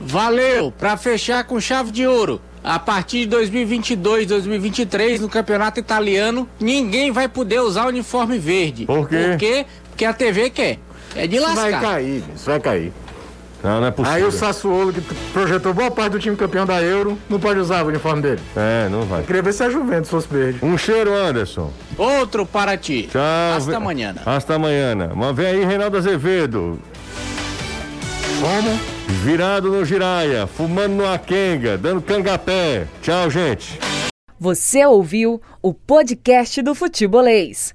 Valeu! 0.00 0.70
Pra 0.72 0.96
fechar 0.98 1.44
com 1.44 1.58
chave 1.58 1.90
de 1.90 2.06
ouro. 2.06 2.40
A 2.62 2.78
partir 2.78 3.20
de 3.20 3.26
2022, 3.26 4.26
2023, 4.26 5.20
no 5.20 5.28
campeonato 5.28 5.80
italiano, 5.80 6.48
ninguém 6.60 7.10
vai 7.10 7.28
poder 7.28 7.60
usar 7.60 7.84
o 7.84 7.88
uniforme 7.88 8.38
verde. 8.38 8.86
Por 8.86 9.08
quê? 9.08 9.16
Por 9.30 9.38
quê? 9.38 9.66
Porque 9.90 10.04
a 10.04 10.12
TV 10.12 10.50
quer. 10.50 10.78
É 11.14 11.26
de 11.26 11.36
Isso 11.36 11.44
lascar. 11.46 11.70
vai 11.70 11.80
cair, 11.80 12.24
isso 12.34 12.46
vai 12.46 12.60
cair. 12.60 12.92
Não, 13.64 13.80
não 13.80 13.86
é 13.86 13.90
possível. 13.90 14.16
Aí 14.18 14.24
o 14.24 14.30
Sassuolo, 14.30 14.92
que 14.92 15.00
projetou 15.32 15.72
boa 15.72 15.90
parte 15.90 16.12
do 16.12 16.18
time 16.18 16.36
campeão 16.36 16.66
da 16.66 16.82
Euro, 16.82 17.18
não 17.30 17.40
pode 17.40 17.58
usar 17.58 17.82
o 17.82 17.88
uniforme 17.88 18.20
dele. 18.20 18.40
É, 18.54 18.88
não 18.90 19.02
vai. 19.02 19.22
Queria 19.22 19.40
ver 19.40 19.54
se 19.54 19.62
a 19.62 19.70
Juventus 19.70 20.10
fosse 20.10 20.28
verde. 20.28 20.58
Um 20.62 20.76
cheiro, 20.76 21.14
Anderson. 21.14 21.72
Outro 21.96 22.44
para 22.44 22.76
ti. 22.76 23.08
Tchau. 23.10 23.22
Hasta 23.56 23.76
amanhã. 23.78 24.14
Hasta 24.26 24.54
amanhã. 24.56 24.94
Mas 25.16 25.34
vem 25.34 25.46
aí, 25.46 25.64
Reinaldo 25.64 25.96
Azevedo. 25.96 26.78
Como? 28.40 28.78
Virado 29.22 29.70
no 29.70 29.84
giraia, 29.84 30.46
fumando 30.46 30.96
no 30.96 31.06
Akenga, 31.10 31.78
dando 31.78 32.02
cangapé. 32.02 32.86
Tchau, 33.00 33.30
gente. 33.30 33.78
Você 34.38 34.84
ouviu 34.84 35.40
o 35.62 35.72
podcast 35.72 36.60
do 36.60 36.74
Futebolês. 36.74 37.74